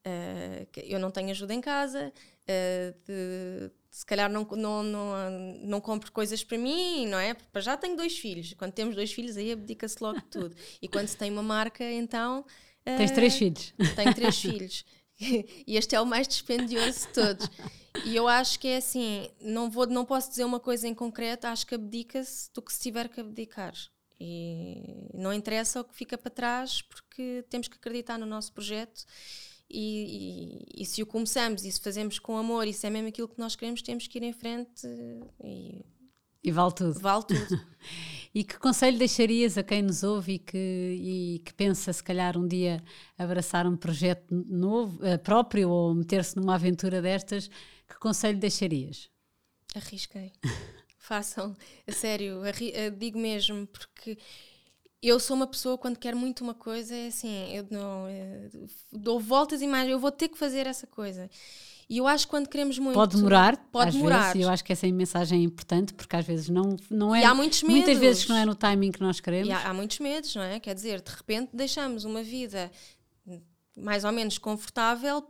Uh, 0.05 0.67
eu 0.84 0.99
não 0.99 1.09
tenho 1.09 1.32
ajuda 1.32 1.53
em 1.53 1.61
casa, 1.61 2.13
uh, 2.43 2.95
de, 3.05 3.71
se 3.89 4.05
calhar 4.05 4.32
não, 4.32 4.43
não, 4.43 4.84
não, 4.84 5.32
não 5.63 5.82
compro 5.82 6.11
coisas 6.11 6.43
para 6.43 6.59
mim, 6.59 7.07
não 7.07 7.17
é? 7.17 7.34
Porque 7.34 7.61
já 7.61 7.76
tenho 7.76 7.97
dois 7.97 8.17
filhos. 8.17 8.53
Quando 8.53 8.73
temos 8.73 8.95
dois 8.95 9.11
filhos, 9.11 9.36
aí 9.36 9.51
abdica-se 9.51 9.97
logo 10.01 10.19
de 10.19 10.26
tudo. 10.28 10.55
E 10.80 10.88
quando 10.88 11.07
se 11.07 11.17
tem 11.17 11.32
uma 11.32 11.41
marca, 11.41 11.84
então. 11.84 12.41
Uh, 12.82 12.97
Tens 12.97 13.11
três 13.11 13.36
filhos. 13.36 13.73
Tenho 13.95 14.13
três 14.13 14.39
filhos. 14.39 14.86
e 15.19 15.76
este 15.76 15.95
é 15.95 16.01
o 16.01 16.05
mais 16.05 16.28
dispendioso 16.28 17.07
de 17.07 17.13
todos. 17.13 17.49
E 18.05 18.15
eu 18.15 18.28
acho 18.28 18.59
que 18.59 18.67
é 18.67 18.78
assim: 18.78 19.28
não, 19.41 19.71
vou, 19.71 19.88
não 19.88 20.05
posso 20.05 20.30
dizer 20.30 20.43
uma 20.43 20.59
coisa 20.59 20.88
em 20.88 20.93
concreto, 20.93 21.47
acho 21.47 21.65
que 21.65 21.73
abdica-se 21.73 22.53
do 22.53 22.61
que 22.61 22.71
se 22.73 22.82
tiver 22.82 23.09
que 23.09 23.21
abdicar. 23.21 23.73
E 24.20 25.09
não 25.13 25.34
interessa 25.34 25.82
o 25.82 25.84
que 25.84 25.95
fica 25.95 26.18
para 26.18 26.32
trás, 26.32 26.82
porque 26.82 27.43
temos 27.49 27.68
que 27.68 27.76
acreditar 27.76 28.18
no 28.18 28.26
nosso 28.26 28.53
projeto 28.53 29.05
e, 29.70 30.66
e, 30.78 30.82
e, 30.84 30.86
se 30.86 31.01
o 31.01 31.05
começamos 31.05 31.66
e 31.66 31.72
se 31.72 31.82
fazemos 31.82 32.20
com 32.20 32.38
amor 32.38 32.68
e 32.68 32.74
se 32.74 32.86
é 32.86 32.89
mesmo 32.89 33.09
aquilo 33.09 33.28
que 33.28 33.39
nós 33.39 33.55
queremos, 33.55 33.82
temos 33.82 34.07
que 34.07 34.18
ir 34.18 34.24
em 34.24 34.32
frente 34.32 34.88
e, 35.43 35.84
e 36.45 36.51
vale 36.51 36.74
tudo. 36.74 36.99
Vale 36.99 37.24
tudo. 37.24 37.59
e 38.34 38.43
que 38.43 38.59
conselho 38.59 38.99
deixarias 38.99 39.57
a 39.57 39.63
quem 39.63 39.82
nos 39.82 40.03
ouve 40.03 40.34
e 40.34 40.39
que, 40.39 40.57
e 40.57 41.41
que 41.43 41.51
pensa, 41.55 41.91
se 41.91 42.03
calhar, 42.03 42.38
um 42.38 42.47
dia 42.47 42.84
abraçar 43.18 43.66
um 43.66 43.76
projeto 43.76 44.45
novo, 44.47 45.03
uh, 45.03 45.18
próprio 45.18 45.70
ou 45.72 45.95
meter-se 45.95 46.36
numa 46.36 46.53
aventura 46.53 47.01
destas? 47.01 47.49
Que 47.88 47.97
conselho 47.99 48.38
deixarias? 48.38 49.09
Arrisquem. 49.76 50.32
Façam. 51.07 51.55
A 51.87 51.91
sério, 51.91 52.41
digo 52.97 53.19
mesmo, 53.19 53.67
porque 53.67 54.17
eu 55.01 55.19
sou 55.19 55.35
uma 55.35 55.45
pessoa 55.45 55.77
quando 55.77 55.97
quero 55.97 56.17
muito 56.17 56.43
uma 56.43 56.55
coisa, 56.55 56.95
é 56.95 57.07
assim, 57.07 57.53
eu 57.53 57.67
não 57.69 58.07
eh, 58.07 58.49
dou 58.91 59.19
voltas 59.19 59.61
e 59.61 59.67
mais, 59.67 59.87
eu 59.87 59.99
vou 59.99 60.11
ter 60.11 60.29
que 60.29 60.37
fazer 60.37 60.65
essa 60.65 60.87
coisa. 60.87 61.29
E 61.87 61.99
eu 61.99 62.07
acho 62.07 62.25
que 62.25 62.31
quando 62.31 62.49
queremos 62.49 62.79
muito. 62.79 62.95
Pode 62.95 63.15
demorar, 63.15 63.55
pode 63.71 63.91
demorar. 63.91 64.33
Vezes, 64.33 64.35
e 64.35 64.41
eu 64.41 64.49
acho 64.49 64.63
que 64.63 64.73
essa 64.73 64.87
mensagem 64.87 65.41
é 65.41 65.43
importante 65.43 65.93
porque 65.93 66.15
às 66.15 66.25
vezes 66.25 66.49
não, 66.49 66.75
não 66.89 67.13
é. 67.13 67.21
E 67.21 67.23
há 67.23 67.35
muitos 67.35 67.61
medos. 67.61 67.75
Muitas 67.75 67.99
vezes 67.99 68.27
não 68.27 68.35
é 68.35 68.43
no 68.43 68.55
timing 68.55 68.91
que 68.91 69.01
nós 69.01 69.19
queremos. 69.19 69.47
E 69.47 69.51
há, 69.51 69.69
há 69.69 69.73
muitos 69.75 69.99
medos, 69.99 70.33
não 70.33 70.41
é? 70.41 70.59
Quer 70.59 70.73
dizer, 70.73 71.01
de 71.01 71.11
repente 71.11 71.51
deixamos 71.53 72.03
uma 72.03 72.23
vida 72.23 72.71
mais 73.77 74.03
ou 74.03 74.11
menos 74.11 74.39
confortável 74.39 75.23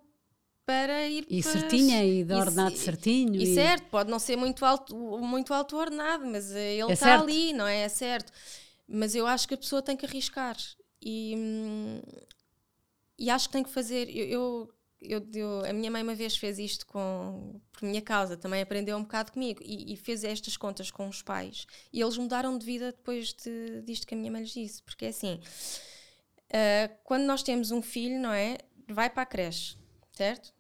para 0.66 1.08
ir 1.08 1.26
e 1.30 1.42
para... 1.42 1.52
certinha 1.52 2.04
e 2.04 2.24
de 2.24 2.34
ordenado 2.34 2.74
e, 2.74 2.78
certinho 2.78 3.36
e, 3.36 3.44
e, 3.44 3.54
certo 3.54 3.88
pode 3.90 4.10
não 4.10 4.18
ser 4.18 4.36
muito 4.36 4.66
alto 4.66 4.96
muito 5.20 5.54
alto 5.54 5.78
ordenado 5.78 6.26
mas 6.26 6.52
ele 6.52 6.92
está 6.92 7.12
é 7.12 7.14
ali 7.14 7.54
não 7.54 7.68
é? 7.68 7.82
é 7.82 7.90
certo 7.90 8.32
mas 8.88 9.16
eu 9.16 9.26
acho 9.26 9.48
que 9.48 9.54
a 9.54 9.58
pessoa 9.58 9.82
tem 9.82 9.98
que 9.98 10.06
arriscar. 10.06 10.56
E, 11.02 11.36
hum, 11.38 12.02
e 13.18 13.30
acho 13.30 13.48
que 13.48 13.54
tem 13.54 13.64
que 13.64 13.70
fazer. 13.70 14.10
Eu, 14.10 14.70
eu, 15.02 15.28
eu, 15.34 15.66
a 15.66 15.74
minha 15.74 15.90
mãe 15.90 16.04
uma 16.04 16.16
vez 16.16 16.38
fez 16.38 16.60
isto 16.60 16.86
com, 16.86 17.60
por 17.72 17.84
minha 17.84 18.02
causa, 18.02 18.38
também 18.38 18.62
aprendeu 18.62 18.98
um 18.98 19.04
bocado 19.04 19.32
comigo 19.32 19.62
e, 19.64 19.94
e, 19.94 19.98
fez 19.98 20.24
estas 20.24 20.58
contas 20.58 20.92
com 20.92 21.08
os 21.08 21.22
pais. 21.22 21.66
E 21.92 22.02
eles 22.02 22.18
mudaram 22.18 22.58
de 22.58 22.66
vida 22.66 22.92
depois 22.92 23.34
de, 23.34 23.82
disto 23.82 24.06
que 24.08 24.14
a 24.14 24.18
minha 24.18 24.32
mãe 24.32 24.42
lhes 24.42 24.54
disse. 24.54 24.84
Porque 24.84 25.06
é 25.06 25.10
assim: 25.10 25.40
uh, 26.50 26.96
quando 27.04 27.24
nós 27.24 27.44
temos 27.44 27.72
um 27.72 27.82
filho, 27.82 28.20
não 28.20 28.32
é? 28.32 28.58
Vai 28.88 29.10
para 29.10 29.24
a 29.24 29.26
creche, 29.26 29.78
certo? 30.16 30.54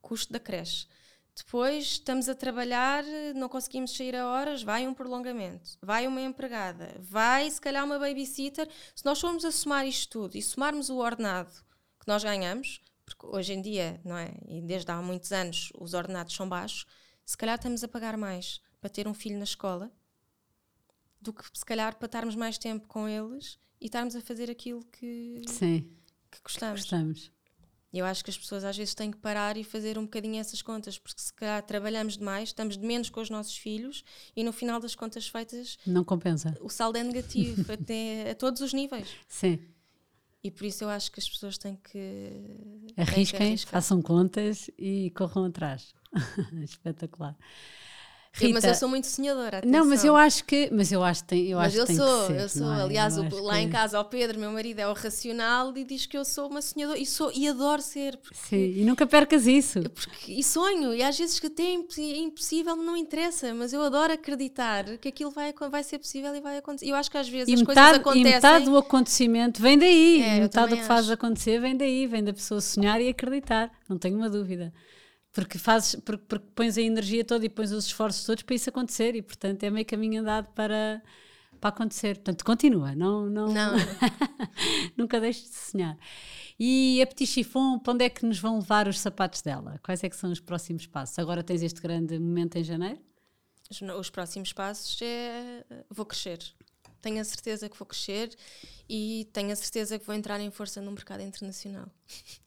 Custo 0.00 0.32
da 0.32 0.40
creche. 0.40 0.86
Depois 1.34 1.84
estamos 1.84 2.30
a 2.30 2.34
trabalhar, 2.34 3.04
não 3.34 3.48
conseguimos 3.48 3.94
sair 3.94 4.16
a 4.16 4.26
horas, 4.26 4.62
vai 4.62 4.88
um 4.88 4.94
prolongamento, 4.94 5.76
vai 5.82 6.06
uma 6.06 6.22
empregada, 6.22 6.96
vai 6.98 7.50
se 7.50 7.60
calhar 7.60 7.84
uma 7.84 7.98
babysitter. 7.98 8.66
Se 8.94 9.04
nós 9.04 9.20
formos 9.20 9.44
a 9.44 9.52
somar 9.52 9.86
isto 9.86 10.10
tudo 10.10 10.36
e 10.36 10.42
somarmos 10.42 10.88
o 10.88 10.96
ordenado 10.96 11.52
que 12.00 12.08
nós 12.08 12.24
ganhamos, 12.24 12.80
porque 13.04 13.26
hoje 13.26 13.52
em 13.52 13.60
dia, 13.60 14.00
não 14.02 14.16
é? 14.16 14.32
E 14.48 14.62
desde 14.62 14.90
há 14.90 15.02
muitos 15.02 15.30
anos 15.30 15.70
os 15.78 15.92
ordenados 15.92 16.34
são 16.34 16.48
baixos, 16.48 16.86
se 17.24 17.36
calhar 17.36 17.56
estamos 17.56 17.84
a 17.84 17.88
pagar 17.88 18.16
mais 18.16 18.62
para 18.80 18.88
ter 18.88 19.06
um 19.06 19.12
filho 19.12 19.36
na 19.36 19.44
escola 19.44 19.92
do 21.20 21.34
que 21.34 21.44
se 21.52 21.64
calhar 21.64 21.96
para 21.96 22.06
estarmos 22.06 22.34
mais 22.34 22.56
tempo 22.56 22.88
com 22.88 23.06
eles 23.06 23.58
e 23.78 23.86
estarmos 23.86 24.16
a 24.16 24.22
fazer 24.22 24.50
aquilo 24.50 24.84
que, 24.86 25.42
Sim, 25.48 25.90
que 26.30 26.40
gostamos. 26.42 26.84
Que 26.84 26.90
gostamos. 26.90 27.35
Eu 27.96 28.04
acho 28.04 28.22
que 28.22 28.30
as 28.30 28.36
pessoas 28.36 28.62
às 28.62 28.76
vezes 28.76 28.94
têm 28.94 29.10
que 29.10 29.16
parar 29.16 29.56
e 29.56 29.64
fazer 29.64 29.96
um 29.96 30.02
bocadinho 30.02 30.38
essas 30.38 30.60
contas, 30.60 30.98
porque 30.98 31.20
se 31.20 31.32
calhar 31.32 31.62
trabalhamos 31.62 32.18
demais, 32.18 32.50
estamos 32.50 32.76
de 32.76 32.86
menos 32.86 33.08
com 33.08 33.20
os 33.20 33.30
nossos 33.30 33.56
filhos 33.56 34.04
e 34.36 34.44
no 34.44 34.52
final 34.52 34.78
das 34.78 34.94
contas 34.94 35.26
feitas. 35.26 35.78
Não 35.86 36.04
compensa. 36.04 36.56
O 36.60 36.68
saldo 36.68 36.98
é 36.98 37.02
negativo 37.02 37.64
até 37.72 38.30
a 38.30 38.34
todos 38.34 38.60
os 38.60 38.72
níveis. 38.72 39.08
Sim. 39.26 39.58
E 40.44 40.50
por 40.50 40.64
isso 40.64 40.84
eu 40.84 40.88
acho 40.88 41.10
que 41.10 41.18
as 41.18 41.28
pessoas 41.28 41.58
têm 41.58 41.76
que. 41.76 42.30
Arrisquem, 42.96 43.38
têm 43.38 43.56
que 43.56 43.66
façam 43.66 44.00
contas 44.02 44.70
e 44.78 45.10
corram 45.10 45.46
atrás. 45.46 45.94
Espetacular. 46.62 47.36
Rita, 48.38 48.52
mas 48.52 48.64
eu 48.64 48.74
sou 48.74 48.88
muito 48.88 49.06
sonhadora. 49.06 49.58
Atenção. 49.58 49.80
Não, 49.80 49.86
mas 49.86 50.04
eu 50.04 50.14
acho 50.14 50.44
que, 50.44 50.68
mas 50.70 50.92
eu 50.92 51.02
acho 51.02 51.22
que 51.22 51.28
tem, 51.28 51.46
eu 51.46 51.58
mas 51.58 51.68
acho 51.68 51.78
eu 51.78 51.86
tem 51.86 51.96
sou, 51.96 52.20
que 52.20 52.26
ser, 52.26 52.40
eu 52.40 52.48
sou, 52.50 52.72
é? 52.72 52.82
aliás, 52.82 53.16
eu 53.16 53.24
o, 53.24 53.42
lá 53.42 53.54
que... 53.54 53.60
em 53.60 53.70
casa, 53.70 53.98
o 53.98 54.04
Pedro, 54.04 54.38
meu 54.38 54.52
marido, 54.52 54.78
é 54.78 54.86
o 54.86 54.92
racional 54.92 55.74
e 55.74 55.84
diz 55.84 56.04
que 56.04 56.18
eu 56.18 56.24
sou 56.24 56.50
uma 56.50 56.60
sonhadora 56.60 56.98
e 56.98 57.06
sou 57.06 57.32
e 57.34 57.48
adoro 57.48 57.80
ser. 57.80 58.18
Porque, 58.18 58.34
Sim, 58.34 58.74
e 58.76 58.84
nunca 58.84 59.06
percas 59.06 59.46
isso. 59.46 59.80
Porque, 59.88 60.32
e 60.32 60.44
sonho, 60.44 60.92
e 60.92 61.02
às 61.02 61.16
vezes 61.18 61.40
que 61.40 61.46
até 61.46 61.62
é 61.62 62.18
impossível, 62.18 62.76
não 62.76 62.96
interessa, 62.96 63.54
mas 63.54 63.72
eu 63.72 63.82
adoro 63.82 64.12
acreditar 64.12 64.84
que 64.98 65.08
aquilo 65.08 65.30
vai, 65.30 65.54
vai 65.70 65.82
ser 65.82 65.98
possível 65.98 66.34
e 66.34 66.40
vai 66.40 66.58
acontecer. 66.58 66.86
E 66.86 66.90
eu 66.90 66.96
acho 66.96 67.10
que 67.10 67.16
às 67.16 67.28
vezes 67.28 67.48
e 67.48 67.54
as 67.54 67.60
metade, 67.60 68.00
coisas 68.00 68.00
acontecem. 68.00 68.30
E 68.30 68.34
metade 68.34 68.64
do 68.66 68.76
acontecimento 68.76 69.62
vem 69.62 69.78
daí, 69.78 70.22
é, 70.22 70.40
metade 70.40 70.70
do 70.70 70.76
que 70.76 70.84
faz 70.84 71.10
acontecer 71.10 71.58
vem 71.58 71.74
daí, 71.74 72.06
vem 72.06 72.22
da 72.22 72.34
pessoa 72.34 72.60
sonhar 72.60 73.00
e 73.00 73.08
acreditar, 73.08 73.70
não 73.88 73.96
tenho 73.96 74.16
uma 74.16 74.28
dúvida 74.28 74.72
porque 75.36 75.58
fazes 75.58 75.96
porque, 75.96 76.24
porque 76.26 76.46
pões 76.54 76.78
a 76.78 76.80
energia 76.80 77.22
toda 77.22 77.44
e 77.44 77.50
pões 77.50 77.70
os 77.70 77.84
esforços 77.84 78.24
todos 78.24 78.42
para 78.42 78.54
isso 78.54 78.70
acontecer 78.70 79.14
e 79.14 79.20
portanto 79.20 79.62
é 79.64 79.68
meio 79.68 79.84
caminho 79.84 80.22
andado 80.22 80.50
para 80.54 81.02
para 81.60 81.68
acontecer. 81.68 82.14
Portanto 82.14 82.42
continua 82.42 82.94
não 82.94 83.28
não, 83.28 83.52
não. 83.52 83.74
nunca 84.96 85.20
deixes 85.20 85.50
de 85.50 85.56
sonhar. 85.56 85.98
E 86.58 87.02
a 87.02 87.06
Petit 87.06 87.26
Chiffon 87.26 87.78
para 87.78 87.92
onde 87.92 88.06
é 88.06 88.08
que 88.08 88.24
nos 88.24 88.38
vão 88.38 88.60
levar 88.60 88.88
os 88.88 88.98
sapatos 88.98 89.42
dela? 89.42 89.78
Quais 89.82 90.02
é 90.02 90.08
que 90.08 90.16
são 90.16 90.32
os 90.32 90.40
próximos 90.40 90.86
passos? 90.86 91.18
Agora 91.18 91.42
tens 91.42 91.62
este 91.62 91.82
grande 91.82 92.18
momento 92.18 92.56
em 92.56 92.64
janeiro? 92.64 92.98
Os, 93.70 93.82
os 93.82 94.08
próximos 94.08 94.54
passos 94.54 94.98
é 95.02 95.66
vou 95.90 96.06
crescer. 96.06 96.38
Tenho 97.02 97.20
a 97.20 97.24
certeza 97.24 97.68
que 97.68 97.78
vou 97.78 97.86
crescer 97.86 98.34
e 98.88 99.28
tenho 99.34 99.52
a 99.52 99.56
certeza 99.56 99.98
que 99.98 100.06
vou 100.06 100.14
entrar 100.14 100.40
em 100.40 100.50
força 100.50 100.80
no 100.80 100.92
mercado 100.92 101.20
internacional 101.20 101.90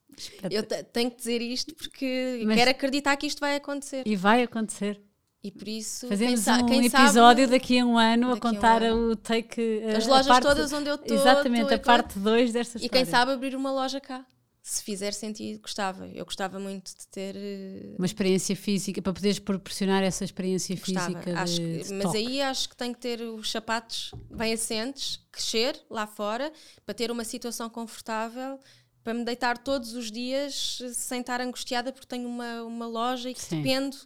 eu 0.50 0.64
tenho 0.64 1.12
que 1.12 1.18
dizer 1.18 1.42
isto 1.42 1.74
porque 1.76 2.42
Mas 2.46 2.58
quero 2.58 2.72
acreditar 2.72 3.16
que 3.18 3.28
isto 3.28 3.40
vai 3.40 3.56
acontecer. 3.56 4.04
E 4.06 4.16
vai 4.16 4.44
acontecer. 4.44 5.02
E 5.42 5.52
por 5.52 5.68
isso. 5.68 6.08
Fazemos 6.08 6.44
quem 6.44 6.54
um 6.54 6.68
quem 6.68 6.86
episódio 6.86 7.46
sabe, 7.46 7.48
daqui 7.48 7.80
a 7.80 7.86
um 7.86 7.98
ano 7.98 8.34
a 8.34 8.40
contar 8.40 8.82
um 8.82 8.86
ano. 8.86 9.12
o 9.12 9.16
take. 9.16 9.82
As 9.96 10.06
lojas 10.06 10.28
parte, 10.28 10.44
todas 10.44 10.74
onde 10.74 10.90
eu 10.90 10.96
estou. 10.96 11.16
Exatamente, 11.16 11.74
a 11.74 11.80
parte 11.80 12.20
2 12.20 12.52
desta 12.52 12.78
história. 12.78 12.86
E 12.86 12.90
quem 12.90 13.06
sabe 13.06 13.32
abrir 13.32 13.56
uma 13.56 13.72
loja 13.72 14.02
cá. 14.02 14.26
Se 14.62 14.84
fizer 14.84 15.14
sentido, 15.14 15.62
gostava. 15.62 16.08
Eu 16.10 16.26
gostava 16.26 16.60
muito 16.60 16.92
de 16.94 17.08
ter. 17.08 17.36
Eh, 17.38 17.96
uma 17.98 18.06
experiência 18.06 18.54
física, 18.54 19.02
para 19.02 19.14
poderes 19.14 19.40
proporcionar 19.40 20.04
essa 20.04 20.26
experiência 20.26 20.76
gostava. 20.76 21.06
física. 21.06 21.40
Acho 21.40 21.56
de, 21.56 21.62
que, 21.62 21.84
de 21.86 21.94
mas 21.94 22.04
toque. 22.04 22.18
aí 22.18 22.42
acho 22.42 22.70
que 22.70 22.76
tem 22.76 22.94
que 22.94 23.00
ter 23.00 23.22
os 23.22 23.50
sapatos 23.50 24.12
bem 24.30 24.54
assentes, 24.54 25.22
crescer 25.32 25.80
lá 25.90 26.06
fora, 26.06 26.52
para 26.86 26.94
ter 26.94 27.10
uma 27.10 27.24
situação 27.24 27.70
confortável 27.70 28.60
para 29.04 29.14
me 29.14 29.24
deitar 29.24 29.58
todos 29.58 29.94
os 29.94 30.12
dias 30.12 30.80
sem 30.94 31.22
estar 31.22 31.42
angustiada 31.42 31.92
porque 31.92 32.08
tenho 32.08 32.28
uma, 32.28 32.64
uma 32.64 32.88
loja 32.88 33.30
e 33.30 33.34
que 33.34 33.42
Sim. 33.42 33.62
dependo 33.62 33.98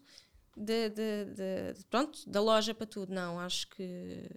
de, 0.55 0.89
de, 0.89 1.25
de, 1.25 1.85
pronto, 1.89 2.29
da 2.29 2.41
loja 2.41 2.73
para 2.73 2.85
tudo. 2.85 3.13
Não, 3.13 3.39
acho 3.39 3.67
que 3.69 4.29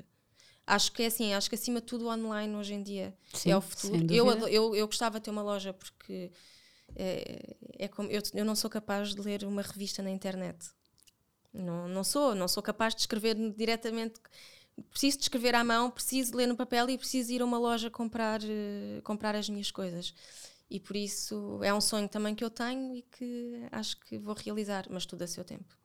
acho 0.67 0.93
que 0.93 1.03
é 1.03 1.07
assim, 1.07 1.33
acho 1.33 1.49
que 1.49 1.55
acima 1.55 1.81
de 1.81 1.87
tudo 1.87 2.09
online 2.09 2.55
hoje 2.57 2.75
em 2.75 2.83
dia 2.83 3.17
Sim, 3.33 3.51
é 3.51 3.57
o 3.57 3.61
futuro. 3.61 4.13
Eu, 4.13 4.29
eu, 4.49 4.75
eu 4.75 4.87
gostava 4.87 5.21
de 5.21 5.25
ter 5.25 5.31
uma 5.31 5.43
loja 5.43 5.73
porque 5.73 6.33
é, 6.95 7.57
é 7.79 7.89
como 7.89 8.11
eu, 8.11 8.23
eu 8.35 8.45
não 8.45 8.57
sou 8.57 8.71
capaz 8.71 9.15
de 9.15 9.21
ler 9.21 9.45
uma 9.45 9.63
revista 9.63 10.03
na 10.03 10.11
internet. 10.11 10.59
Não, 11.53 11.89
não 11.89 12.05
sou, 12.05 12.35
não 12.35 12.49
sou 12.49 12.63
capaz 12.63 12.95
de 12.95 13.01
escrever 13.01 13.35
diretamente. 13.53 14.21
Preciso 14.91 15.19
de 15.19 15.25
escrever 15.25 15.55
à 15.55 15.65
mão, 15.65 15.91
preciso 15.91 16.37
ler 16.37 16.47
no 16.47 16.57
papel 16.57 16.91
e 16.91 16.99
preciso 16.99 17.33
ir 17.33 17.41
a 17.43 17.45
uma 17.45 17.59
loja 17.59 17.91
comprar, 17.91 18.41
eh, 18.45 19.01
comprar 19.03 19.35
as 19.35 19.49
minhas 19.49 19.71
coisas. 19.71 20.15
E 20.71 20.81
por 20.81 20.97
isso 20.97 21.61
é 21.63 21.73
um 21.73 21.81
sonho 21.81 22.09
também 22.09 22.35
que 22.35 22.45
eu 22.45 22.51
tenho 22.51 22.95
e 22.95 23.03
que 23.03 23.63
acho 23.73 23.99
que 24.01 24.19
vou 24.19 24.35
realizar, 24.35 24.87
mas 24.91 25.07
tudo 25.07 25.23
a 25.23 25.27
seu 25.27 25.45
tempo. 25.45 25.77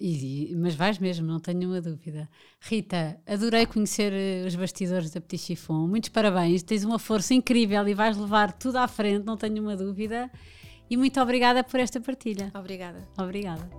E- 0.00 0.54
mas 0.56 0.74
vais 0.74 0.98
mesmo, 0.98 1.26
não 1.26 1.38
tenho 1.38 1.58
nenhuma 1.58 1.80
dúvida. 1.80 2.28
Rita, 2.60 3.20
adorei 3.26 3.66
conhecer 3.66 4.12
eh, 4.12 4.44
os 4.46 4.54
bastidores 4.56 5.10
da 5.10 5.20
Petit 5.20 5.40
Chiffon. 5.42 5.86
Muitos 5.86 6.08
parabéns, 6.08 6.62
tens 6.62 6.82
uma 6.84 6.98
força 6.98 7.34
incrível 7.34 7.86
e 7.86 7.94
vais 7.94 8.16
levar 8.16 8.52
tudo 8.52 8.76
à 8.78 8.88
frente, 8.88 9.24
não 9.24 9.36
tenho 9.36 9.54
nenhuma 9.54 9.76
dúvida. 9.76 10.30
E 10.90 10.96
muito 10.96 11.20
obrigada 11.20 11.62
por 11.62 11.78
esta 11.78 12.00
partilha. 12.00 12.50
Obrigada. 12.54 13.08
Obrigada. 13.16 13.70